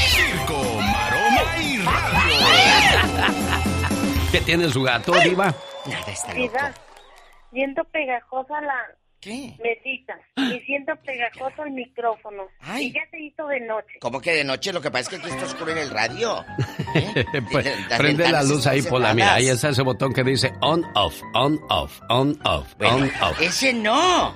[0.09, 2.35] Circo, Maroma y Radio.
[4.29, 5.55] ¿Qué tiene su gato, Diva?
[5.85, 6.73] Nada, está Diva,
[7.53, 8.75] siento pegajosa la
[9.21, 9.53] ¿Qué?
[9.61, 12.43] mesita y siento pegajoso el micrófono.
[12.79, 13.95] Y ya se hizo de noche.
[13.99, 14.71] ¿Cómo que de noche?
[14.71, 16.43] Lo que pasa es que aquí está oscuro en el radio.
[17.51, 19.13] Pues, Las prende la luz ahí, Pola.
[19.13, 23.11] Mira, ahí está ese botón que dice on, off, on, off, on, off, Bueno, on,
[23.21, 23.41] off.
[23.41, 24.35] ese no.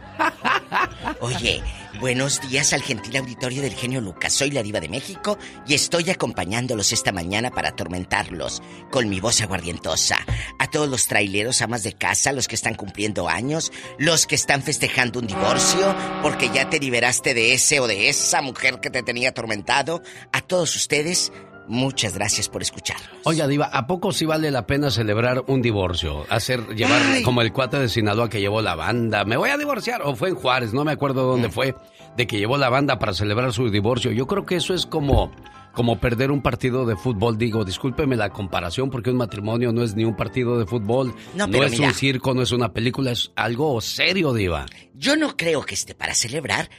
[1.22, 1.62] Oye,
[2.00, 4.34] buenos días al gentil auditorio del genio Lucas.
[4.34, 5.38] Soy la diva de México
[5.68, 8.62] y estoy acompañándolos esta mañana para atormentarlos
[8.92, 10.18] con mi voz aguardientosa.
[10.60, 14.64] A todos los traileros, amas de casa, los que están cumpliendo años, los que están
[14.64, 19.04] festejando un divorcio porque ya te liberaste de ese o de esa mujer que te
[19.04, 20.02] tenía atormentado.
[20.32, 21.32] A todos ustedes,
[21.68, 22.98] muchas gracias por escuchar.
[23.24, 26.26] Oiga, Diva, ¿a poco sí vale la pena celebrar un divorcio?
[26.30, 27.24] Hacer, llevar Ay.
[27.24, 29.26] como el cuate de Sinaloa que llevó la banda.
[29.26, 30.02] Me voy a divorciar.
[30.04, 31.76] O fue en Juárez, no me acuerdo dónde fue.
[32.18, 34.12] De que llevó la banda para celebrar su divorcio.
[34.12, 35.32] Yo creo que eso es como,
[35.74, 37.38] como perder un partido de fútbol.
[37.38, 41.16] Digo, discúlpeme la comparación porque un matrimonio no es ni un partido de fútbol.
[41.36, 41.88] No, es mira.
[41.88, 44.66] un circo, no es una película, es algo serio, Diva.
[44.94, 46.70] Yo no creo que esté para celebrar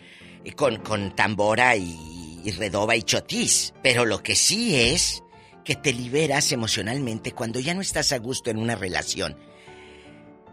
[0.45, 2.14] eh, con, con tambora y,
[2.45, 5.23] y redoba y chotis, pero lo que sí es
[5.65, 9.37] que te liberas emocionalmente cuando ya no estás a gusto en una relación.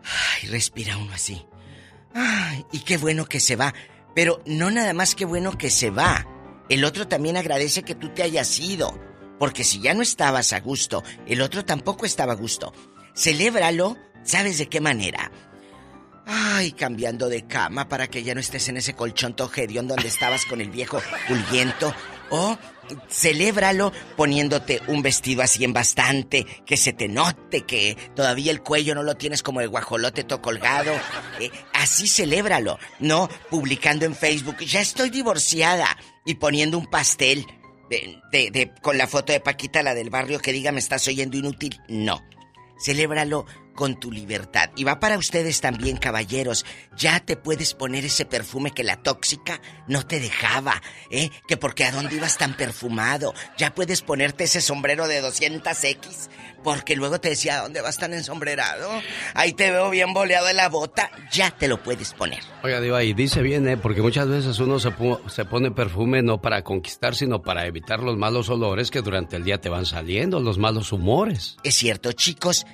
[0.04, 1.46] Ay, respira uno así.
[2.14, 3.74] Ay, y qué bueno que se va.
[4.16, 6.26] Pero no nada más que bueno que se va.
[6.70, 8.98] El otro también agradece que tú te hayas ido.
[9.38, 12.74] Porque si ya no estabas a gusto, el otro tampoco estaba a gusto.
[13.16, 15.32] Celébralo, ¿sabes de qué manera?
[16.26, 20.46] Ay, cambiando de cama para que ya no estés en ese colchón togedión donde estabas
[20.46, 21.94] con el viejo pulguiento.
[22.30, 22.58] O
[23.10, 28.96] celébralo poniéndote un vestido así en bastante, que se te note que todavía el cuello
[28.96, 30.94] no lo tienes como el guajolote todo colgado.
[31.40, 37.46] Eh, así celébralo, no publicando en Facebook, ya estoy divorciada y poniendo un pastel
[37.90, 41.82] de- con la foto de Paquita, la del barrio, que diga me estás oyendo inútil.
[41.90, 42.24] No.
[42.80, 44.70] Celébralo con tu libertad.
[44.76, 46.66] Y va para ustedes también, caballeros.
[46.98, 51.30] Ya te puedes poner ese perfume que la tóxica no te dejaba, ¿eh?
[51.48, 53.34] Que porque a dónde ibas tan perfumado.
[53.58, 56.30] Ya puedes ponerte ese sombrero de 200X.
[56.64, 58.90] Porque luego te decía, ¿a dónde vas tan ensombrerado?
[59.34, 61.10] Ahí te veo bien boleado de la bota.
[61.32, 62.44] Ya te lo puedes poner.
[62.64, 63.78] Oiga, Diva, y dice bien, ¿eh?
[63.78, 64.94] Porque muchas veces uno se,
[65.28, 69.44] se pone perfume no para conquistar, sino para evitar los malos olores que durante el
[69.44, 71.58] día te van saliendo, los malos humores.
[71.64, 72.66] Es cierto, chicos.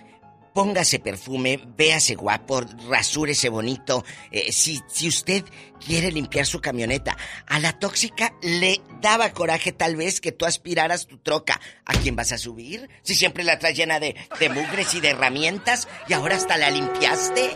[0.58, 4.04] Póngase perfume, véase guapo, rasúrese bonito.
[4.32, 5.46] Eh, si, si usted
[5.80, 7.16] quiere limpiar su camioneta,
[7.46, 11.62] a la tóxica le daba coraje tal vez que tú aspiraras tu troca.
[11.86, 12.90] ¿A quién vas a subir?
[13.04, 16.72] Si siempre la traes llena de, de mugres y de herramientas y ahora hasta la
[16.72, 17.56] limpiaste.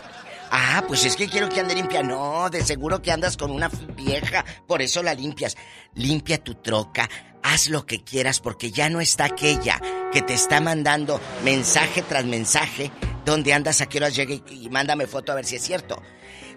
[0.52, 2.04] Ah, pues es que quiero que ande limpia.
[2.04, 5.56] No, de seguro que andas con una vieja, por eso la limpias.
[5.94, 7.10] Limpia tu troca,
[7.42, 9.80] haz lo que quieras porque ya no está aquella
[10.12, 12.90] que te está mandando mensaje tras mensaje.
[13.24, 13.80] ¿Dónde andas?
[13.80, 14.34] ¿A qué horas llega?
[14.34, 16.02] Y, y mándame foto a ver si es cierto.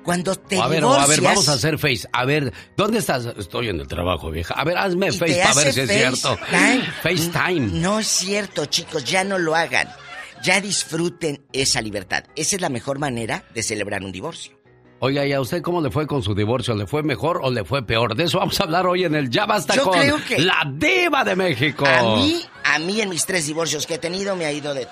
[0.04, 2.08] Cuando te a ver, o a ver, divorcias- vamos a hacer face.
[2.12, 3.26] A ver, ¿dónde estás?
[3.38, 4.54] Estoy en el trabajo, vieja.
[4.54, 6.38] A ver, hazme face para ver si es cierto.
[7.02, 7.80] FaceTime.
[7.80, 9.90] No es cierto, chicos, ya no lo hagan.
[10.44, 12.26] Ya disfruten esa libertad.
[12.36, 14.60] Esa es la mejor manera de celebrar un divorcio.
[15.00, 16.74] Oiga, ¿y a usted cómo le fue con su divorcio?
[16.74, 18.16] ¿Le fue mejor o le fue peor?
[18.16, 20.64] De eso vamos a hablar hoy en el Ya Basta Yo con creo que- la
[20.74, 21.86] Diva de México.
[21.86, 24.88] A mí, a mí en mis tres divorcios que he tenido me ha ido de...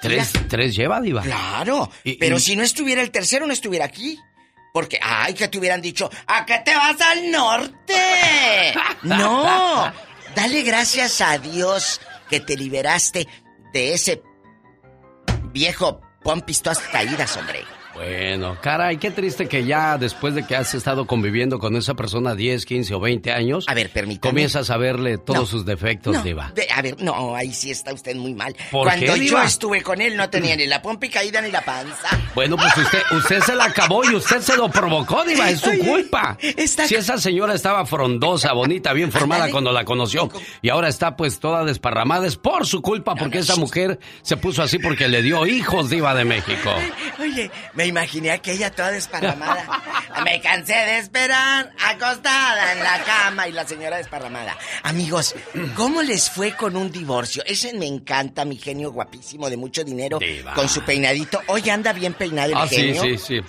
[0.00, 1.22] ¿Tres, tres lleva, Diva?
[1.22, 4.18] Claro, Y- pero y- si no estuviera el tercero no estuviera aquí.
[4.72, 8.72] Porque, ay, que te hubieran dicho, ¿a qué te vas al norte?
[9.02, 9.92] No,
[10.34, 12.00] dale gracias a Dios
[12.30, 13.28] que te liberaste
[13.74, 14.22] de ese
[15.52, 17.64] viejo pompis todas caídas, hombre.
[17.94, 22.34] Bueno, caray, qué triste que ya después de que has estado conviviendo con esa persona
[22.34, 23.66] 10, 15 o 20 años.
[23.68, 24.30] A ver, permítame.
[24.30, 26.52] Comienzas a verle todos No, sus defectos, No, Diva.
[26.54, 28.56] de- a ver, no, ahí sí está usted muy mal.
[28.70, 29.44] ¿Por Cuando qué, yo Diva?
[29.44, 32.08] estuve con él no tenía ni la pompa y caída ni la panza.
[32.34, 35.70] Bueno, pues usted, usted se la acabó y usted se lo provocó, Diva, es su
[35.70, 36.38] Oye, culpa.
[36.86, 40.30] Si esa señora estaba frondosa, bonita, bien formada cuando la conoció
[40.62, 44.62] y ahora está pues toda desparramada, es por su culpa porque esa mujer se puso
[44.62, 46.70] así porque le dio hijos, Diva de México.
[47.20, 49.64] Oye, me imaginé a aquella toda desparramada.
[50.24, 54.56] me cansé de esperar, acostada en la cama y la señora desparramada.
[54.82, 55.34] Amigos,
[55.74, 57.42] ¿cómo les fue con un divorcio?
[57.46, 60.54] Ese me encanta, mi genio guapísimo de mucho dinero, Diva.
[60.54, 61.40] con su peinadito.
[61.48, 63.02] Hoy anda bien peinado el Ah, sí, genio.
[63.02, 63.40] sí, sí.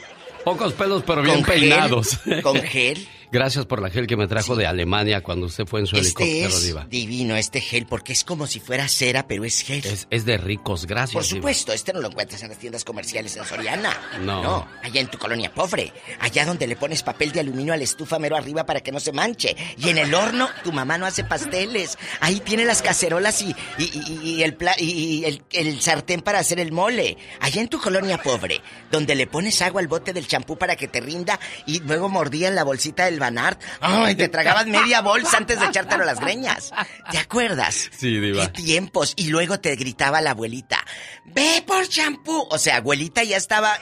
[0.43, 2.19] Pocos pelos, pero bien Con gel, peinados.
[2.41, 3.07] con gel.
[3.33, 6.23] Gracias por la gel que me trajo de Alemania cuando usted fue en su Este
[6.23, 6.85] helicóptero, es Diva.
[6.87, 9.83] divino, este gel, porque es como si fuera cera, pero es gel.
[9.83, 11.13] Es, es de ricos, gracias.
[11.13, 11.37] Por Diva.
[11.37, 13.89] supuesto, este no lo encuentras en las tiendas comerciales en Soriana.
[14.23, 14.43] No.
[14.43, 15.91] No, allá en tu colonia pobre.
[16.19, 18.99] Allá donde le pones papel de aluminio a la estufa mero arriba para que no
[18.99, 19.55] se manche.
[19.77, 21.97] Y en el horno, tu mamá no hace pasteles.
[22.19, 26.37] Ahí tiene las cacerolas y, y, y- y el, pla- y el, el sartén para
[26.39, 27.17] hacer el mole.
[27.39, 28.61] Allá en tu colonia pobre,
[28.91, 32.47] donde le pones agua al bote del champú para que te rinda y luego mordía
[32.47, 33.61] en la bolsita del Banart.
[33.79, 34.15] ¡Ay!
[34.15, 36.71] Te tragabas media bolsa antes de echártelo a las greñas.
[37.11, 37.89] ¿Te acuerdas?
[37.97, 38.51] Sí, Diva.
[38.51, 39.13] ¿Qué tiempos?
[39.15, 40.83] Y luego te gritaba la abuelita,
[41.25, 42.47] ve por champú.
[42.49, 43.77] O sea, abuelita ya estaba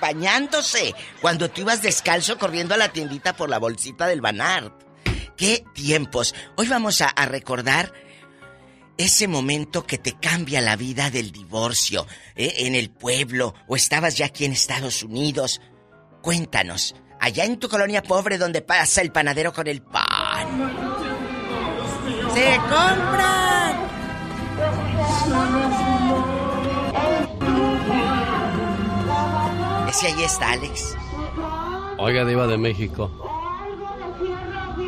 [0.00, 4.72] bañándose cuando tú ibas descalzo corriendo a la tiendita por la bolsita del Banart.
[5.36, 6.34] ¿Qué tiempos?
[6.56, 7.92] Hoy vamos a, a recordar
[8.96, 12.54] ese momento que te cambia la vida del divorcio, ¿eh?
[12.58, 15.60] en el pueblo o estabas ya aquí en Estados Unidos.
[16.22, 20.72] Cuéntanos, allá en tu colonia pobre donde pasa el panadero con el pan.
[22.34, 23.76] ¡Se compran!
[29.88, 30.96] Ese ahí está, Alex.
[31.98, 33.10] Oiga, Diva de México.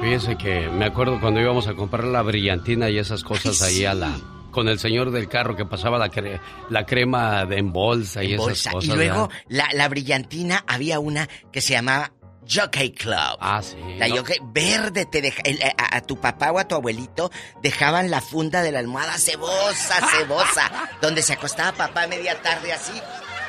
[0.03, 3.95] Fíjese que me acuerdo cuando íbamos a comprar la brillantina y esas cosas ahí a
[3.95, 4.11] la.
[4.51, 6.41] Con el señor del carro que pasaba la, cre-
[6.71, 8.71] la crema de en bolsa y En esas bolsa.
[8.73, 8.91] cosas.
[8.91, 12.13] Y luego, la, la brillantina, había una que se llamaba
[12.49, 13.37] Jockey Club.
[13.41, 13.77] Ah, sí.
[13.99, 14.17] La ¿no?
[14.17, 17.31] Jockey verde te deja, el- a, a tu papá o a tu abuelito
[17.63, 20.71] dejaban la funda de la almohada cebosa, cebosa,
[21.03, 22.93] donde se acostaba papá a media tarde así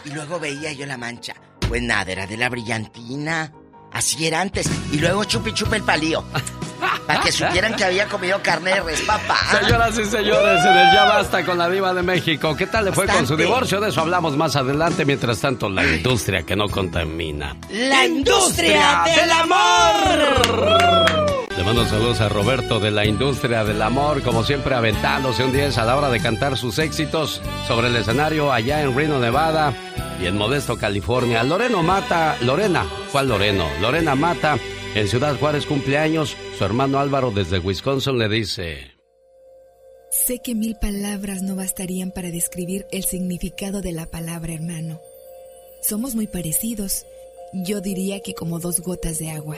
[0.06, 1.36] y luego veía yo la mancha.
[1.68, 3.54] Pues nada, era de la brillantina.
[3.94, 4.70] Así era antes.
[4.92, 6.24] Y luego chupi chupi el palío.
[7.06, 9.38] Para que supieran que había comido carne de res, papá.
[9.60, 12.56] Señoras y señores, en el Ya Basta con la Diva de México.
[12.56, 13.82] ¿Qué tal le fue con su divorcio?
[13.82, 15.06] De eso hablamos más adelante.
[15.06, 17.56] Mientras tanto, la industria que no contamina.
[17.70, 21.49] La industria del amor.
[21.60, 25.78] Le mando saludos a Roberto de la industria del amor, como siempre aventándose un 10
[25.78, 29.74] a la hora de cantar sus éxitos sobre el escenario allá en Reno, Nevada
[30.22, 31.44] y en Modesto, California.
[31.44, 33.68] Loreno Mata, Lorena, ¿cuál Loreno?
[33.82, 34.58] Lorena Mata,
[34.96, 36.38] en Ciudad Juárez cumpleaños.
[36.58, 38.92] Su hermano Álvaro desde Wisconsin le dice...
[40.12, 45.02] Sé que mil palabras no bastarían para describir el significado de la palabra hermano.
[45.82, 47.06] Somos muy parecidos.
[47.52, 49.58] Yo diría que como dos gotas de agua.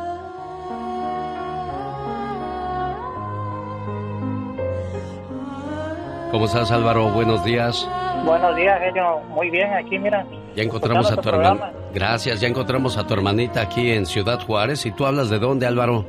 [6.31, 7.09] ¿Cómo estás Álvaro?
[7.09, 7.89] Buenos días.
[8.25, 9.19] Buenos días, genio.
[9.29, 10.25] Muy bien, aquí mira.
[10.55, 11.73] Ya encontramos a tu hermana.
[11.93, 14.85] Gracias, ya encontramos a tu hermanita aquí en Ciudad Juárez.
[14.85, 16.05] ¿Y tú hablas de dónde, Álvaro?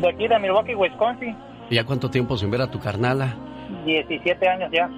[0.00, 1.36] De aquí de Milwaukee, Wisconsin.
[1.70, 3.34] ¿Ya cuánto tiempo sin ver a tu carnala?
[3.84, 4.88] 17 años ya.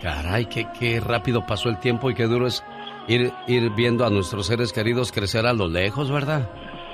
[0.00, 2.64] Caray, qué, qué rápido pasó el tiempo y qué duro es
[3.06, 6.48] ir, ir viendo a nuestros seres queridos crecer a lo lejos, ¿verdad?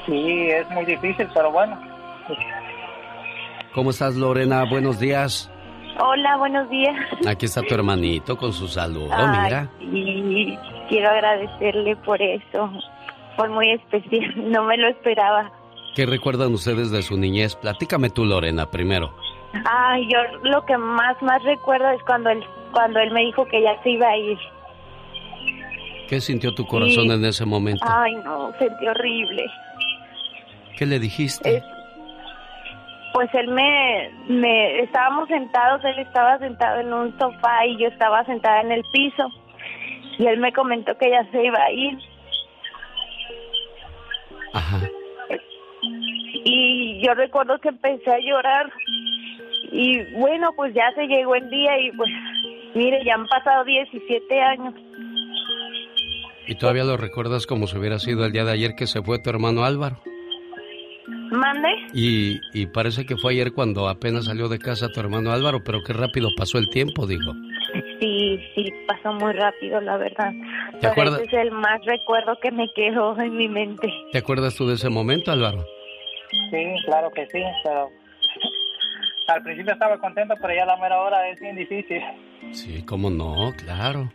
[0.06, 1.78] Sí, es muy difícil, pero bueno.
[3.72, 4.64] ¿Cómo estás, Lorena?
[4.64, 5.50] Buenos días.
[5.98, 6.94] Hola, buenos días.
[7.27, 9.70] Aquí está tu hermanito con su saludo, Ay, mira.
[9.81, 10.56] Y
[10.89, 12.70] quiero agradecerle por eso.
[13.36, 15.51] Fue muy especial, no me lo esperaba.
[15.94, 17.55] ¿Qué recuerdan ustedes de su niñez?
[17.56, 19.14] Platícame tú, Lorena, primero.
[19.64, 22.43] Ay, yo lo que más, más recuerdo es cuando él,
[22.73, 24.39] cuando él me dijo que ya se iba a ir.
[26.09, 27.10] ¿Qué sintió tu corazón Sí.
[27.12, 27.85] en ese momento?
[27.89, 29.44] Ay, no, sentí horrible.
[30.77, 31.56] ¿Qué le dijiste?
[31.56, 31.64] Es-
[33.16, 38.22] Pues él me, me, estábamos sentados, él estaba sentado en un sofá y yo estaba
[38.26, 39.30] sentada en el piso.
[40.18, 41.98] Y él me comentó que ya se iba a ir.
[44.52, 44.80] Ajá.
[46.44, 48.70] y yo recuerdo que empecé a llorar
[49.72, 52.10] y bueno pues ya se llegó el día y pues
[52.74, 54.74] mire ya han pasado 17 años
[56.47, 59.18] ¿Y todavía lo recuerdas como si hubiera sido el día de ayer que se fue
[59.18, 59.97] tu hermano Álvaro?
[61.30, 65.62] Mande Y, y parece que fue ayer cuando apenas salió de casa tu hermano Álvaro,
[65.64, 67.32] pero qué rápido pasó el tiempo, digo.
[68.00, 70.32] sí sí pasó muy rápido la verdad
[70.72, 71.20] ¿Te pero acuerdas?
[71.22, 74.74] ese es el más recuerdo que me quedó en mi mente ¿Te acuerdas tú de
[74.74, 75.64] ese momento, Álvaro?
[76.50, 77.90] Sí, claro que sí, pero
[79.28, 82.00] al principio estaba contento, pero ya a la mera hora es bien difícil.
[82.52, 84.12] Sí, cómo no, claro.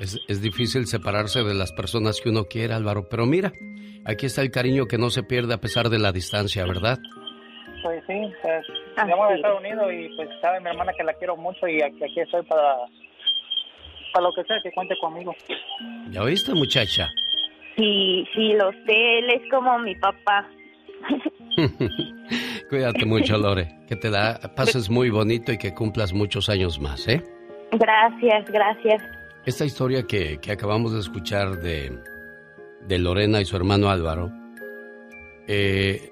[0.00, 3.52] Es, es difícil separarse de las personas que uno quiere, Álvaro, pero mira,
[4.04, 6.98] aquí está el cariño que no se pierde a pesar de la distancia, ¿verdad?
[7.82, 8.66] Pues sí, pues
[8.96, 12.20] de Estados Unidos y pues sabe mi hermana que la quiero mucho y aquí, aquí
[12.20, 12.76] estoy para,
[14.12, 15.34] para lo que sea que cuente conmigo.
[16.10, 17.08] ¿Ya oíste, muchacha?
[17.76, 20.48] sí sí lo sé él es como mi papá
[22.70, 23.68] Cuídate mucho, Lore.
[23.86, 27.22] Que te la pases muy bonito y que cumplas muchos años más, ¿eh?
[27.72, 29.02] gracias gracias
[29.46, 31.98] Esta historia que, que acabamos de escuchar de,
[32.88, 34.32] de Lorena y su hermano Álvaro,
[35.46, 36.10] eh,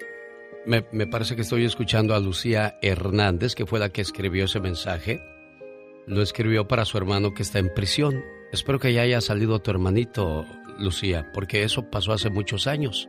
[0.66, 4.60] me, me parece que estoy escuchando a Lucía Hernández, que fue la que escribió ese
[4.60, 5.22] mensaje.
[6.06, 8.22] Lo escribió para su hermano que está en prisión.
[8.52, 10.44] Espero que ya haya salido tu hermanito,
[10.78, 13.08] Lucía, porque eso pasó hace muchos años.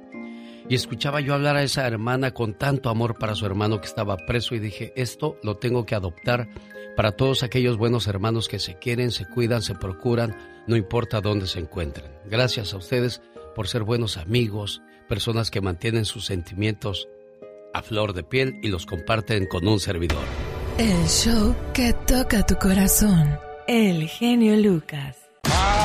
[0.69, 4.17] Y escuchaba yo hablar a esa hermana con tanto amor para su hermano que estaba
[4.17, 6.47] preso y dije, esto lo tengo que adoptar
[6.95, 10.37] para todos aquellos buenos hermanos que se quieren, se cuidan, se procuran,
[10.67, 12.11] no importa dónde se encuentren.
[12.25, 13.21] Gracias a ustedes
[13.55, 17.07] por ser buenos amigos, personas que mantienen sus sentimientos
[17.73, 20.23] a flor de piel y los comparten con un servidor.
[20.77, 23.37] El show que toca tu corazón.
[23.67, 25.22] El genio Lucas.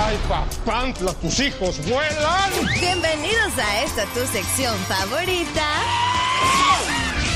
[0.09, 2.51] ¡Ay, papantla, tus hijos vuelan!
[2.81, 5.67] Bienvenidos a esta tu sección favorita.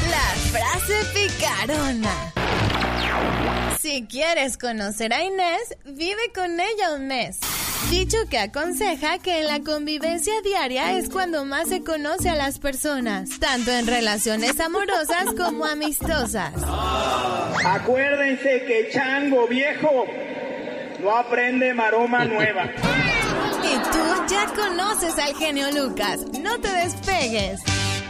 [0.09, 2.33] La frase picarona.
[3.79, 7.41] Si quieres conocer a Inés, vive con ella un mes.
[7.91, 12.59] Dicho que aconseja que en la convivencia diaria es cuando más se conoce a las
[12.59, 16.55] personas, tanto en relaciones amorosas como amistosas.
[17.67, 20.07] Acuérdense que chango viejo
[21.03, 22.71] no aprende maroma nueva.
[23.65, 23.99] Y tú
[24.29, 27.61] ya conoces al genio Lucas, no te despegues.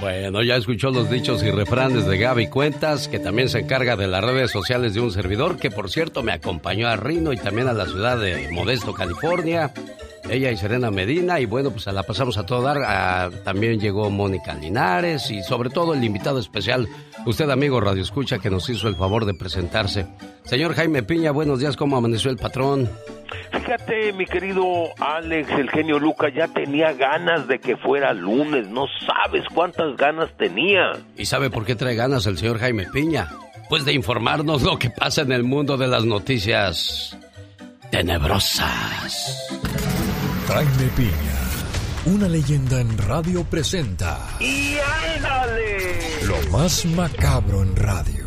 [0.01, 4.09] Bueno, ya escuchó los dichos y refranes de Gaby Cuentas, que también se encarga de
[4.09, 7.69] las redes sociales de un servidor, que por cierto me acompañó a Rino y también
[7.69, 9.73] a la ciudad de Modesto, California.
[10.29, 12.79] Ella y Serena Medina, y bueno, pues la pasamos a todo dar.
[12.85, 16.89] Ah, también llegó Mónica Linares y sobre todo el invitado especial,
[17.27, 20.07] usted amigo Radio Escucha, que nos hizo el favor de presentarse.
[20.45, 22.89] Señor Jaime Piña, buenos días, ¿cómo amaneció el patrón?
[23.53, 24.65] Fíjate, mi querido
[24.99, 28.69] Alex, el genio Lucas, ya tenía ganas de que fuera lunes.
[28.69, 30.93] No sabes cuántas ganas tenía.
[31.17, 33.29] ¿Y sabe por qué trae ganas el señor Jaime Piña?
[33.69, 37.17] Pues de informarnos lo que pasa en el mundo de las noticias
[37.91, 39.49] tenebrosas.
[40.49, 41.39] Jaime Piña,
[42.07, 44.19] una leyenda en radio presenta.
[44.41, 44.77] ¡Y
[45.17, 45.99] ándale!
[46.27, 48.27] Lo más macabro en radio.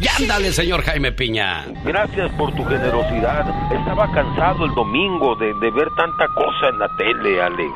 [0.00, 1.66] Y ándale, señor Jaime Piña.
[1.84, 3.46] Gracias por tu generosidad.
[3.72, 7.72] Estaba cansado el domingo de, de ver tanta cosa en la tele, Alex.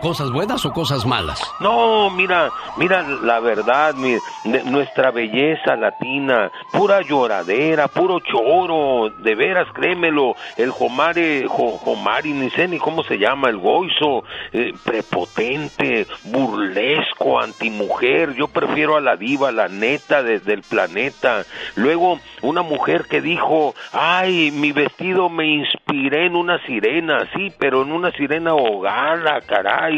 [0.00, 1.38] ¿Cosas buenas o cosas malas?
[1.60, 4.16] No, mira, mira la verdad, mi-
[4.64, 12.48] nuestra belleza latina, pura lloradera, puro choro, de veras, créemelo, el Jomare, Jo- Jomari, ni
[12.50, 19.16] sé ni cómo se llama, el Goizo, eh, prepotente, burlesco, antimujer, yo prefiero a la
[19.16, 21.42] diva, la neta desde el planeta.
[21.76, 27.82] Luego, una mujer que dijo, ay, mi vestido me inspiré en una sirena, sí, pero
[27.82, 29.89] en una sirena ahogada, caray.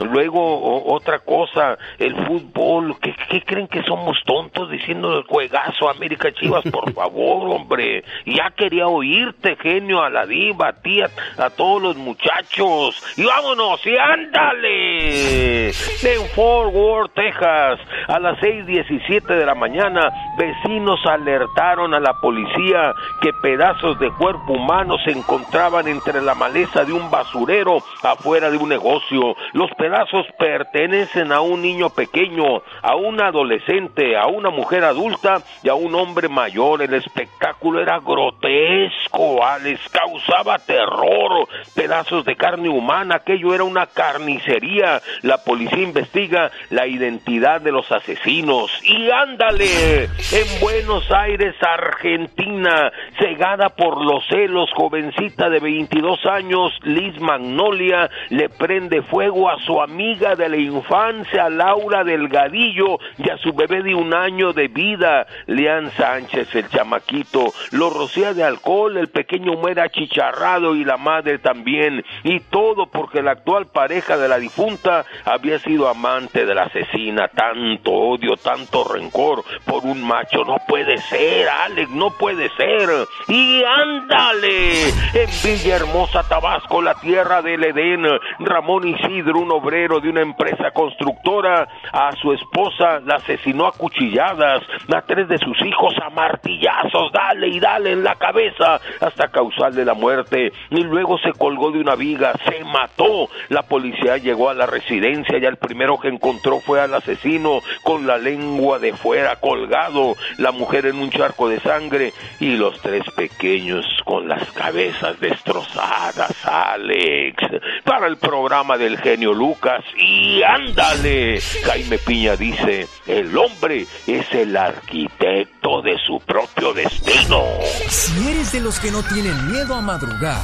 [0.00, 5.88] Luego, o- otra cosa, el fútbol, ¿qué, qué creen que somos tontos diciendo el juegazo
[5.88, 6.64] América Chivas?
[6.70, 8.04] Por favor, hombre.
[8.26, 11.10] Ya quería oírte, genio, a la diva, a ti, a,
[11.44, 13.02] a todos los muchachos.
[13.16, 15.68] Y vámonos, y ándale.
[15.68, 17.78] En Fort Worth, Texas,
[18.08, 24.54] a las 6.17 de la mañana, vecinos alertaron a la policía que pedazos de cuerpo
[24.54, 29.21] humano se encontraban entre la maleza de un basurero afuera de un negocio.
[29.52, 35.68] Los pedazos pertenecen a un niño pequeño, a un adolescente, a una mujer adulta y
[35.68, 36.82] a un hombre mayor.
[36.82, 41.48] El espectáculo era grotesco, Alex, causaba terror.
[41.74, 45.00] Pedazos de carne humana, aquello era una carnicería.
[45.22, 48.70] La policía investiga la identidad de los asesinos.
[48.84, 57.18] Y ándale, en Buenos Aires, Argentina, cegada por los celos, jovencita de 22 años, Liz
[57.20, 63.52] Magnolia, le prende fuego a su amiga de la infancia, Laura Delgadillo, y a su
[63.52, 69.08] bebé de un año de vida, Leán Sánchez, el chamaquito, lo rocía de alcohol, el
[69.08, 74.38] pequeño muere achicharrado y la madre también, y todo porque la actual pareja de la
[74.38, 80.56] difunta había sido amante de la asesina, tanto odio, tanto rencor por un macho, no
[80.66, 82.88] puede ser, Alex, no puede ser,
[83.28, 88.06] y ándale, en Villahermosa, Tabasco, la tierra del Edén,
[88.38, 94.62] Ramón Isidro, un obrero de una empresa constructora, a su esposa la asesinó a cuchilladas,
[94.94, 99.84] a tres de sus hijos a martillazos, dale y dale en la cabeza hasta causarle
[99.84, 100.52] la muerte.
[100.70, 103.28] Y luego se colgó de una viga, se mató.
[103.48, 108.06] La policía llegó a la residencia y el primero que encontró fue al asesino con
[108.06, 113.02] la lengua de fuera colgado, la mujer en un charco de sangre y los tres
[113.16, 117.36] pequeños con las cabezas destrozadas, Alex,
[117.84, 124.56] para el programa del genio Lucas y ándale, Jaime Piña dice, el hombre es el
[124.56, 127.42] arquitecto de su propio destino.
[127.88, 130.42] Si eres de los que no tienen miedo a madrugar,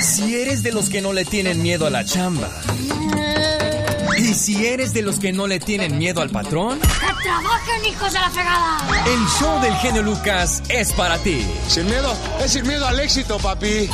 [0.00, 2.48] si eres de los que no le tienen miedo a la chamba,
[4.30, 8.12] y si eres de los que no le tienen miedo al patrón, ¡Que trabajen, hijos
[8.12, 8.78] de la fregada!
[9.04, 11.44] el show del genio Lucas es para ti.
[11.66, 13.90] Sin miedo, es sin miedo al éxito, papi.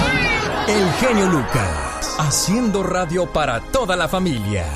[0.69, 4.67] El genio Lucas, haciendo radio para toda la familia.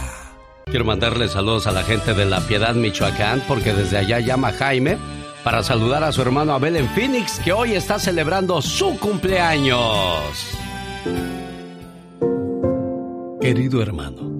[0.64, 4.96] Quiero mandarle saludos a la gente de La Piedad, Michoacán, porque desde allá llama Jaime
[5.44, 10.24] para saludar a su hermano Abel en Phoenix, que hoy está celebrando su cumpleaños.
[13.42, 14.39] Querido hermano,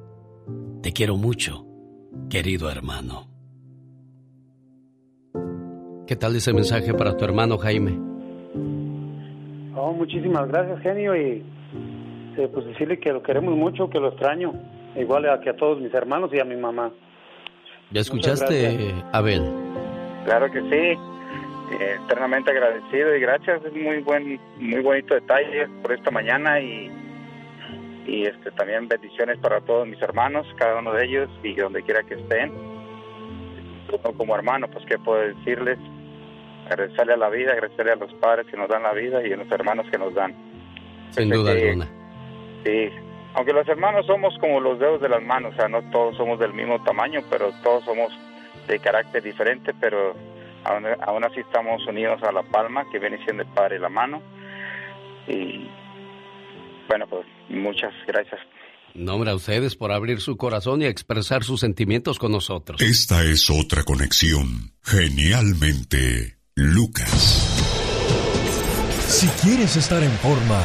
[0.81, 1.63] Te quiero mucho,
[2.27, 3.27] querido hermano.
[6.07, 7.91] ¿Qué tal ese mensaje para tu hermano Jaime?
[9.75, 11.43] Oh, muchísimas gracias, genio, y
[12.35, 14.53] eh, pues decirle que lo queremos mucho, que lo extraño,
[14.95, 16.91] igual a que a todos mis hermanos y a mi mamá.
[17.91, 19.43] ¿Ya escuchaste, Abel?
[20.25, 20.99] Claro que sí,
[21.79, 26.89] eh, eternamente agradecido y gracias, es muy buen, muy bonito detalle por esta mañana y,
[28.05, 32.03] y este también bendiciones para todos mis hermanos, cada uno de ellos y donde quiera
[32.03, 32.51] que estén.
[34.17, 35.77] Como hermano, pues qué puedo decirles,
[36.65, 39.37] agradecerle a la vida, agradecerle a los padres que nos dan la vida y a
[39.37, 40.33] los hermanos que nos dan.
[41.11, 41.87] Sin duda que- alguna.
[42.63, 42.89] Sí,
[43.33, 46.39] aunque los hermanos somos como los dedos de las manos, o sea, no todos somos
[46.39, 48.11] del mismo tamaño, pero todos somos
[48.67, 50.13] de carácter diferente, pero
[50.63, 53.89] aún, aún así estamos unidos a La Palma, que viene siendo el padre de la
[53.89, 54.21] mano.
[55.27, 55.69] Y
[56.91, 58.41] bueno, pues muchas gracias.
[58.93, 62.81] Nombra a ustedes por abrir su corazón y expresar sus sentimientos con nosotros.
[62.81, 64.73] Esta es otra conexión.
[64.83, 67.47] Genialmente, Lucas.
[69.07, 70.61] Si quieres estar en forma,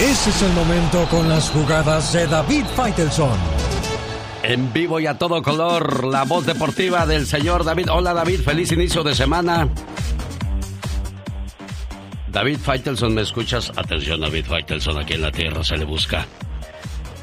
[0.00, 3.38] ese es el momento con las jugadas de David Faitelson.
[4.44, 7.90] En vivo y a todo color, la voz deportiva del señor David.
[7.90, 9.68] Hola David, feliz inicio de semana.
[12.36, 13.72] David Faitelson, ¿me escuchas?
[13.76, 16.26] Atención, David Faitelson, aquí en la Tierra se le busca.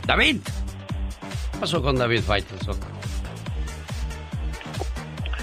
[0.08, 0.38] ¡David!
[0.44, 2.76] ¿Qué pasó con David Faitelson?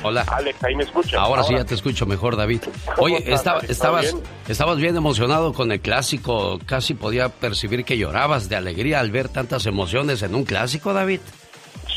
[0.03, 0.25] Hola.
[0.27, 1.15] Alex, ahí me escuchas.
[1.15, 2.63] Ahora, sí ya te escucho mejor, David.
[2.97, 4.25] Oye, estaba, estabas, bien?
[4.49, 6.59] estabas bien emocionado con el clásico.
[6.67, 11.21] Casi podía percibir que llorabas de alegría al ver tantas emociones en un clásico, David.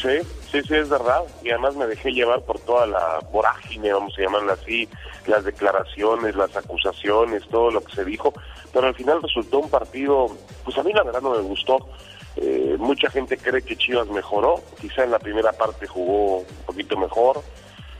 [0.03, 0.19] Sí,
[0.51, 1.23] sí, sí, es verdad.
[1.41, 4.89] Y además me dejé llevar por toda la vorágine, vamos a llamarla así,
[5.27, 8.33] las declaraciones, las acusaciones, todo lo que se dijo.
[8.73, 10.27] Pero al final resultó un partido,
[10.65, 11.87] pues a mí la verdad no me gustó.
[12.35, 16.97] Eh, mucha gente cree que Chivas mejoró, quizá en la primera parte jugó un poquito
[16.97, 17.41] mejor,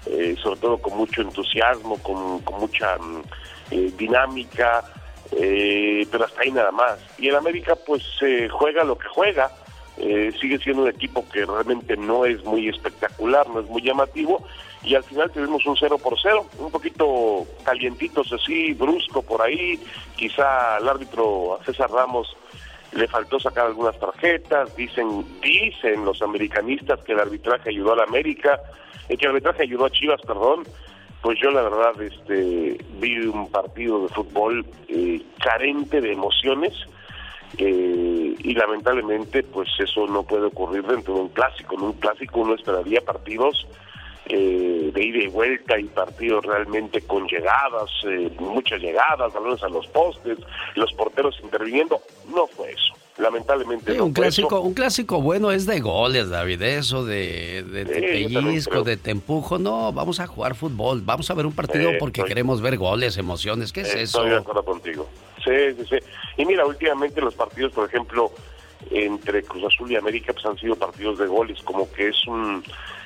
[0.06, 3.22] eh, sobre todo con mucho entusiasmo, con, con mucha mm,
[3.72, 4.84] eh, dinámica,
[5.32, 7.00] eh, pero hasta ahí nada más.
[7.18, 8.04] Y el América pues
[8.52, 9.50] juega lo que juega,
[9.98, 14.46] eh, sigue siendo un equipo que realmente no es muy espectacular, no es muy llamativo,
[14.84, 19.80] y al final tuvimos un 0 por 0, un poquito calientitos así, brusco por ahí,
[20.16, 22.36] quizá al árbitro César Ramos
[22.96, 28.60] le faltó sacar algunas tarjetas, dicen, dicen los americanistas que el arbitraje ayudó a América,
[29.10, 30.64] eh, que el arbitraje ayudó a Chivas, perdón,
[31.22, 36.74] pues yo la verdad este vi un partido de fútbol eh, carente de emociones
[37.58, 41.76] eh, y lamentablemente pues eso no puede ocurrir dentro de un clásico.
[41.76, 43.68] En un clásico uno esperaría partidos
[44.26, 49.70] eh, de ida y vuelta y partidos realmente con llegadas, eh, muchas llegadas, balones a
[49.70, 50.38] los postes,
[50.76, 52.02] los porteros interviniendo.
[52.34, 52.94] No fue eso.
[53.18, 56.62] Lamentablemente Sí, no un clásico, un clásico bueno es de goles, David.
[56.64, 59.60] Eso de, de, de Sí, pellizco, de te empujo.
[59.60, 61.02] No, vamos a jugar fútbol.
[61.04, 63.72] Vamos a ver un partido Eh, porque estoy- queremos ver goles, emociones.
[63.72, 64.00] ¿Qué es eso?
[64.20, 65.08] Estoy de acuerdo contigo.
[65.44, 65.98] Sí, sí, sí.
[66.38, 68.32] Y mira, últimamente los partidos, por ejemplo,
[68.90, 72.64] entre Cruz Azul y América, pues han sido partidos de goles, como que es un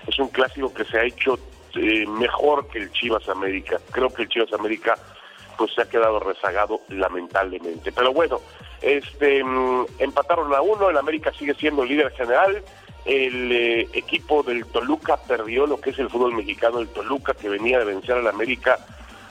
[0.07, 1.38] es un clásico que se ha hecho
[1.75, 3.77] eh, mejor que el Chivas América.
[3.91, 4.95] Creo que el Chivas América
[5.57, 7.91] pues se ha quedado rezagado lamentablemente.
[7.91, 8.39] Pero bueno,
[8.82, 12.64] este mm, empataron a uno, el América sigue siendo líder general.
[13.06, 17.48] El eh, equipo del Toluca perdió lo que es el fútbol mexicano, el Toluca que
[17.48, 18.78] venía de vencer al América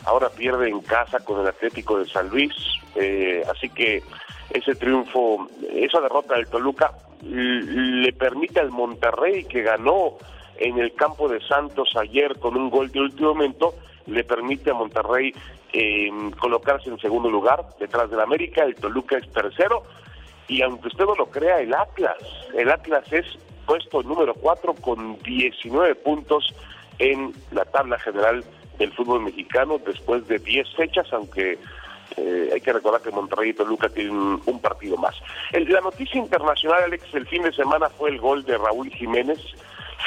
[0.07, 2.53] ahora pierde en casa con el Atlético de San Luis,
[2.95, 4.03] eh, así que
[4.51, 6.93] ese triunfo, esa derrota del Toluca
[7.23, 10.17] le permite al Monterrey que ganó
[10.59, 13.75] en el campo de Santos ayer con un gol de último momento,
[14.07, 15.35] le permite a Monterrey
[15.79, 19.83] eh, colocarse en segundo lugar detrás del América, el Toluca es tercero
[20.49, 22.17] y aunque usted no lo crea, el Atlas,
[22.55, 23.27] el Atlas es
[23.67, 26.55] puesto número 4 con 19 puntos
[26.99, 28.45] en la tabla general
[28.79, 31.59] del fútbol mexicano después de 10 fechas, aunque
[32.17, 35.15] eh, hay que recordar que Monterrey y Toluca tienen un, partido más.
[35.53, 39.41] El- la noticia internacional, Alex, el fin de semana fue el gol de Raúl Jiménez.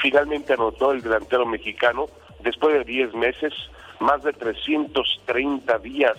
[0.02, 2.06] Finalmente anotó el delantero mexicano
[2.40, 3.54] después de 10 meses,
[4.00, 6.18] más de 330 días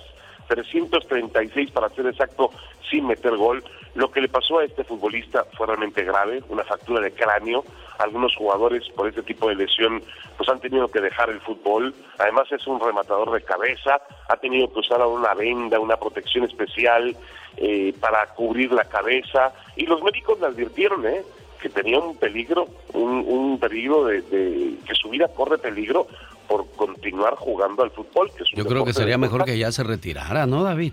[0.49, 2.51] 336 para ser exacto,
[2.91, 3.63] sin meter gol.
[3.95, 7.65] Lo que le pasó a este futbolista fue realmente grave, una fractura de cráneo.
[7.99, 10.03] Algunos jugadores por este tipo de lesión
[10.37, 11.95] pues han tenido que dejar el fútbol.
[12.19, 17.17] Además es un rematador de cabeza, ha tenido que usar una venda, una protección especial
[17.57, 19.53] eh, para cubrir la cabeza.
[19.77, 21.23] Y los médicos le advirtieron, ¿eh?
[21.61, 26.07] que tenía un peligro, un, un peligro de, de- que su vida corre peligro
[26.51, 28.29] por continuar jugando al fútbol.
[28.37, 30.93] Que es un Yo creo que sería mejor que ya se retirara, ¿no, David?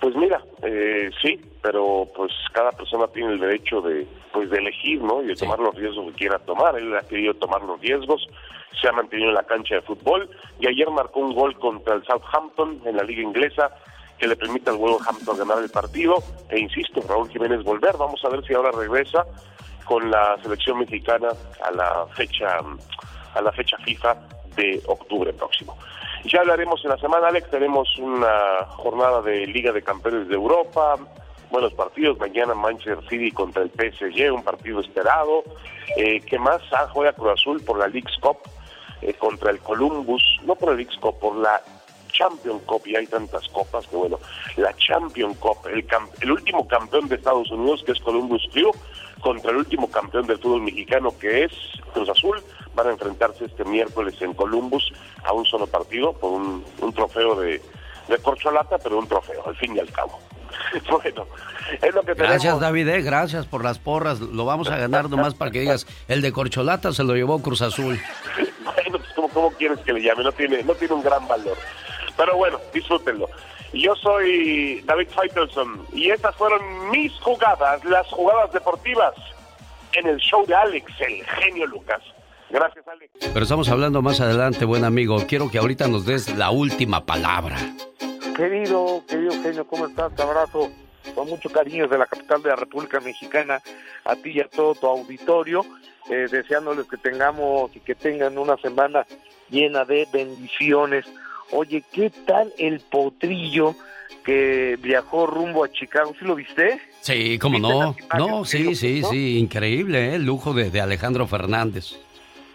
[0.00, 5.02] Pues mira, eh, sí, pero pues cada persona tiene el derecho de pues de elegir,
[5.02, 5.22] ¿no?
[5.22, 6.78] Y de tomar los riesgos que quiera tomar.
[6.78, 8.26] Él ha querido tomar los riesgos,
[8.80, 12.04] se ha mantenido en la cancha de fútbol y ayer marcó un gol contra el
[12.04, 13.70] Southampton en la liga inglesa
[14.18, 16.16] que le permite al Wolverhampton ganar el partido.
[16.48, 17.96] E insisto, Raúl Jiménez volver.
[17.98, 19.26] Vamos a ver si ahora regresa
[19.84, 21.28] con la selección mexicana
[21.62, 22.60] a la fecha
[23.34, 25.76] a la fecha FIFA de octubre próximo.
[26.24, 30.96] Ya hablaremos en la semana, Alex, tenemos una jornada de Liga de Campeones de Europa,
[31.50, 35.44] buenos partidos, mañana Manchester City contra el PSG, un partido esperado,
[35.96, 36.60] eh, ¿qué más?
[36.72, 38.38] Ah, juega Cruz Azul por la League's Cup
[39.02, 41.62] eh, contra el Columbus, no por la League's Cup, por la
[42.10, 44.18] Champion Cup, y hay tantas copas que bueno,
[44.56, 48.72] la Champion Cup, el, cam- el último campeón de Estados Unidos que es Columbus Crew,
[49.20, 51.52] contra el último campeón del fútbol mexicano que es
[51.92, 52.42] Cruz Azul,
[52.76, 54.92] van a enfrentarse este miércoles en Columbus
[55.24, 57.60] a un solo partido por un, un trofeo de,
[58.06, 60.20] de corcholata, pero un trofeo, al fin y al cabo.
[60.90, 61.26] Bueno,
[61.80, 62.30] es lo que tenemos.
[62.30, 64.20] Gracias, David, eh, gracias por las porras.
[64.20, 67.62] Lo vamos a ganar nomás para que digas, el de corcholata se lo llevó Cruz
[67.62, 68.00] Azul.
[68.64, 70.24] bueno, pues ¿cómo, cómo quieres que le llame?
[70.24, 71.56] No tiene, no tiene un gran valor.
[72.16, 73.28] Pero bueno, disfrútenlo.
[73.72, 79.14] Yo soy David Faitelson y estas fueron mis jugadas, las jugadas deportivas
[79.92, 82.02] en el show de Alex, el genio Lucas.
[82.50, 83.12] Gracias, Alex.
[83.32, 85.18] Pero estamos hablando más adelante, buen amigo.
[85.26, 87.56] Quiero que ahorita nos des la última palabra.
[88.36, 90.14] Querido, querido genio, ¿cómo estás?
[90.14, 90.70] Te abrazo
[91.14, 93.60] con mucho cariño desde la capital de la República Mexicana
[94.04, 95.64] a ti y a todo tu auditorio,
[96.10, 99.06] eh, deseándoles que tengamos y que tengan una semana
[99.50, 101.06] llena de bendiciones.
[101.52, 103.74] Oye, ¿qué tal el potrillo
[104.24, 106.12] que viajó rumbo a Chicago?
[106.18, 106.80] ¿Sí lo viste?
[107.00, 107.96] Sí, cómo no.
[108.18, 110.14] No, sí, sí, sí, increíble, ¿eh?
[110.16, 111.96] el lujo de, de Alejandro Fernández.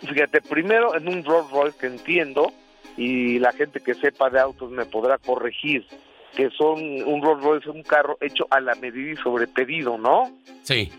[0.08, 2.52] Fíjate, primero en un Rolls Royce que entiendo,
[2.98, 5.86] y la gente que sepa de autos me podrá corregir,
[6.36, 10.32] que son un Rolls Royce, un carro hecho a la medida y sobre pedido, ¿no?
[10.64, 10.92] Sí.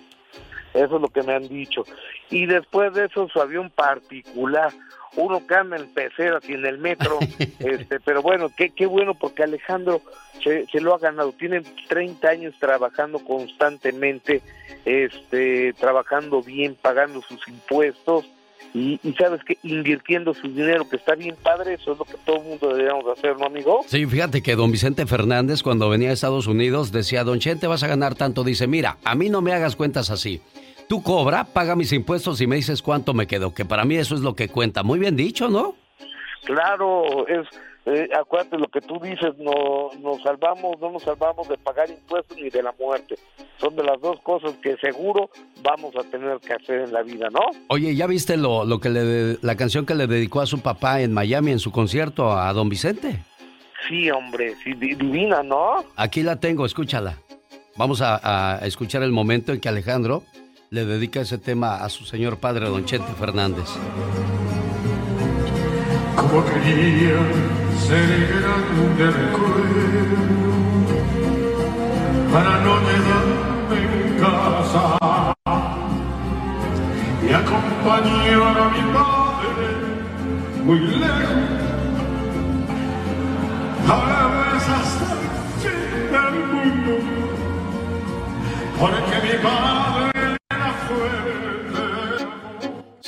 [0.74, 1.84] Eso es lo que me han dicho.
[2.30, 4.72] Y después de eso su avión particular,
[5.16, 7.18] uno que anda en pecera y en el metro,
[7.58, 10.00] este, pero bueno, qué, qué bueno porque Alejandro
[10.42, 14.40] se, se lo ha ganado, tiene 30 años trabajando constantemente,
[14.84, 18.26] este, trabajando bien, pagando sus impuestos,
[18.74, 22.14] y, y sabes que invirtiendo su dinero, que está bien padre, eso es lo que
[22.24, 23.84] todo el mundo deberíamos hacer, ¿no, amigo?
[23.86, 27.82] Sí, fíjate que don Vicente Fernández cuando venía a Estados Unidos decía, don Chente, vas
[27.82, 28.44] a ganar tanto.
[28.44, 30.40] Dice, mira, a mí no me hagas cuentas así.
[30.88, 34.14] Tú cobra, paga mis impuestos y me dices cuánto me quedo, que para mí eso
[34.14, 34.82] es lo que cuenta.
[34.82, 35.74] Muy bien dicho, ¿no?
[36.44, 37.46] Claro, es,
[37.86, 42.36] eh, acuérdate lo que tú dices, no nos salvamos, no nos salvamos de pagar impuestos
[42.36, 43.16] ni de la muerte.
[43.58, 45.30] Son de las dos cosas que seguro
[45.62, 47.40] vamos a tener que hacer en la vida, ¿no?
[47.68, 51.00] Oye, ¿ya viste lo, lo que le, la canción que le dedicó a su papá
[51.00, 53.22] en Miami en su concierto a don Vicente?
[53.88, 55.84] Sí, hombre, sí, di- divina, ¿no?
[55.96, 57.18] Aquí la tengo, escúchala.
[57.76, 60.22] Vamos a, a escuchar el momento en que Alejandro
[60.70, 63.68] le dedica ese tema a su señor padre, don Chente Fernández.
[66.16, 67.16] Como quería
[67.86, 70.32] ser grande recuerdo
[72.32, 74.84] para no quedarme en casa.
[77.28, 79.68] Y acompañar a mi padre
[80.64, 81.62] muy lejos
[83.88, 85.24] a veces hasta el
[85.62, 85.82] fin
[86.12, 86.94] del mundo
[88.78, 90.01] porque mi padre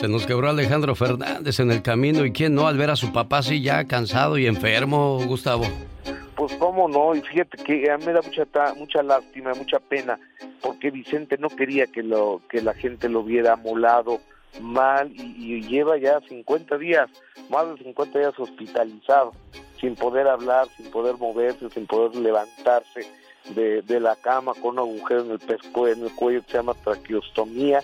[0.09, 3.39] Nos quebró Alejandro Fernández en el camino y quién no al ver a su papá
[3.39, 5.65] así ya cansado y enfermo, Gustavo.
[6.37, 8.45] Pues cómo no, y fíjate que a mí me da mucha
[8.77, 10.19] mucha lástima, mucha pena,
[10.61, 14.21] porque Vicente no quería que lo que la gente lo viera molado,
[14.61, 17.09] mal, y, lleva ya 50 días,
[17.49, 19.33] más de 50 días hospitalizado,
[19.81, 23.07] sin poder hablar, sin poder moverse, sin poder levantarse
[23.55, 26.59] de, de la cama con un agujero en el pesco, en el cuello que se
[26.59, 27.81] llama traqueostomía,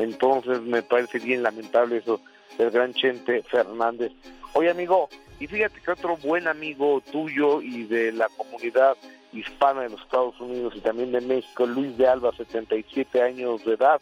[0.00, 2.20] entonces me parece bien lamentable eso
[2.58, 4.12] del gran Chente Fernández.
[4.54, 5.08] Oye amigo,
[5.38, 8.96] y fíjate que otro buen amigo tuyo y de la comunidad
[9.32, 13.74] hispana de los Estados Unidos y también de México, Luis de Alba, 77 años de
[13.74, 14.00] edad,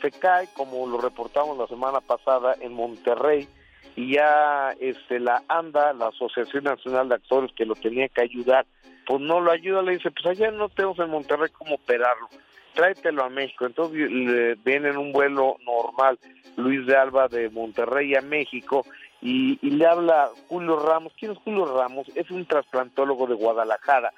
[0.00, 3.48] se cae, como lo reportamos la semana pasada, en Monterrey,
[3.94, 8.66] y ya este la ANDA, la Asociación Nacional de Actores que lo tenía que ayudar,
[9.06, 12.28] pues no lo ayuda, le dice, pues allá no tenemos en Monterrey cómo operarlo,
[12.76, 13.66] tráetelo a México.
[13.66, 16.18] Entonces le viene en un vuelo normal
[16.56, 18.86] Luis de Alba de Monterrey a México
[19.20, 21.12] y, y le habla Julio Ramos.
[21.18, 22.06] ¿Quién es Julio Ramos?
[22.14, 24.12] Es un trasplantólogo de Guadalajara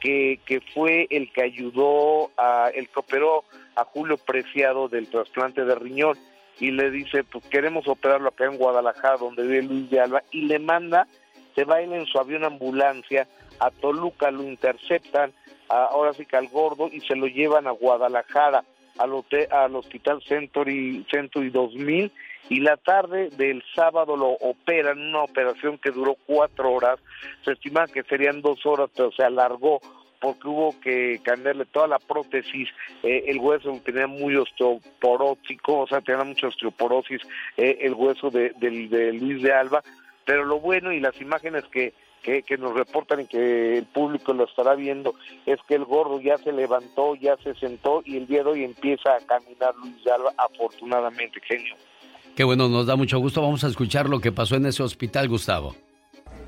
[0.00, 3.44] que, que fue el que ayudó, a, el que operó
[3.76, 6.18] a Julio Preciado del trasplante de riñón
[6.58, 10.42] y le dice, pues queremos operarlo acá en Guadalajara, donde vive Luis de Alba, y
[10.42, 11.06] le manda,
[11.54, 13.26] se va en su avión ambulancia
[13.58, 15.32] a Toluca, lo interceptan,
[15.68, 18.64] a- ahora sí que al gordo, y se lo llevan a Guadalajara,
[18.98, 22.10] al, hotel, al Hospital Century, Century 2000,
[22.48, 26.98] y la tarde del sábado lo operan, una operación que duró cuatro horas,
[27.44, 29.80] se estima que serían dos horas, pero se alargó
[30.20, 32.68] porque hubo que cambiarle toda la prótesis,
[33.02, 37.22] eh, el hueso tenía muy osteoporótico, o sea, tenía mucha osteoporosis
[37.56, 39.82] eh, el hueso de, del- de Luis de Alba,
[40.24, 44.32] pero lo bueno y las imágenes que, que, que nos reportan y que el público
[44.32, 45.14] lo estará viendo
[45.46, 48.64] es que el gordo ya se levantó, ya se sentó y el día de hoy
[48.64, 51.74] empieza a caminar Luis de Alba, afortunadamente, genio.
[52.36, 53.42] Qué bueno, nos da mucho gusto.
[53.42, 55.74] Vamos a escuchar lo que pasó en ese hospital, Gustavo.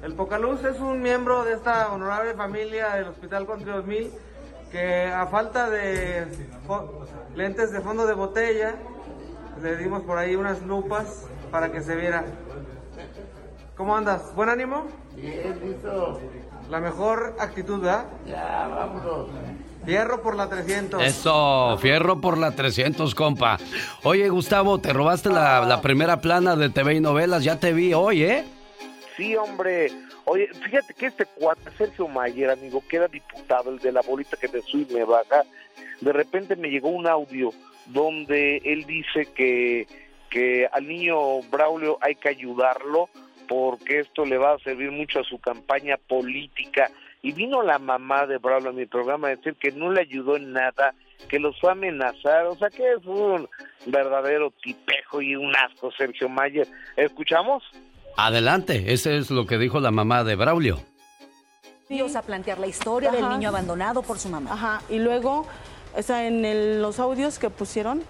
[0.03, 4.11] El Pocaluz es un miembro de esta honorable familia del Hospital Country 2000
[4.73, 6.27] que a falta de
[7.37, 8.75] lentes de fondo de botella
[9.63, 12.25] le dimos por ahí unas lupas para que se viera.
[13.77, 14.35] ¿Cómo andas?
[14.35, 14.87] ¿Buen ánimo?
[15.17, 16.21] Bien, listo.
[16.71, 18.07] La mejor actitud, ¿verdad?
[18.27, 19.29] Ya, vámonos.
[19.85, 21.03] Fierro por la 300.
[21.03, 23.59] Eso, fierro por la 300, compa.
[24.05, 27.43] Oye, Gustavo, te robaste la, la primera plana de TV y novelas.
[27.43, 28.45] Ya te vi hoy, ¿eh?
[29.17, 29.91] Sí, hombre.
[30.25, 34.37] Oye, fíjate que este cuate, Sergio Mayer, amigo, que era diputado, el de la bolita
[34.37, 35.43] que me sube y me baja,
[36.01, 37.51] de repente me llegó un audio
[37.87, 39.89] donde él dice que,
[40.31, 43.09] que al niño Braulio hay que ayudarlo
[43.53, 46.91] porque esto le va a servir mucho a su campaña política.
[47.21, 50.37] Y vino la mamá de Braulio a mi programa a decir que no le ayudó
[50.37, 50.95] en nada,
[51.29, 53.47] que los fue a amenazar, o sea que es un
[53.87, 56.67] verdadero tipejo y un asco Sergio Mayer.
[56.97, 57.63] ¿Escuchamos?
[58.17, 60.79] Adelante, ese es lo que dijo la mamá de Braulio.
[62.17, 63.35] a plantear la historia del Ajá.
[63.37, 64.55] niño abandonado por su mamá.
[64.55, 65.47] Ajá, y luego,
[65.95, 68.03] o sea, en el- los audios que pusieron,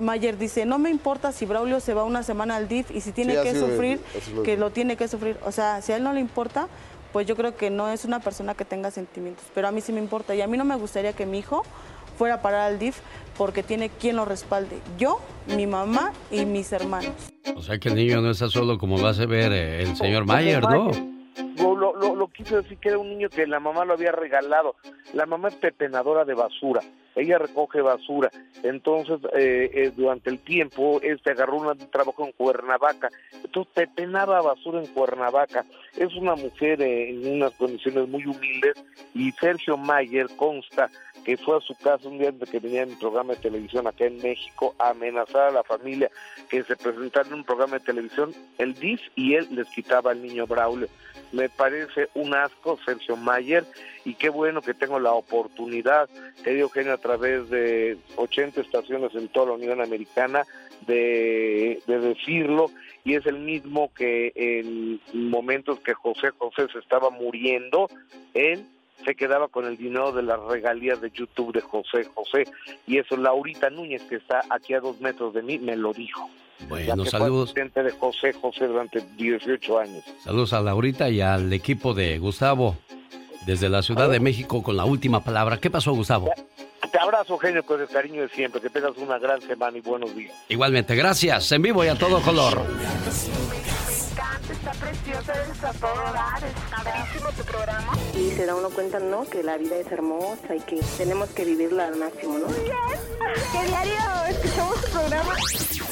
[0.00, 3.12] Mayer dice, no me importa si Braulio se va una semana al DIF y si
[3.12, 4.00] tiene Sí, que sufrir,
[4.34, 5.38] lo que lo tiene que sufrir.
[5.44, 6.68] O sea, si a él no le importa,
[7.12, 9.44] pues yo creo que no es una persona que tenga sentimientos.
[9.54, 11.62] Pero a mí sí me importa y a mí no me gustaría que mi hijo
[12.18, 12.98] fuera a parar al DIF
[13.36, 14.78] porque tiene quien lo respalde.
[14.98, 17.12] Yo, mi mamá y mis hermanos.
[17.56, 20.24] O sea que el niño no está solo como lo hace ver eh, el señor
[20.24, 20.90] Mayer, ¿no?
[21.56, 24.74] Lo, lo, lo, quiso decir que era un niño que la mamá lo había regalado.
[25.12, 26.80] La mamá es pepenadora de basura.
[27.14, 28.30] Ella recoge basura.
[28.62, 33.08] Entonces, eh, eh, durante el tiempo, este agarró un trabajo en Cuernavaca.
[33.32, 35.64] Entonces, pepenaba basura en Cuernavaca.
[35.96, 38.74] Es una mujer eh, en unas condiciones muy humildes.
[39.14, 40.90] Y Sergio Mayer consta
[41.24, 43.86] que fue a su casa un día antes que venía en un programa de televisión
[43.86, 46.10] acá en México a amenazar a la familia
[46.50, 50.22] que se presentara en un programa de televisión, el DIF y él les quitaba al
[50.22, 50.88] niño Braulio.
[51.32, 53.64] Me parece un asco Sergio Mayer
[54.04, 56.08] y qué bueno que tengo la oportunidad,
[56.42, 60.44] querido Eugenio, a través de 80 estaciones en toda la Unión Americana
[60.86, 62.70] de, de decirlo
[63.04, 67.88] y es el mismo que en momentos que José José se estaba muriendo,
[68.32, 68.64] él
[69.04, 72.44] se quedaba con el dinero de las regalías de YouTube de José José
[72.86, 76.30] y eso Laurita Núñez que está aquí a dos metros de mí me lo dijo.
[76.68, 77.52] Bueno, saludos.
[77.52, 80.04] Fue asistente de José José durante 18 años.
[80.22, 82.76] Saludos a Laurita y al equipo de Gustavo
[83.46, 85.58] desde la Ciudad de México con la última palabra.
[85.58, 86.30] ¿Qué pasó, Gustavo?
[86.90, 88.60] Te abrazo, genio, con el cariño de siempre.
[88.60, 90.32] Que tengas una gran semana y buenos días.
[90.48, 91.50] Igualmente, gracias.
[91.52, 92.62] En vivo y a todo color.
[94.50, 96.42] Está preciosa, está todo dar,
[97.54, 97.92] programa.
[98.16, 99.24] Y se da uno cuenta, ¿no?
[99.24, 102.46] Que la vida es hermosa y que tenemos que vivirla al máximo, ¿no?
[102.46, 103.94] ¿Qué diario
[104.28, 105.34] escuchamos tu programa?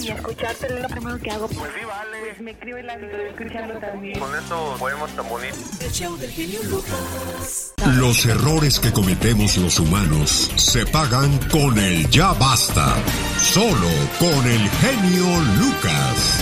[0.00, 1.48] Y escucharte es lo primero que hago.
[1.48, 2.18] Pues sí, vale.
[2.20, 2.50] Pues me
[2.90, 4.18] hábito de escucharlo también.
[4.18, 5.80] Con esos poemas tan bonitos.
[5.80, 7.74] El show del genio Lucas.
[7.96, 12.96] Los errores que cometemos los humanos se pagan con el ya basta.
[13.38, 16.40] Solo con el genio Lucas.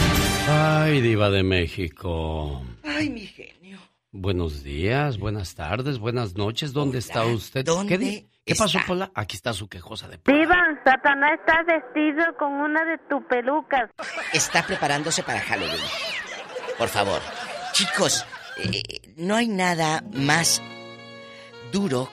[0.48, 2.62] Ay, diva de México.
[2.82, 3.59] Ay, mi genio.
[4.12, 6.72] Buenos días, buenas tardes, buenas noches.
[6.72, 7.64] ¿Dónde está usted?
[7.86, 9.12] ¿Qué, di- ¿Qué pasó, Pola?
[9.14, 10.18] Aquí está su quejosa de...
[10.26, 13.88] Diva, Satanás está vestido con una de tus pelucas.
[14.32, 15.78] Está preparándose para Halloween.
[16.76, 17.20] Por favor.
[17.72, 18.26] Chicos,
[18.58, 18.82] eh,
[19.16, 20.60] no hay nada más
[21.70, 22.10] duro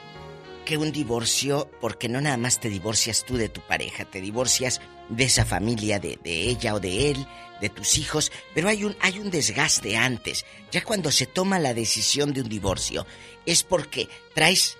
[0.65, 4.81] que un divorcio, porque no nada más te divorcias tú de tu pareja, te divorcias
[5.09, 7.25] de esa familia, de, de ella o de él,
[7.61, 10.45] de tus hijos, pero hay un, hay un desgaste antes.
[10.71, 13.05] Ya cuando se toma la decisión de un divorcio,
[13.45, 14.77] es porque traes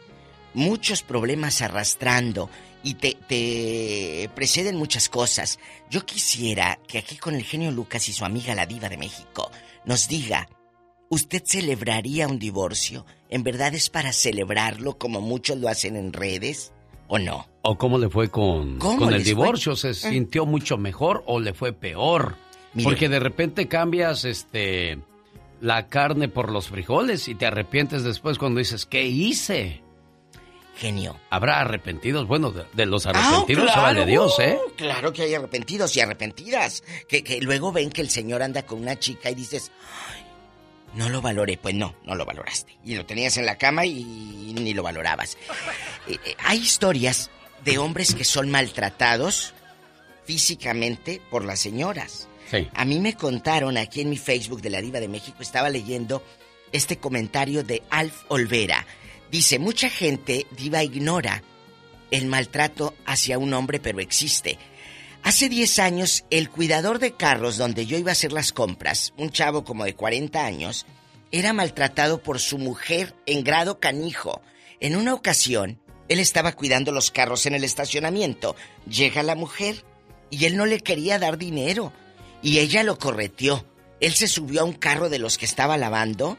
[0.53, 2.49] muchos problemas arrastrando
[2.83, 5.59] y te, te preceden muchas cosas.
[5.89, 9.51] Yo quisiera que aquí con el genio Lucas y su amiga la diva de México
[9.85, 10.47] nos diga,
[11.09, 13.05] ¿usted celebraría un divorcio?
[13.29, 16.71] ¿En verdad es para celebrarlo como muchos lo hacen en redes?
[17.09, 17.47] ¿O no?
[17.61, 19.29] ¿O cómo le fue con, ¿Cómo con el fue?
[19.29, 19.75] divorcio?
[19.77, 19.93] ¿Se Eh.
[19.93, 22.35] sintió mucho mejor o le fue peor?
[22.77, 22.89] Mire.
[22.89, 24.99] Porque de repente cambias este
[25.61, 29.81] la carne por los frijoles y te arrepientes después cuando dices, ¿qué hice?
[30.75, 31.19] Genio.
[31.31, 32.27] Habrá arrepentidos.
[32.27, 33.81] Bueno, de, de los Ah, arrepentidos claro.
[33.81, 34.59] vale Dios, ¿eh?
[34.75, 36.83] Claro que hay arrepentidos y arrepentidas.
[37.09, 39.71] Que, que luego ven que el señor anda con una chica y dices,
[40.13, 40.21] "Ay,
[40.93, 41.57] no lo valoré.
[41.57, 42.77] Pues no, no lo valoraste.
[42.85, 44.03] Y lo tenías en la cama y
[44.55, 45.35] ni lo valorabas.
[46.07, 47.31] Eh, eh, hay historias
[47.65, 49.55] de hombres que son maltratados
[50.25, 52.27] físicamente por las señoras.
[52.73, 56.23] A mí me contaron aquí en mi Facebook de la Diva de México, estaba leyendo
[56.71, 58.85] este comentario de Alf Olvera.
[59.31, 61.43] Dice, mucha gente, Diva, ignora
[62.11, 64.57] el maltrato hacia un hombre, pero existe.
[65.23, 69.29] Hace 10 años, el cuidador de carros donde yo iba a hacer las compras, un
[69.29, 70.85] chavo como de 40 años,
[71.31, 74.41] era maltratado por su mujer en grado canijo.
[74.79, 78.55] En una ocasión, él estaba cuidando los carros en el estacionamiento.
[78.87, 79.83] Llega la mujer
[80.29, 81.91] y él no le quería dar dinero.
[82.41, 83.65] Y ella lo correteó.
[83.99, 86.37] Él se subió a un carro de los que estaba lavando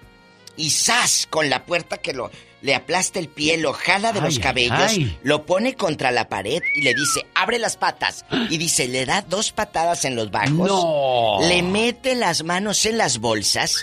[0.56, 1.26] y ¡zas!
[1.28, 2.30] con la puerta que lo
[2.60, 5.16] le aplasta el pie, lo jala de los cabellos, ay.
[5.22, 8.24] lo pone contra la pared y le dice, abre las patas.
[8.50, 11.36] Y dice, le da dos patadas en los bajos, No.
[11.48, 13.76] le mete las manos en las bolsas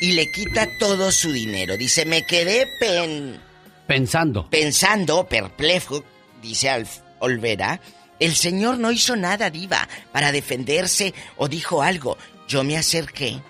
[0.00, 1.76] y le quita todo su dinero.
[1.76, 3.38] Dice, me quedé pen
[3.86, 4.48] Pensando.
[4.48, 6.02] pensando, perplejo,
[6.40, 7.80] dice Alf Olvera,
[8.24, 12.16] el señor no hizo nada, diva, para defenderse o dijo algo.
[12.48, 13.40] Yo me acerqué,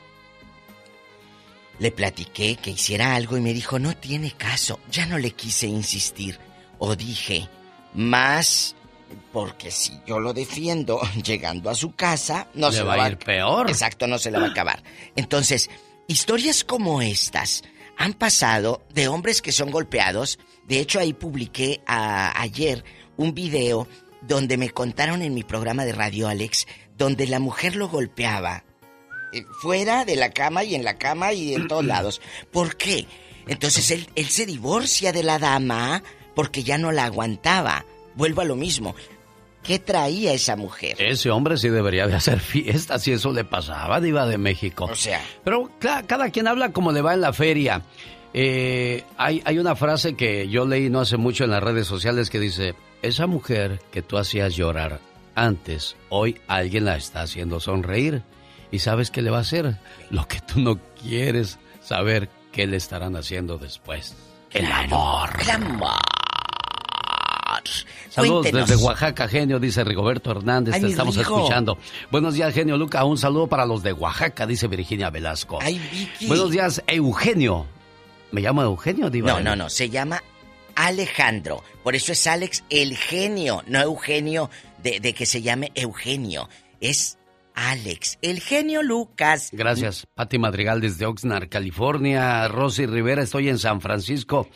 [1.78, 4.78] le platiqué que hiciera algo y me dijo, no tiene caso.
[4.90, 6.38] Ya no le quise insistir.
[6.78, 7.48] O dije,
[7.94, 8.76] más,
[9.32, 13.08] porque si yo lo defiendo llegando a su casa, no Le se va lo a
[13.08, 13.68] ir peor.
[13.70, 14.82] Exacto, no se le va a acabar.
[15.16, 15.70] Entonces,
[16.06, 17.62] historias como estas
[17.98, 20.38] han pasado de hombres que son golpeados.
[20.66, 22.84] De hecho, ahí publiqué a- ayer
[23.16, 23.88] un video
[24.22, 26.66] donde me contaron en mi programa de radio, Alex,
[26.96, 28.64] donde la mujer lo golpeaba
[29.32, 32.20] eh, fuera de la cama y en la cama y en todos lados.
[32.50, 33.06] ¿Por qué?
[33.46, 36.02] Entonces él, él se divorcia de la dama
[36.34, 37.84] porque ya no la aguantaba.
[38.14, 38.94] Vuelvo a lo mismo.
[39.62, 40.96] ¿Qué traía esa mujer?
[40.98, 44.88] Ese hombre sí debería de hacer fiesta si eso le pasaba, Diva de México.
[44.90, 45.22] O sea.
[45.44, 47.82] Pero cada quien habla como le va en la feria.
[48.34, 52.30] Eh, hay, hay una frase que yo leí no hace mucho en las redes sociales
[52.30, 55.00] que dice, esa mujer que tú hacías llorar
[55.34, 58.22] antes, hoy alguien la está haciendo sonreír.
[58.70, 59.76] ¿Y sabes qué le va a hacer?
[60.10, 64.14] Lo que tú no quieres saber qué le estarán haciendo después.
[64.50, 65.30] El amor.
[65.40, 65.92] El amor.
[68.08, 68.68] Saludos Cuéntenos.
[68.68, 70.74] desde Oaxaca, genio, dice Rigoberto Hernández.
[70.74, 71.78] Ay, te estamos escuchando.
[72.10, 73.04] Buenos días, genio Luca.
[73.04, 75.58] Un saludo para los de Oaxaca, dice Virginia Velasco.
[75.60, 76.26] Ay, Vicky.
[76.28, 77.66] Buenos días, Eugenio.
[78.30, 79.32] ¿Me llamo Eugenio, Diva?
[79.32, 80.22] No, no, no, se llama
[80.74, 81.62] Alejandro.
[81.82, 84.50] Por eso es Alex el genio, no Eugenio
[84.82, 86.48] de, de que se llame Eugenio.
[86.80, 87.18] Es
[87.54, 89.50] Alex, el genio Lucas.
[89.52, 92.48] Gracias, Pati Madrigal desde Oxnard, California.
[92.48, 94.48] Rosy Rivera, estoy en San Francisco,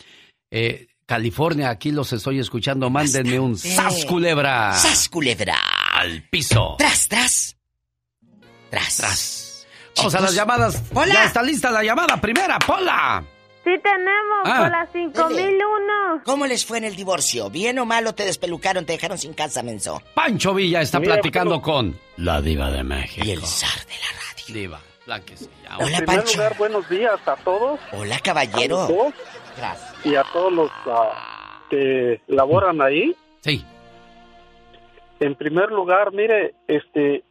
[0.51, 1.70] eh, California.
[1.70, 2.90] Aquí los estoy escuchando.
[2.90, 4.72] Mándenme un sas culebra.
[4.74, 5.56] ¡Sas culebra!
[5.94, 6.76] Al piso.
[6.78, 7.56] Tras, tras.
[8.70, 8.97] Tras.
[8.97, 9.66] Tras.
[9.97, 10.82] Vamos a las llamadas.
[10.93, 11.14] Hola.
[11.14, 13.24] Ya está lista la llamada primera, Pola.
[13.66, 14.59] Sí tenemos, Ah.
[14.62, 16.22] por las 5001.
[16.24, 17.51] ¿Cómo les fue en el divorcio?
[17.51, 20.01] ¿Bien o malo te despelucaron, te dejaron sin casa, menso?
[20.14, 23.26] Pancho Villa está Mira, platicando con la Diva de México.
[23.26, 24.55] Y el zar de la radio.
[24.55, 25.78] Diva, la que se llama.
[25.78, 26.36] Hola, en primer Pancho.
[26.38, 27.80] lugar, buenos días a todos.
[27.93, 28.82] Hola, caballero.
[28.82, 29.94] A Gracias.
[30.06, 33.16] y a todos los ah, que laboran ahí.
[33.40, 33.64] Sí.
[35.18, 37.24] En primer lugar, mire, este,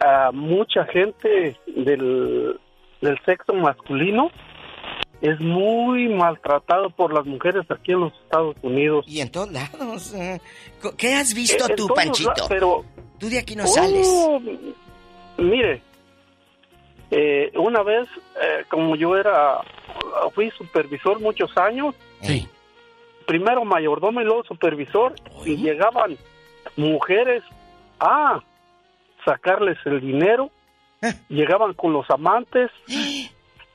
[0.00, 2.60] a mucha gente del,
[3.00, 4.30] del sexo masculino
[5.20, 9.04] es muy maltratado por las mujeres aquí en los Estados Unidos.
[9.08, 10.14] Y en todos lados.
[10.14, 10.40] eh.
[10.96, 12.46] ¿Qué has visto Eh, en tú, todos Panchito?
[12.48, 12.84] pero
[13.18, 14.08] Tú de aquí no Oh, sales.
[15.38, 15.82] Mire,
[17.10, 18.06] eh, una vez,
[18.42, 19.60] eh, como yo era,
[20.34, 22.46] fui supervisor muchos años, Sí.
[23.26, 25.14] primero mayordomo y luego supervisor,
[25.44, 26.16] y llegaban
[26.76, 27.42] mujeres
[27.98, 28.40] a
[29.24, 30.50] sacarles el dinero,
[31.28, 32.70] llegaban con los amantes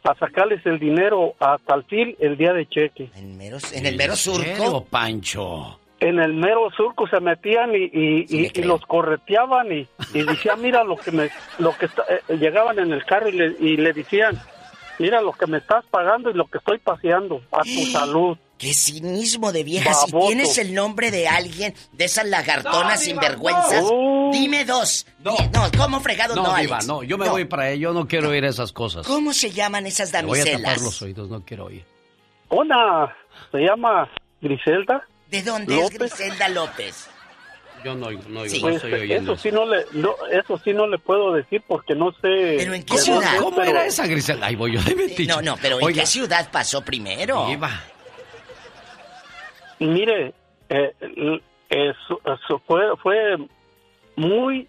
[0.04, 3.10] a sacarles el dinero hasta el fil el día de cheque.
[3.16, 4.86] En, en el mero surco.
[4.90, 5.80] Pancho?
[6.00, 10.24] En el mero surco se metían y, y- Sí, y- y los correteaban y, y
[10.24, 13.56] decían, mira lo que me, lo que está- eh, llegaban en el carro y le,
[13.60, 14.38] y le decían,
[15.00, 18.38] mira lo que me estás pagando y lo que estoy paseando, a tu salud.
[18.64, 20.04] ¡Qué cinismo de viejas!
[20.06, 20.28] Si Baboso.
[20.30, 24.30] tienes el nombre de alguien, de esas lagartonas No, Diva, sinvergüenzas, no.
[24.32, 25.06] dime dos.
[25.20, 25.36] No.
[25.54, 26.62] No, ¿cómo fregados no, No, Alex?
[26.68, 27.04] Diva, no.
[27.04, 27.32] Yo me No.
[27.32, 27.94] voy para ello.
[27.94, 29.06] No quiero oír esas cosas.
[29.06, 30.82] ¿Cómo se llaman esas Me voy a tapar damiselas?
[30.82, 31.30] los oídos.
[31.30, 31.86] No quiero oír.
[32.50, 33.16] Una
[33.52, 34.10] se llama
[34.42, 35.08] Griselda.
[35.30, 35.92] ¿De dónde López.
[35.92, 37.08] es Griselda López?
[37.84, 38.58] Yo no, no, oigo, Sí.
[38.58, 39.34] no Pues, estoy oyendo.
[39.34, 42.56] eso sí no le, no, eso sí no le puedo decir porque no sé.
[42.58, 43.38] ¿Pero en qué cómo ciudad?
[43.40, 44.48] ¿Cómo pero- era esa Griselda?
[44.48, 45.26] Ahí voy yo de metiche.
[45.26, 47.46] No, no, pero ¿en Oiga, qué ciudad pasó primero?
[47.48, 47.84] Diva.
[49.88, 50.34] Mire,
[50.70, 50.94] eh,
[51.70, 53.38] eso, eso fue, fue
[54.16, 54.68] muy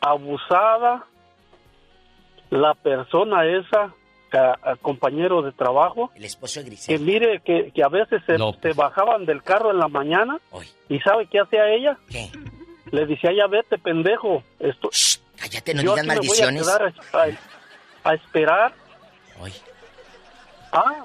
[0.00, 1.04] abusada
[2.50, 3.92] la persona esa,
[4.32, 8.36] a- a compañero de trabajo, El esposo de que mire que, que a veces se,
[8.74, 11.96] bajaban del carro en la mañana Oy, y ¿sabe qué hacía ella?
[12.08, 12.30] ¿Qué?
[12.92, 14.44] Le decía, ya vete, pendejo.
[14.60, 16.62] Esto, Shh, cállate, no digas aquí me voy a maldiciones.
[16.62, 18.72] quedar a, a- a esperar.
[19.40, 19.52] Oy.
[20.72, 21.02] Ah,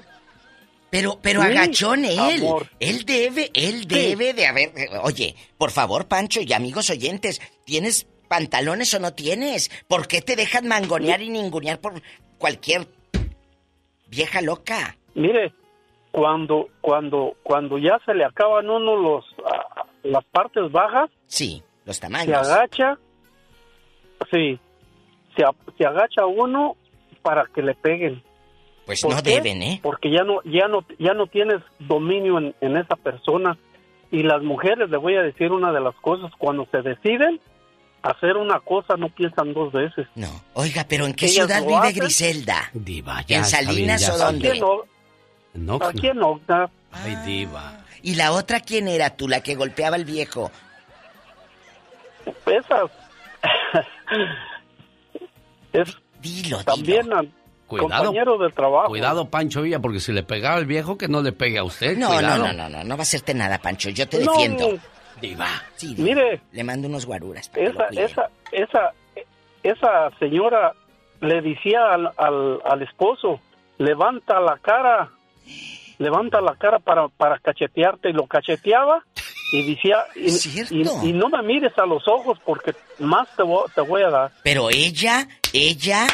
[0.92, 2.18] Pero, pero Sí, agachón él.
[2.18, 2.66] amor.
[2.78, 4.72] Él debe, él debe de haber.
[5.02, 9.70] Oye, por favor, Pancho y amigos oyentes, ¿tienes pantalones o no tienes?
[9.88, 11.94] ¿Por qué te dejan mangonear y ningunear por
[12.36, 12.86] cualquier
[14.08, 14.98] vieja loca?
[15.14, 15.54] Mire,
[16.10, 19.24] cuando cuando cuando ya se le acaban uno los
[20.02, 22.46] las partes bajas, Sí, los se tamaños.
[22.50, 22.98] agacha,
[24.30, 24.60] sí,
[25.34, 25.42] se,
[25.78, 26.76] se agacha uno
[27.22, 28.22] para que le peguen.
[28.92, 29.30] Pues ¿Por no qué?
[29.36, 29.80] deben, ¿eh?
[29.82, 33.56] Porque ya no, ya no, ya no tienes dominio en, en esa persona.
[34.10, 37.40] Y las mujeres, le voy a decir una de las cosas, cuando se deciden
[38.02, 40.06] hacer una cosa, no piensan dos veces.
[40.16, 40.28] No.
[40.54, 41.94] Oiga, pero ¿en qué Ellas ciudad vive hacen.
[42.02, 42.70] Griselda?
[42.74, 44.60] Diva, ya ¿En bien, Salinas ya o dónde?
[45.54, 46.70] No, Aquí en Oxnard.
[46.92, 47.84] Ay, diva.
[48.02, 50.50] ¿Y la otra quién era tú, la que golpeaba al viejo?
[52.46, 52.90] Esas.
[55.72, 57.24] es dilo, también a-
[57.80, 58.04] Cuidado.
[58.04, 58.88] compañero de trabajo.
[58.88, 61.96] Cuidado, Pancho Villa, porque si le pegaba al viejo, que no le pegue a usted.
[61.96, 62.46] No, no, cuidado.
[62.46, 63.90] no, no, no, no va a hacerte nada, Pancho.
[63.90, 64.78] Yo te No, defiendo.
[65.20, 65.46] Diva.
[65.76, 66.40] Sí, Mire.
[66.52, 67.48] Le mando unos guaruras.
[67.48, 68.92] para que esa, lo esa, esa,
[69.62, 70.72] esa señora
[71.20, 73.40] le decía al, al, al esposo,
[73.78, 75.10] levanta la cara,
[75.98, 79.04] levanta la cara para, para cachetearte, y lo cacheteaba
[79.52, 80.30] y decía, y,
[80.80, 84.08] y- y no me mires a los ojos porque más te voy, te voy a
[84.10, 84.32] dar.
[84.42, 86.06] Pero ella, ella...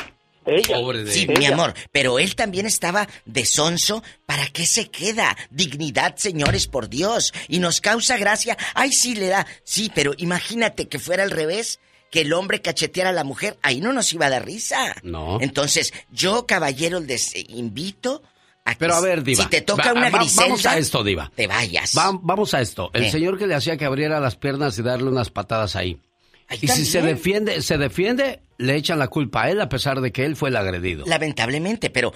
[0.47, 0.77] Ella.
[0.77, 1.39] Pobre de Sí, ella.
[1.39, 4.03] mi amor, pero él también estaba de sonso.
[4.27, 5.37] ¿Para qué se queda?
[5.51, 7.33] Dignidad, señores, por Dios.
[7.49, 8.57] Y nos causa gracia.
[8.75, 9.47] Ay, sí, le da.
[9.65, 11.81] Sí, pero imagínate que fuera al revés.
[12.11, 13.59] Que el hombre cacheteara a la mujer.
[13.63, 14.97] Ahí no nos iba a dar risa.
[15.03, 15.39] No.
[15.43, 18.23] Entonces, yo, caballero, les invito
[18.65, 19.45] a que Pero a ver, Diva.
[19.45, 21.31] si te toca va- una va- Griselda, Vamos a esto, Diva.
[21.37, 21.93] te vayas.
[21.97, 22.91] Va- vamos a esto.
[22.95, 23.11] El Eh.
[23.11, 26.01] señor que le hacía que abriera las piernas y darle unas patadas ahí.
[26.49, 30.01] Ahí y si se defiende, se defiende, le echan la culpa a él a pesar
[30.01, 31.05] de que él fue el agredido.
[31.07, 32.13] Lamentablemente, pero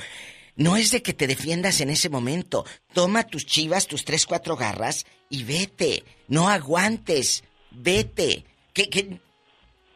[0.57, 2.65] no es de que te defiendas en ese momento.
[2.95, 6.05] Toma tus chivas, tus tres, cuatro garras y vete.
[6.29, 7.45] No aguantes.
[7.71, 8.45] Vete.
[8.73, 9.21] Que, que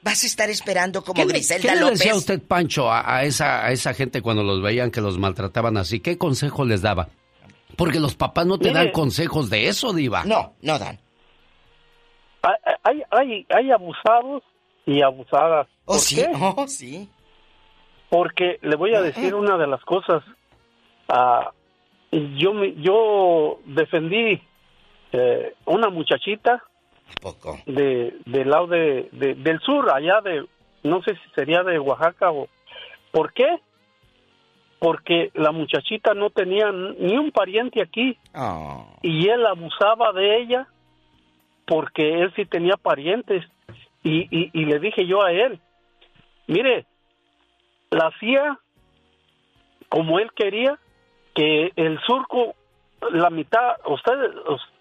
[0.03, 1.99] vas a estar esperando como ¿Qué Griselda ¿Qué le López.
[1.99, 5.77] decía usted, Pancho, a, a esa, a esa gente cuando los veían que los maltrataban
[5.79, 6.01] así?
[6.01, 7.09] ¿Qué consejo les daba?
[7.77, 10.25] Porque los papás no te dan consejos de eso, Diva.
[10.25, 10.99] No, no dan.
[12.83, 14.43] Hay, hay, hay abusados
[14.85, 15.67] y abusadas.
[15.85, 16.31] Oh, ¿Por sí, qué?
[16.57, 17.09] oh, sí.
[18.09, 20.23] Porque le voy a decir una de las cosas.
[21.09, 21.51] Ah,
[22.13, 24.41] yo yo defendí
[25.13, 26.63] eh, una muchachita
[27.21, 27.59] poco?
[27.67, 30.47] de del lado de, de- del sur, allá de
[30.85, 32.49] no sé si sería de Oaxaca o
[33.11, 33.47] ¿por qué?
[34.79, 38.87] Porque la muchachita no tenía ni un pariente aquí Oh.
[39.03, 40.69] y él abusaba de ella
[41.67, 43.45] porque él sí tenía parientes.
[44.03, 45.61] Y, y, y le dije yo a él,
[46.47, 46.87] mire,
[47.91, 48.59] la hacía
[49.89, 50.79] como él quería,
[51.35, 52.55] que el surco,
[53.13, 54.13] la mitad, usted,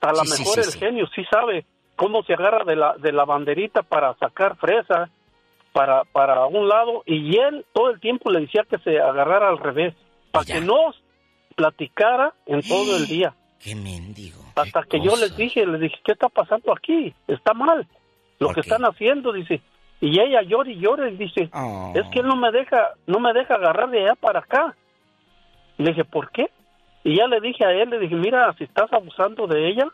[0.02, 3.12] a lo Sí, mejor sí, el genio sí sabe cómo se agarra de la, de
[3.12, 5.10] la banderita para sacar fresa
[5.74, 9.57] para, para un lado y él todo el tiempo le decía que se agarrara al
[9.57, 9.94] revés,
[10.32, 10.94] para que no
[11.56, 13.36] platicara en todo el día.
[13.66, 14.42] Qué mendigo.
[14.56, 17.16] Hasta que yo les dije, les dije, ¿qué está pasando aquí?
[17.28, 17.88] Está mal.
[18.38, 19.60] Lo que están haciendo, dice.
[20.00, 21.92] Y ella llora y llora y dice, Oh.
[21.96, 24.76] es que él no me deja, no me deja agarrar de allá para acá.
[25.80, 26.52] Le dije, ¿por qué?
[27.04, 29.88] Y ya le dije a él, le dije, mira, si estás abusando de ella,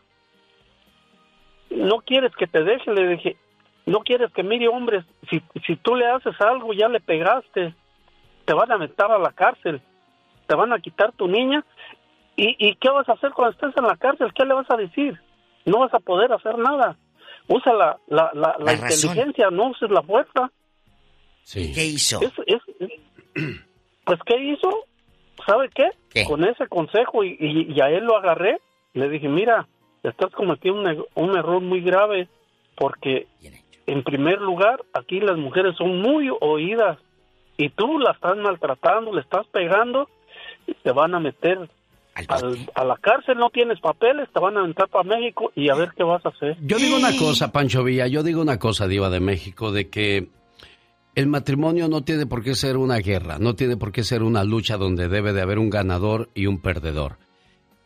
[1.70, 3.36] no quieres que te deje, le dije,
[3.86, 7.74] no quieres que mire hombres, si, si tú le haces algo, ya le pegaste,
[8.44, 9.80] te van a meter a la cárcel,
[10.46, 11.64] te van a quitar tu niña,
[12.36, 14.32] ¿y, y qué vas a hacer cuando estés en la cárcel?
[14.34, 15.18] ¿Qué le vas a decir?
[15.64, 16.96] No vas a poder hacer nada.
[17.48, 19.10] Usa la, la, la, la La razón.
[19.10, 20.50] inteligencia, no uses la fuerza.
[21.52, 22.20] ¿Qué hizo?
[22.20, 22.94] Es- es-
[24.04, 24.70] pues, ¿qué hizo?
[25.46, 25.88] ¿Sabe qué?
[26.10, 26.24] ¿Qué?
[26.24, 28.60] Con ese consejo y, y- y a él lo agarré,
[28.94, 29.66] le dije, mira,
[30.02, 32.28] estás cometiendo un, un error muy grave
[32.76, 33.26] porque,
[33.86, 36.98] en primer lugar, aquí las mujeres son muy oídas
[37.56, 40.08] y tú la estás maltratando, le estás pegando
[40.66, 41.68] y te van a meter
[42.28, 45.74] al- a la cárcel, no tienes papeles, te van a entrar para México y a
[45.74, 46.56] ver qué vas a hacer.
[46.62, 50.28] Yo digo una cosa, Pancho Villa, yo digo una cosa, Diva de México, de que
[51.14, 54.44] el matrimonio no tiene por qué ser una guerra, no tiene por qué ser una
[54.44, 57.18] lucha donde debe de haber un ganador y un perdedor.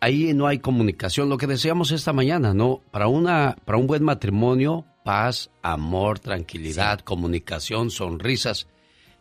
[0.00, 2.82] Ahí no hay comunicación, lo que decíamos esta mañana, ¿no?
[2.90, 8.68] Para, una, para un buen matrimonio, paz, amor, tranquilidad, comunicación, sonrisas.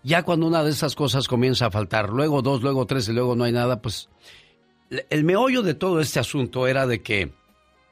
[0.03, 3.36] Ya cuando una de esas cosas comienza a faltar, luego dos, luego tres y luego
[3.36, 4.10] no hay nada, pues
[5.09, 7.31] el meollo de todo este asunto era de que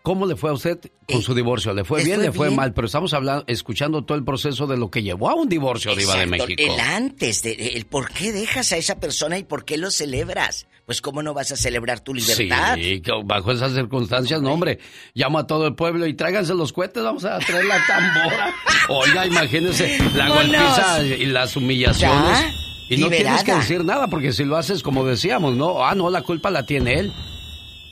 [0.03, 1.73] ¿Cómo le fue a usted con su divorcio?
[1.73, 2.21] ¿Le fue ¿le bien?
[2.21, 2.57] ¿Le fue bien?
[2.57, 2.73] mal?
[2.73, 6.15] Pero estamos hablando, escuchando todo el proceso de lo que llevó a un divorcio, Diva
[6.17, 6.73] de Exacto, México.
[6.73, 10.67] El antes, de, el por qué dejas a esa persona y por qué lo celebras.
[10.85, 12.75] Pues cómo no vas a celebrar tu libertad.
[12.75, 14.79] Sí, bajo esas circunstancias, no, hombre,
[15.13, 18.53] llamo a todo el pueblo y tráiganse los cohetes, vamos a traer la tambora.
[18.89, 22.39] Oiga, imagínense la golpiza y las humillaciones.
[22.39, 22.53] Ya,
[22.89, 25.83] Y no tienes que decir nada, porque si lo haces como decíamos, ¿no?
[25.85, 27.13] Ah, no, la culpa la tiene él.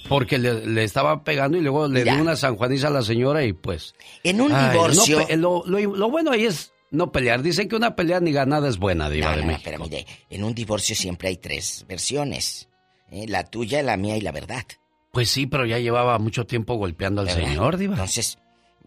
[0.10, 3.54] Porque le, le estaba pegando y luego le dio una sanjuaniza a la señora y
[3.54, 3.96] pues...
[4.24, 7.42] En un Ay, divorcio- no, pe- lo, lo- lo bueno ahí es no pelear.
[7.42, 9.70] Dicen que una pelea ni ganada es buena, Diva No, de no, no, México.
[9.72, 12.68] pero mire, en un divorcio siempre hay tres versiones.
[13.10, 13.26] ¿eh?
[13.30, 14.66] La tuya, la mía y la verdad.
[15.14, 17.42] Pues sí, pero ya llevaba mucho tiempo golpeando al ¿Verdad?
[17.48, 17.94] señor, Diva.
[17.94, 18.38] Entonces,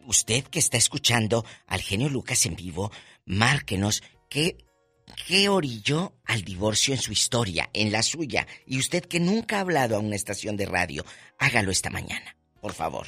[0.07, 2.93] usted que está escuchando al genio Lucas en vivo,
[3.25, 4.59] márquenos qué,
[5.27, 8.47] qué orilló al divorcio en su historia, en la suya.
[8.67, 11.05] Y usted que nunca ha hablado a una estación de radio,
[11.39, 13.07] hágalo esta mañana, por favor.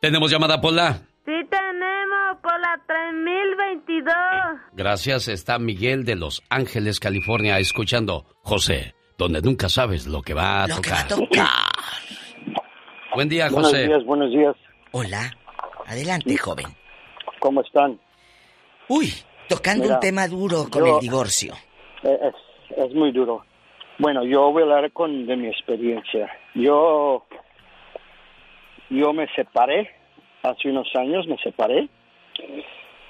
[0.00, 1.02] Tenemos llamada, Pola.
[1.26, 4.14] Sí tenemos por la 3022.
[4.74, 10.64] Gracias, está Miguel de Los Ángeles, California, escuchando José, donde nunca sabes lo que va
[10.64, 11.06] a tocar.
[13.14, 13.86] Buen día, Buenos José.
[13.86, 14.54] días, buenos días.
[14.92, 15.36] Hola.
[15.86, 16.66] Adelante, joven.
[17.40, 17.98] ¿Cómo están?
[18.88, 19.12] Uy,
[19.48, 21.54] tocando Mira, un tema duro con yo- el divorcio.
[22.02, 22.18] Eh,
[22.70, 23.44] Es, es muy duro.
[23.98, 26.30] Bueno, yo voy a hablar con de mi experiencia.
[26.54, 27.24] Yo
[28.90, 29.90] yo me separé
[30.42, 31.88] hace unos años, me separé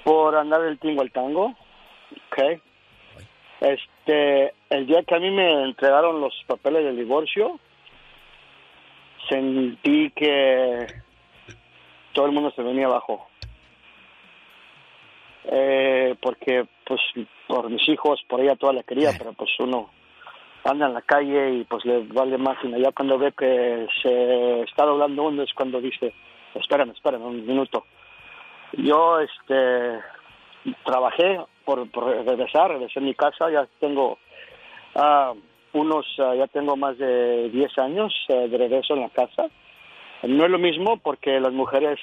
[0.03, 1.45] por andar del tingo al tango,
[2.31, 2.59] ¿ok?
[3.61, 7.59] Este, el día que a mí me entregaron los papeles del divorcio,
[9.29, 10.87] sentí que
[12.13, 13.27] todo el mundo se venía abajo.
[15.51, 17.01] Eh, porque, pues,
[17.47, 19.89] por mis hijos, por ella toda la quería, pero pues uno
[20.63, 22.77] anda en la calle y pues le vale máquina.
[22.77, 26.13] Ya cuando ve que se está doblando uno es cuando dice,
[26.53, 27.85] espérame, espérame un minuto.
[28.73, 29.99] Yo, este,
[30.85, 34.19] trabajé por, por regresar, regresé a mi casa, ya tengo
[34.95, 35.33] ah,
[35.73, 39.47] unos, ah, ya tengo más de 10 años eh, de regreso en la casa.
[40.23, 41.99] No es lo mismo porque las mujeres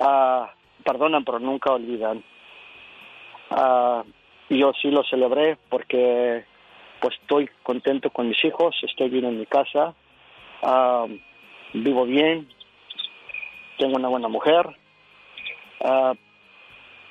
[0.00, 0.50] ah,
[0.84, 2.24] perdonan pero nunca olvidan.
[3.56, 4.04] Ah,
[4.48, 6.44] yo sí lo celebré porque
[7.00, 9.94] pues estoy contento con mis hijos, estoy bien en mi casa,
[10.62, 11.06] ah,
[11.72, 12.48] vivo bien,
[13.78, 14.66] tengo una buena mujer,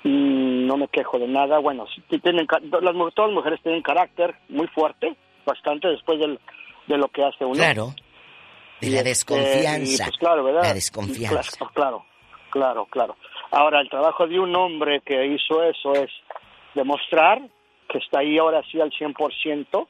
[0.03, 1.59] mm, no me quejo de nada.
[1.59, 2.61] Bueno, tienen, las,
[3.13, 5.15] todas las mujeres tienen carácter muy fuerte,
[5.45, 6.39] bastante después del,
[6.87, 7.55] de lo que hace uno.
[7.55, 7.93] Claro.
[8.79, 10.03] De la este, desconfianza.
[10.03, 10.63] y, pues, claro, ¿verdad?
[10.63, 11.67] La desconfianza.
[11.73, 12.05] Claro,
[12.49, 13.15] claro, claro.
[13.51, 16.09] Ahora, el trabajo de un hombre que hizo eso es
[16.73, 17.41] demostrar
[17.89, 19.87] que está ahí ahora sí al 100%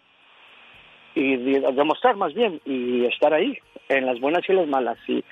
[1.13, 3.57] y de- demostrar más bien y estar ahí
[3.89, 4.97] en las buenas y las malas.
[5.07, 5.23] Y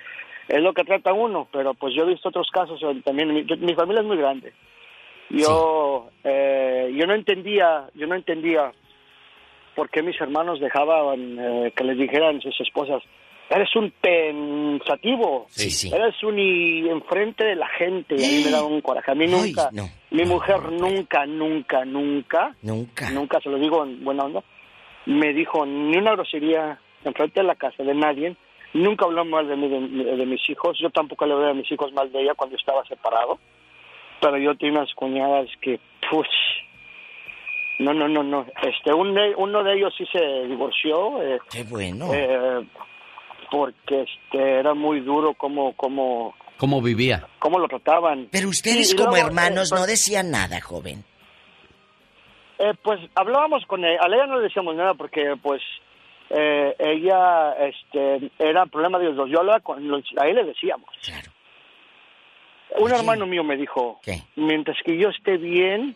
[0.47, 3.33] es lo que trata uno, pero pues yo he visto otros casos también.
[3.33, 4.53] Mi, yo- mi familia es muy grande.
[5.31, 8.71] Yo, eh, yo no entendía, yo no entendía
[9.75, 13.01] por qué mis hermanos dejaban eh, que les dijeran sus esposas,
[13.49, 18.63] eres un pensativo, eres un y enfrente de la gente, y a mí me da
[18.63, 19.11] un coraje.
[19.11, 19.69] A mí nunca,
[20.11, 24.43] mi mujer nunca, nunca, nunca, nunca, nunca, se lo digo en buena onda,
[25.05, 28.35] me dijo ni una grosería enfrente de la casa de nadie,
[28.73, 31.71] nunca habló mal de mí, de, de mis hijos, yo tampoco le hablé a mis
[31.71, 33.39] hijos mal de ella cuando estaba separado,
[34.21, 36.27] pero yo tenía unas cuñadas que, puch,
[37.79, 38.45] no, no, no, no.
[38.61, 41.21] Este, un uno de ellos sí se divorció.
[41.23, 42.13] Eh, Qué bueno.
[42.13, 42.65] eh,
[43.51, 47.27] porque este, era muy duro como, como, ¿Cómo vivía?
[47.39, 48.27] cómo lo trataban.
[48.31, 51.03] Pero ustedes Sí, como luego, hermanos eh, no decían nada, joven.
[52.59, 55.61] Eh, pues hablábamos con ella, a ella no le decíamos nada porque pues
[56.29, 59.29] eh, ella este era problema de los dos.
[59.29, 60.89] Yo hablaba con los, a él le decíamos.
[62.77, 63.99] Un hermano mío me dijo,
[64.35, 65.95] mientras que yo esté bien,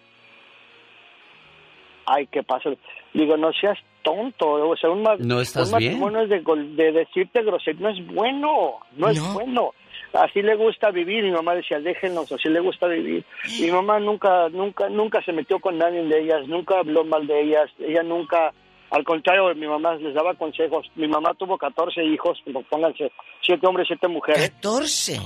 [2.05, 2.71] ay, ¿qué pasa?
[3.13, 5.93] Digo, no seas tonto, o sea, un, ma- ¿No estás un bien?
[5.93, 9.71] matrimonio es de, gol- de decirte grosería, no es bueno, no, es bueno.
[10.13, 13.25] Así le gusta vivir, mi mamá decía, déjenos, así le gusta vivir.
[13.59, 17.41] Mi mamá nunca, nunca, nunca se metió con nadie de ellas, nunca habló mal de
[17.41, 18.53] ellas, ella nunca,
[18.91, 20.85] al contrario, mi mamá les daba consejos.
[20.95, 22.37] Mi mamá tuvo 14 hijos,
[22.69, 23.11] pónganse,
[23.41, 24.51] siete hombres, siete mujeres.
[24.51, 25.19] 14.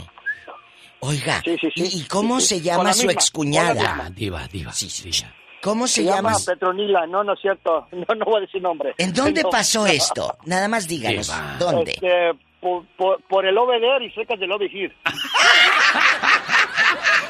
[1.00, 2.00] Oiga, Sí, sí, sí.
[2.00, 4.10] ¿y, cómo Sí, se llama su misma, excuñada?
[4.16, 4.72] Diva, diva.
[4.72, 5.26] Sí, sí, sí.
[5.62, 6.44] ¿Cómo se, Se llama llama?
[6.46, 8.94] Petronila, no, no es cierto, no, no voy a decir nombre.
[8.98, 9.50] ¿En dónde No.
[9.50, 10.38] pasó esto?
[10.46, 11.32] Nada más díganos.
[11.60, 11.92] ¿Dónde?
[11.94, 14.96] Este, por, por, por el Obeder y cerca del Obejir.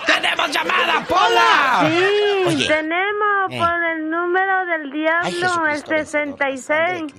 [0.06, 1.90] ¡Tenemos llamada, Pola!
[1.90, 2.04] Sí,
[2.48, 2.68] Oye.
[2.68, 3.58] tenemos Eh.
[3.60, 7.14] por el número del diablo, el 66.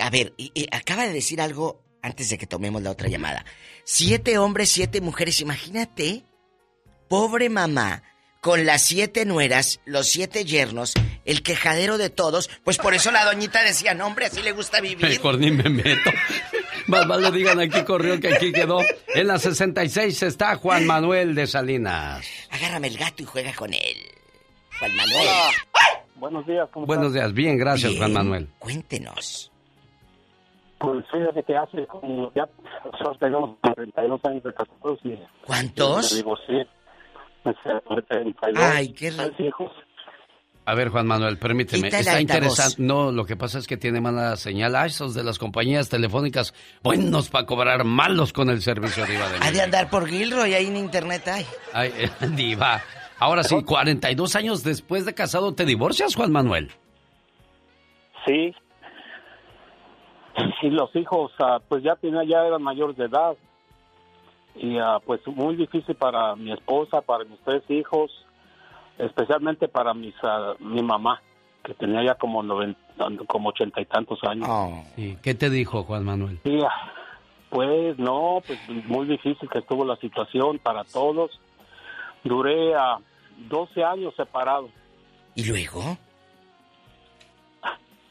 [0.00, 3.44] A ver, y- y acaba de decir algo antes de que tomemos la otra llamada.
[3.84, 6.24] Siete hombres, siete mujeres, imagínate.
[7.08, 8.02] Pobre mamá,
[8.40, 10.94] con las siete nueras, los siete yernos,
[11.24, 12.48] el quejadero de todos.
[12.64, 15.06] Pues por eso la doñita decía, no, hombre, así le gusta vivir.
[15.06, 16.10] Mejor ni me meto.
[16.86, 18.80] Más vale digan aquí corrió que aquí quedó.
[19.14, 22.26] En la 66 está Juan Manuel de Salinas.
[22.50, 23.96] Agárrame el gato y juega con él.
[24.78, 25.28] Juan Manuel.
[26.16, 28.48] Buenos días, ¿cómo Buenos días, bien, gracias Juan Manuel.
[28.58, 29.50] Cuéntenos.
[30.78, 32.48] Pues fíjate que hace como ya
[32.84, 35.18] nosotros tenemos 42 años de casados y...
[35.46, 36.12] ¿Cuántos?
[36.12, 36.66] Me divorcié.
[38.56, 39.12] Ay, qué.
[40.66, 41.88] A ver, Juan Manuel, permíteme.
[41.88, 42.82] Quita Está interesante.
[42.82, 44.76] No, lo que pasa es que tiene mala señal.
[44.76, 49.38] Ah, esos de las compañías telefónicas, buenos para cobrar, malos con el servicio Diva de
[49.40, 51.46] Ha de andar por Gilroy, ahí en internet hay.
[51.72, 52.80] Ay, eh, Diva.
[53.18, 56.70] Ahora sí, 42 años después de casado, ¿te divorcias, Juan Manuel?
[58.26, 58.54] Sí.
[60.62, 63.34] Y los hijos, ah, pues ya tenía, ya eran mayores de edad.
[64.62, 68.10] Y ah, pues muy difícil para mi esposa, para mis tres hijos,
[68.98, 71.20] especialmente para mis, ah, mi mamá,
[71.64, 72.76] que tenía ya como noven-
[73.26, 74.46] como ochenta y tantos años.
[74.96, 75.16] Sí.
[75.22, 76.38] ¿Qué te dijo, Juan Manuel?
[76.44, 76.92] Sí, ah,
[77.48, 81.30] pues no, pues muy difícil que estuvo la situación para todos.
[82.22, 82.98] Duré a
[83.48, 84.68] 12 años separado.
[85.34, 85.96] ¿Y luego?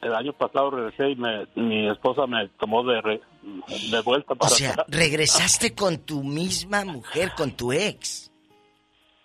[0.02, 3.22] El año pasado regresé y me, mi esposa me tomó de, re-
[3.92, 4.86] de vuelta O sea, atrás.
[4.90, 8.32] regresaste con tu misma mujer, con tu ex.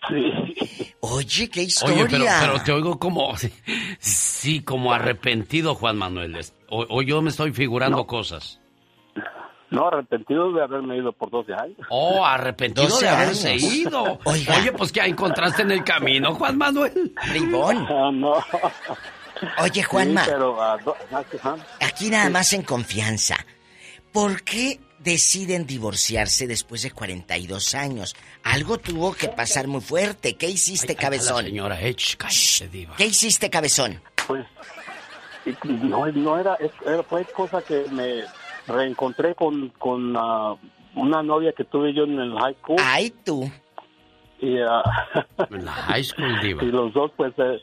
[0.08, 0.94] Sí.
[1.00, 2.04] Oye, qué historia.
[2.04, 3.32] Oye, pero, pero te oigo como,
[3.98, 6.36] sí, como arrepentido, Juan Manuel.
[6.68, 8.60] O, o yo me estoy figurando cosas.
[9.70, 11.78] No, arrepentido de haberme ido por 12 años.
[11.88, 13.62] Oh, arrepentido 12 de haberse años.
[13.74, 14.20] ido.
[14.24, 14.56] Oiga.
[14.58, 17.12] Oye, pues ¿qué encontraste en el camino, Juan Manuel?
[17.30, 17.84] Bribón.
[17.90, 18.34] Ah, no.
[19.62, 20.24] Oye, Juanma.
[20.24, 21.56] Sí, pero, ah, do- ajá.
[21.80, 23.36] Aquí nada más en confianza.
[24.14, 28.14] ¿Por qué deciden divorciarse después de 42 años?
[28.44, 30.36] Algo tuvo que pasar muy fuerte.
[30.36, 31.44] ¿Qué hiciste, La cabezón?
[31.44, 32.94] señora, eh, ch, cállese, diva.
[32.96, 34.00] ¿Qué hiciste, cabezón?
[34.26, 34.46] Pues
[35.44, 38.22] y- no, no era, era- fue cosa que me
[38.66, 40.54] reencontré con, con ah,
[40.94, 42.76] una novia que tuve yo en el high school.
[42.80, 43.50] Ay, tú.
[44.40, 44.82] Y, ah,
[45.50, 46.62] En la high school, diva.
[46.64, 47.58] y los dos pues eh,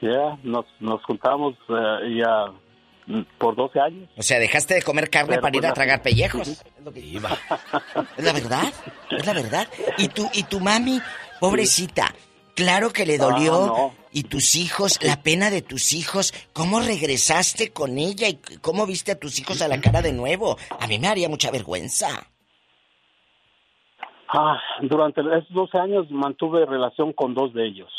[0.00, 2.58] ya nos, nos juntamos eh, ya mm,
[3.38, 4.08] por 12 años.
[4.16, 6.62] O sea, dejaste de comer carne Pero para ir pues a la- tragar pellejos.
[6.94, 7.36] Diva.
[8.16, 8.72] ¿Es la verdad?
[9.10, 9.68] ¿Es la verdad?
[9.98, 11.00] ¿Y tu, y tu mami,
[11.40, 12.14] pobrecita?
[12.54, 13.52] Claro que le dolió.
[13.66, 13.94] No.
[14.10, 16.32] Y tus hijos, la pena de tus hijos.
[16.52, 20.56] ¿Cómo regresaste con ella y cómo viste a tus hijos a la cara de nuevo?
[20.80, 22.08] A mí me haría mucha vergüenza.
[24.30, 27.90] Ah, durante esos 12 años mantuve relación con dos de ellos.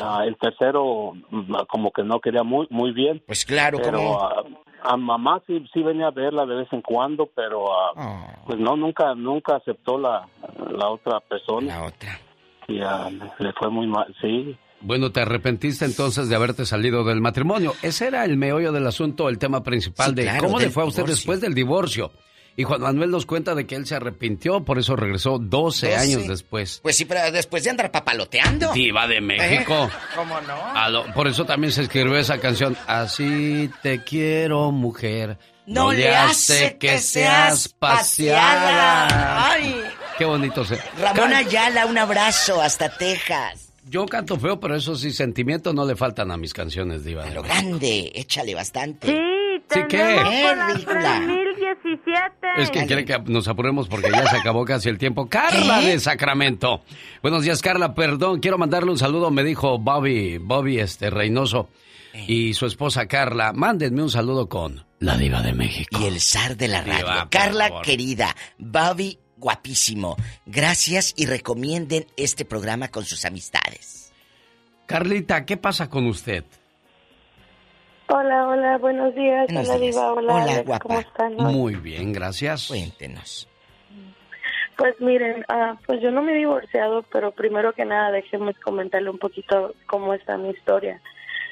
[0.00, 3.22] Ah, el tercero mm, como que no quería muy muy bien.
[3.26, 4.20] Pues claro, pero ¿cómo?
[4.22, 4.42] ah,
[4.82, 8.76] a mamá sí sí venía a verla de vez en cuando, pero ah, pues no
[8.76, 10.26] nunca nunca aceptó la,
[10.70, 11.78] la otra persona.
[11.78, 12.18] La otra.
[12.68, 14.56] Y ah, le fue muy mal, sí.
[14.80, 17.72] Bueno, te arrepentiste entonces de haberte salido del matrimonio.
[17.82, 20.84] Ese era el meollo del asunto, el tema principal Sí, de claro, cómo le fue
[20.84, 21.16] a usted divorcio.
[21.16, 22.12] después del divorcio.
[22.58, 25.96] Y Juan Manuel nos cuenta de que él se arrepintió, por eso regresó 12, 12.
[25.96, 26.80] años después.
[26.82, 28.72] Pues sí, pero después de andar papaloteando.
[28.72, 29.84] Diva de México.
[29.90, 29.96] ¿Eh?
[30.16, 30.54] ¿Cómo no?
[30.74, 32.76] A lo- por eso también se escribió esa canción.
[32.88, 35.38] Así te quiero, mujer.
[35.66, 39.50] No le hace que seas paseada.
[39.52, 39.80] Ay.
[40.16, 40.78] Qué bonito se.
[41.00, 43.72] Ramón Ayala, un abrazo hasta Texas.
[43.88, 47.22] Yo canto feo, pero eso sí, sentimientos no le faltan a mis canciones, Diva.
[47.26, 47.60] Pero México.
[47.62, 49.06] grande, échale bastante.
[49.06, 49.18] Sí,
[49.70, 50.16] Sí, ¿qué?
[50.16, 51.20] Eh, las ridícula.
[51.24, 52.46] 3017.
[52.58, 55.28] Es que quiere que nos apuremos porque ya se acabó casi el tiempo.
[55.28, 55.88] Carla ¿Qué?
[55.88, 56.82] de Sacramento.
[57.22, 57.94] Buenos días, Carla.
[57.94, 59.30] Perdón, quiero mandarle un saludo.
[59.30, 61.68] Me dijo Bobby, Bobby este Reynoso
[62.26, 63.52] y su esposa Carla.
[63.52, 66.00] Mándenme un saludo con la diva de México.
[66.02, 67.04] Y el zar de la radio.
[67.06, 67.84] Diva, Carla, favor.
[67.84, 70.16] querida, Bobby, guapísimo.
[70.46, 74.12] Gracias y recomienden este programa con sus amistades.
[74.86, 76.44] Carlita, ¿qué pasa con usted?
[78.08, 79.46] Hola, hola, buenos días.
[79.48, 79.94] Buenos hola, días.
[79.94, 80.12] Diva.
[80.12, 80.82] Hola, Hola, Alex, guapa.
[80.82, 81.40] ¿cómo están?
[81.40, 81.52] hoy?
[81.54, 82.68] Muy bien, gracias.
[82.68, 83.48] Cuéntenos.
[84.76, 89.10] Pues miren, ah, pues yo no me he divorciado, pero primero que nada déjenme comentarle
[89.10, 91.00] un poquito cómo está mi historia.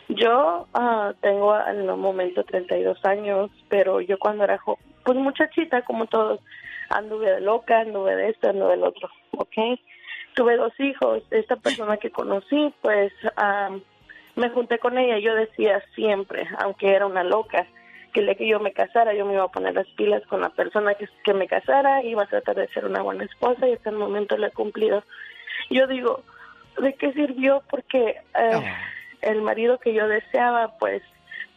[0.09, 6.07] Yo ah, tengo al momento 32 años, pero yo cuando era jo- pues muchachita, como
[6.07, 6.41] todos,
[6.89, 9.79] anduve de loca, anduve de esto, anduve del otro, ¿ok?
[10.35, 11.23] Tuve dos hijos.
[11.33, 13.71] Esta persona que conocí, pues ah,
[14.37, 15.19] me junté con ella.
[15.19, 17.67] Yo decía siempre, aunque era una loca,
[18.13, 20.41] que el día que yo me casara, yo me iba a poner las pilas con
[20.41, 23.73] la persona que, que me casara, iba a tratar de ser una buena esposa y
[23.73, 25.03] hasta el momento lo he cumplido.
[25.71, 26.23] Yo digo,
[26.81, 27.63] ¿de qué sirvió?
[27.69, 28.75] Porque eh,
[29.23, 31.03] el marido que yo deseaba, pues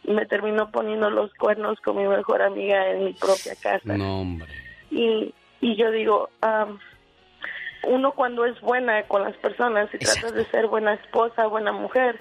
[0.04, 3.96] me terminó poniendo los cuernos con mi mejor amiga en mi propia casa.
[3.96, 4.48] No, hombre.
[4.90, 6.78] Y, y yo digo, am,
[7.84, 12.20] uno cuando es buena con las personas y tratas de ser buena esposa, buena mujer,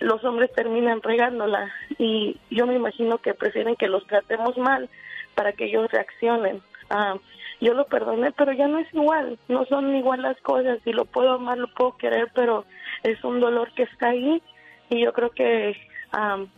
[0.00, 4.88] los hombres terminan regándola y yo me imagino que prefieren que los tratemos mal
[5.34, 6.62] para que ellos reaccionen.
[6.88, 7.18] Am,
[7.60, 11.06] yo lo perdoné, pero ya no es igual, no son igual las cosas y lo
[11.06, 12.64] puedo amar, lo puedo querer, pero
[13.02, 14.42] es un dolor que está ahí
[14.90, 15.76] y yo creo que
[16.12, 16.48] am,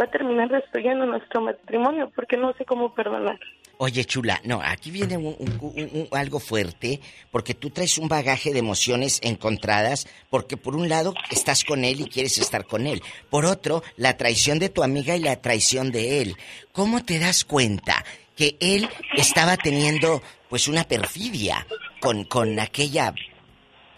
[0.00, 3.38] va a terminar destruyendo nuestro matrimonio porque no sé cómo perdonar.
[3.78, 7.00] Oye, chula, no, aquí viene un- un- un- un- algo fuerte,
[7.32, 12.00] porque tú traes un bagaje de emociones encontradas, porque por un lado estás con él
[12.00, 15.90] y quieres estar con él, por otro, la traición de tu amiga y la traición
[15.90, 16.36] de él.
[16.72, 18.04] ¿Cómo te das cuenta
[18.36, 21.66] que él estaba teniendo, pues, una perfidia
[22.00, 23.12] con, con aquella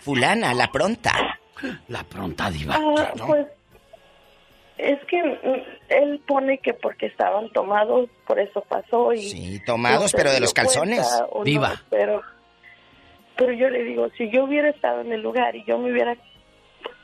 [0.01, 1.39] fulana, la pronta?
[1.89, 2.77] La pronta diva.
[2.79, 3.47] Ah, pues
[4.79, 9.23] es que mm, él pone que porque estaban tomados, por eso pasó y...
[9.23, 11.07] Sí, tomados, no pero de los calzones.
[11.35, 11.83] no, Diva.
[11.91, 12.23] pero,
[13.37, 16.17] pero yo le digo, si yo hubiera estado en el lugar y yo me hubiera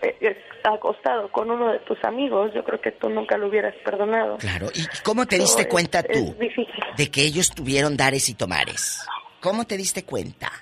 [0.03, 4.37] eh, acostado con uno de tus amigos, yo creo que tú nunca lo hubieras perdonado.
[4.39, 6.37] Claro, ¿y cómo te diste No, cuenta es tú
[6.97, 9.07] de que ellos tuvieron dares y tomares?
[9.41, 10.53] ¿Cómo te diste cuenta?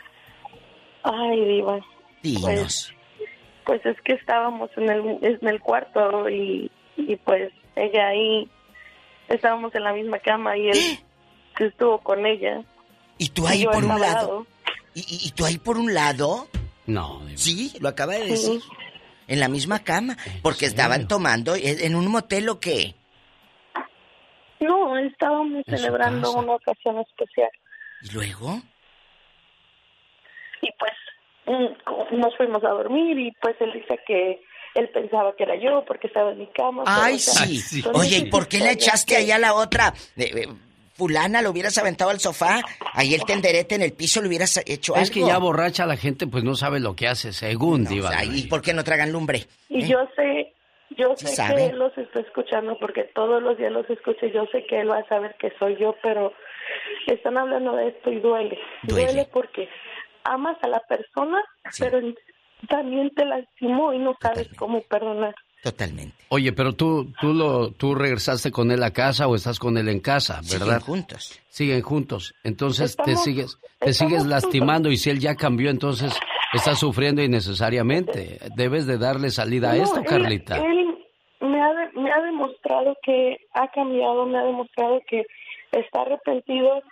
[1.03, 1.81] Ay, diva.
[2.23, 2.95] Dinos.
[3.65, 6.71] Pues es que estábamos en el, en el cuarto y,
[7.09, 8.49] y pues ella ahí,
[9.29, 10.79] estábamos en la misma cama y él
[11.57, 12.63] que estuvo con ella.
[13.19, 14.47] ¿Y tú ahí por un lado?
[14.95, 16.49] ¿Y, y- y tú ahí por un lado?
[16.87, 17.21] No.
[17.37, 18.31] Sí, lo acaba de Sí.
[18.31, 18.61] decir.
[19.29, 20.17] En la misma cama.
[20.43, 22.95] Porque estaban tomando en un motel o qué.
[24.59, 26.39] No, estábamos En celebrando casa.
[26.39, 27.49] una ocasión especial
[28.03, 28.61] ¿Y luego?
[30.63, 30.93] y pues
[31.47, 34.43] mm, nos fuimos a dormir y pues él dice que
[34.75, 36.85] él pensaba que era yo porque estaba en mi cama.
[36.85, 37.83] pero, Ay, o sea, sí.
[37.95, 39.93] Oye, ¿y por qué le echaste que- ahí a la otra?
[40.17, 40.47] Eh, eh,
[40.95, 42.61] fulana, lo hubieras aventado al sofá.
[42.93, 45.03] Ahí el tenderete en el piso le hubieras hecho algo.
[45.05, 48.13] Es que ya borracha la gente pues no sabe lo que hace, según diva.
[48.25, 49.47] ¿Y por qué no tragan lumbre?
[49.71, 49.89] Y ¿Eh?
[49.89, 50.53] yo sé,
[50.91, 51.57] yo sé sabe.
[51.57, 54.81] que él los está escuchando porque todos los días los escucho y yo sé que
[54.83, 56.35] él va a saber que soy yo, pero
[57.07, 58.59] están hablando de esto y duele.
[58.83, 59.27] Duele.
[59.33, 59.69] porque
[60.25, 61.43] amas a la persona,
[61.79, 61.99] pero
[62.69, 65.35] también te lastimó y no sabes cómo perdonar.
[65.63, 66.17] Totalmente.
[66.31, 69.89] Oye, pero tú, tú lo, tú regresaste con él a casa o estás con él
[69.91, 70.81] en casa, Siguen ¿verdad?
[70.83, 71.39] juntos.
[71.51, 72.35] Siguen juntos.
[72.45, 74.27] Entonces te sigues, te sigues juntos.
[74.29, 76.19] lastimando y si él ya cambió, entonces
[76.55, 78.39] estás sufriendo innecesariamente.
[78.57, 80.57] Debes de darle salida a esto, él- Carlita.
[80.57, 80.99] Él
[81.41, 85.25] me ha, de- me ha demostrado que ha cambiado, me ha demostrado que
[85.73, 86.83] está arrepentido,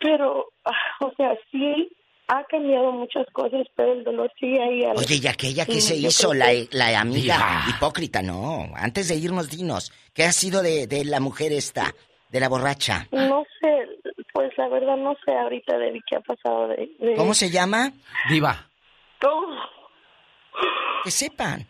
[0.00, 0.46] pero,
[1.00, 1.90] o sea, sí
[2.32, 4.84] ha cambiado muchas cosas, pero el dolor sigue ahí.
[4.84, 7.64] al- Oye, ¿y aquella que Sí, se hizo, la, la amiga Diva.
[7.76, 8.22] hipócrita?
[8.22, 9.92] No, antes de irnos, dinos.
[10.14, 11.94] ¿Qué ha sido de, de la mujer esta,
[12.30, 13.06] de la borracha?
[13.10, 16.90] No sé, pues la verdad no sé ahorita de qué ha pasado de...
[16.98, 17.92] de- ¿Cómo se llama?
[18.30, 18.68] Diva.
[19.24, 19.46] Oh,
[21.04, 21.66] Que sepan.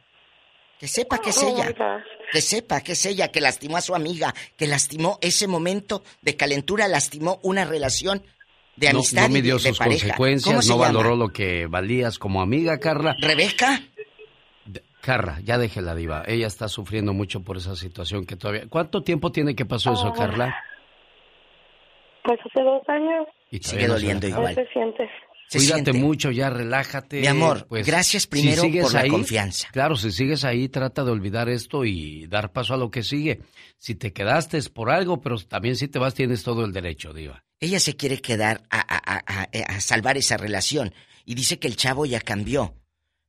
[0.79, 1.75] Que sepa que es oh ella.
[2.33, 6.37] Que sepa que es ella, que lastimó a su amiga, que lastimó ese momento de
[6.37, 8.23] calentura, lastimó una relación
[8.81, 10.01] de No, amistad no y de, midió de sus pareja.
[10.17, 10.87] ¿Cómo consecuencias, se no llama?
[10.99, 13.15] valoró lo que valías como amiga, Carla.
[13.21, 13.81] ¿Rebeca?
[15.03, 16.25] Carla, ya déjela, Diva.
[16.27, 18.65] Ella está sufriendo mucho por esa situación que todavía.
[18.69, 20.13] ¿Cuánto tiempo tiene que pasó eso.
[20.13, 20.55] Carla?
[22.25, 25.09] Pues hace dos años Y Sigue no doliendo no se siente.
[25.51, 25.93] Se Cuídate siente.
[25.95, 27.21] mucho, ya relájate.
[27.23, 29.67] Mi amor, pues, gracias primero por la confianza.
[29.73, 33.41] Claro, si sigues ahí, trata de olvidar esto y dar paso a lo que sigue.
[33.77, 37.13] Si te quedaste es por algo, pero también si te vas tienes todo el derecho,
[37.13, 37.43] Diva.
[37.59, 41.67] Ella se quiere quedar a, a- a- a- a salvar esa relación y dice que
[41.67, 42.77] el chavo ya cambió.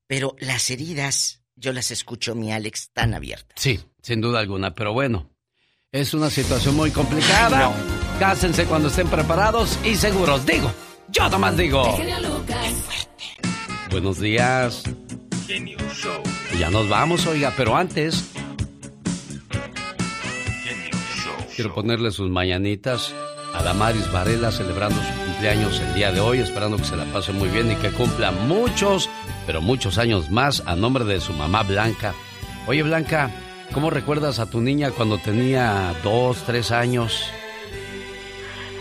[0.05, 3.55] Pero las heridas, yo las escucho, mi Alex, tan abiertas.
[3.59, 5.31] Sí, sin duda alguna, pero bueno,
[5.91, 7.73] es una situación muy complicada.
[8.19, 10.45] Cásense cuando estén preparados y seguros.
[10.45, 10.71] Digo,
[11.11, 11.83] yo nomás digo.
[13.89, 14.83] Buenos días.
[16.57, 18.31] Ya nos vamos, oiga, pero antes
[21.55, 23.13] quiero ponerle sus mañanitas
[23.53, 27.33] a Damaris Varela celebrando su cumpleaños el día de hoy, esperando que se la pase
[27.33, 29.09] muy bien y que cumpla muchos,
[29.45, 32.13] pero muchos años más a nombre de su mamá Blanca.
[32.67, 33.31] Oye Blanca,
[33.73, 37.29] ¿cómo recuerdas a tu niña cuando tenía dos, tres años?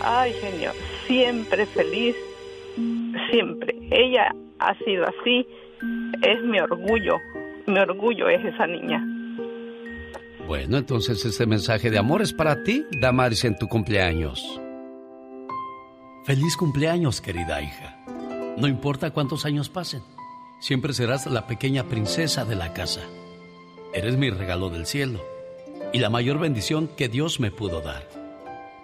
[0.03, 0.71] Ay, genio,
[1.07, 2.15] siempre feliz,
[3.29, 3.75] siempre.
[3.91, 5.45] Ella ha sido así,
[6.21, 7.17] es mi orgullo,
[7.67, 9.05] mi orgullo es esa niña.
[10.47, 14.59] Bueno, entonces este mensaje de amor es para ti, Damaris, en tu cumpleaños.
[16.25, 17.97] Feliz cumpleaños, querida hija.
[18.57, 20.01] No importa cuántos años pasen,
[20.59, 23.01] siempre serás la pequeña princesa de la casa.
[23.93, 25.19] Eres mi regalo del cielo
[25.93, 28.20] y la mayor bendición que Dios me pudo dar.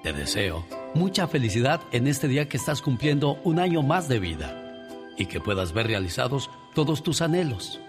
[0.07, 0.63] Te deseo
[0.93, 4.87] mucha felicidad en este día que estás cumpliendo un año más de vida
[5.17, 7.81] y que puedas ver realizados todos tus anhelos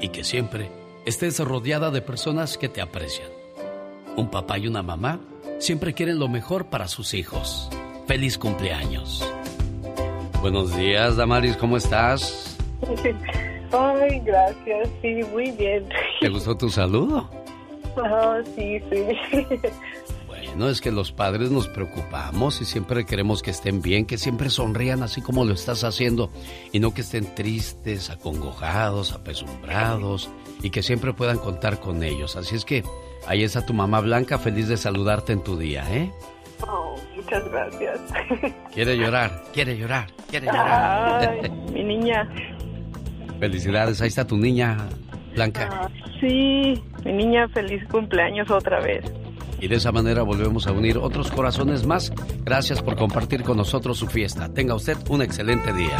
[0.00, 0.72] y que siempre
[1.06, 3.28] estés rodeada de personas que te aprecian.
[4.16, 5.20] Un papá y una mamá
[5.60, 7.70] siempre quieren lo mejor para sus hijos.
[8.08, 9.24] Feliz cumpleaños.
[10.40, 12.58] Buenos días, Damaris, ¿cómo estás?
[13.70, 15.88] Ay, gracias, sí, muy bien.
[16.20, 17.30] ¿Te gustó tu saludo?
[17.96, 19.06] Ah, sí, sí.
[20.50, 24.50] Bueno, es que los padres nos preocupamos y siempre queremos que estén bien, que siempre
[24.50, 26.30] sonrían así como lo estás haciendo
[26.72, 30.28] y no que estén tristes, acongojados, apesumbrados
[30.62, 32.34] y que siempre puedan contar con ellos.
[32.34, 32.82] Así es que
[33.26, 36.10] ahí está tu mamá Blanca, feliz de saludarte en tu día, ¿eh?
[36.66, 38.00] Oh, muchas gracias.
[38.74, 41.38] Quiere llorar, quiere llorar, quiere llorar.
[41.42, 42.28] Ay, mi niña.
[43.38, 44.76] Felicidades, ahí está tu niña
[45.34, 45.68] Blanca.
[45.72, 45.88] Ah,
[46.20, 49.04] sí, mi niña, feliz cumpleaños otra vez.
[49.60, 52.12] Y de esa manera volvemos a unir otros corazones más.
[52.44, 54.52] Gracias por compartir con nosotros su fiesta.
[54.52, 55.98] Tenga usted un excelente día.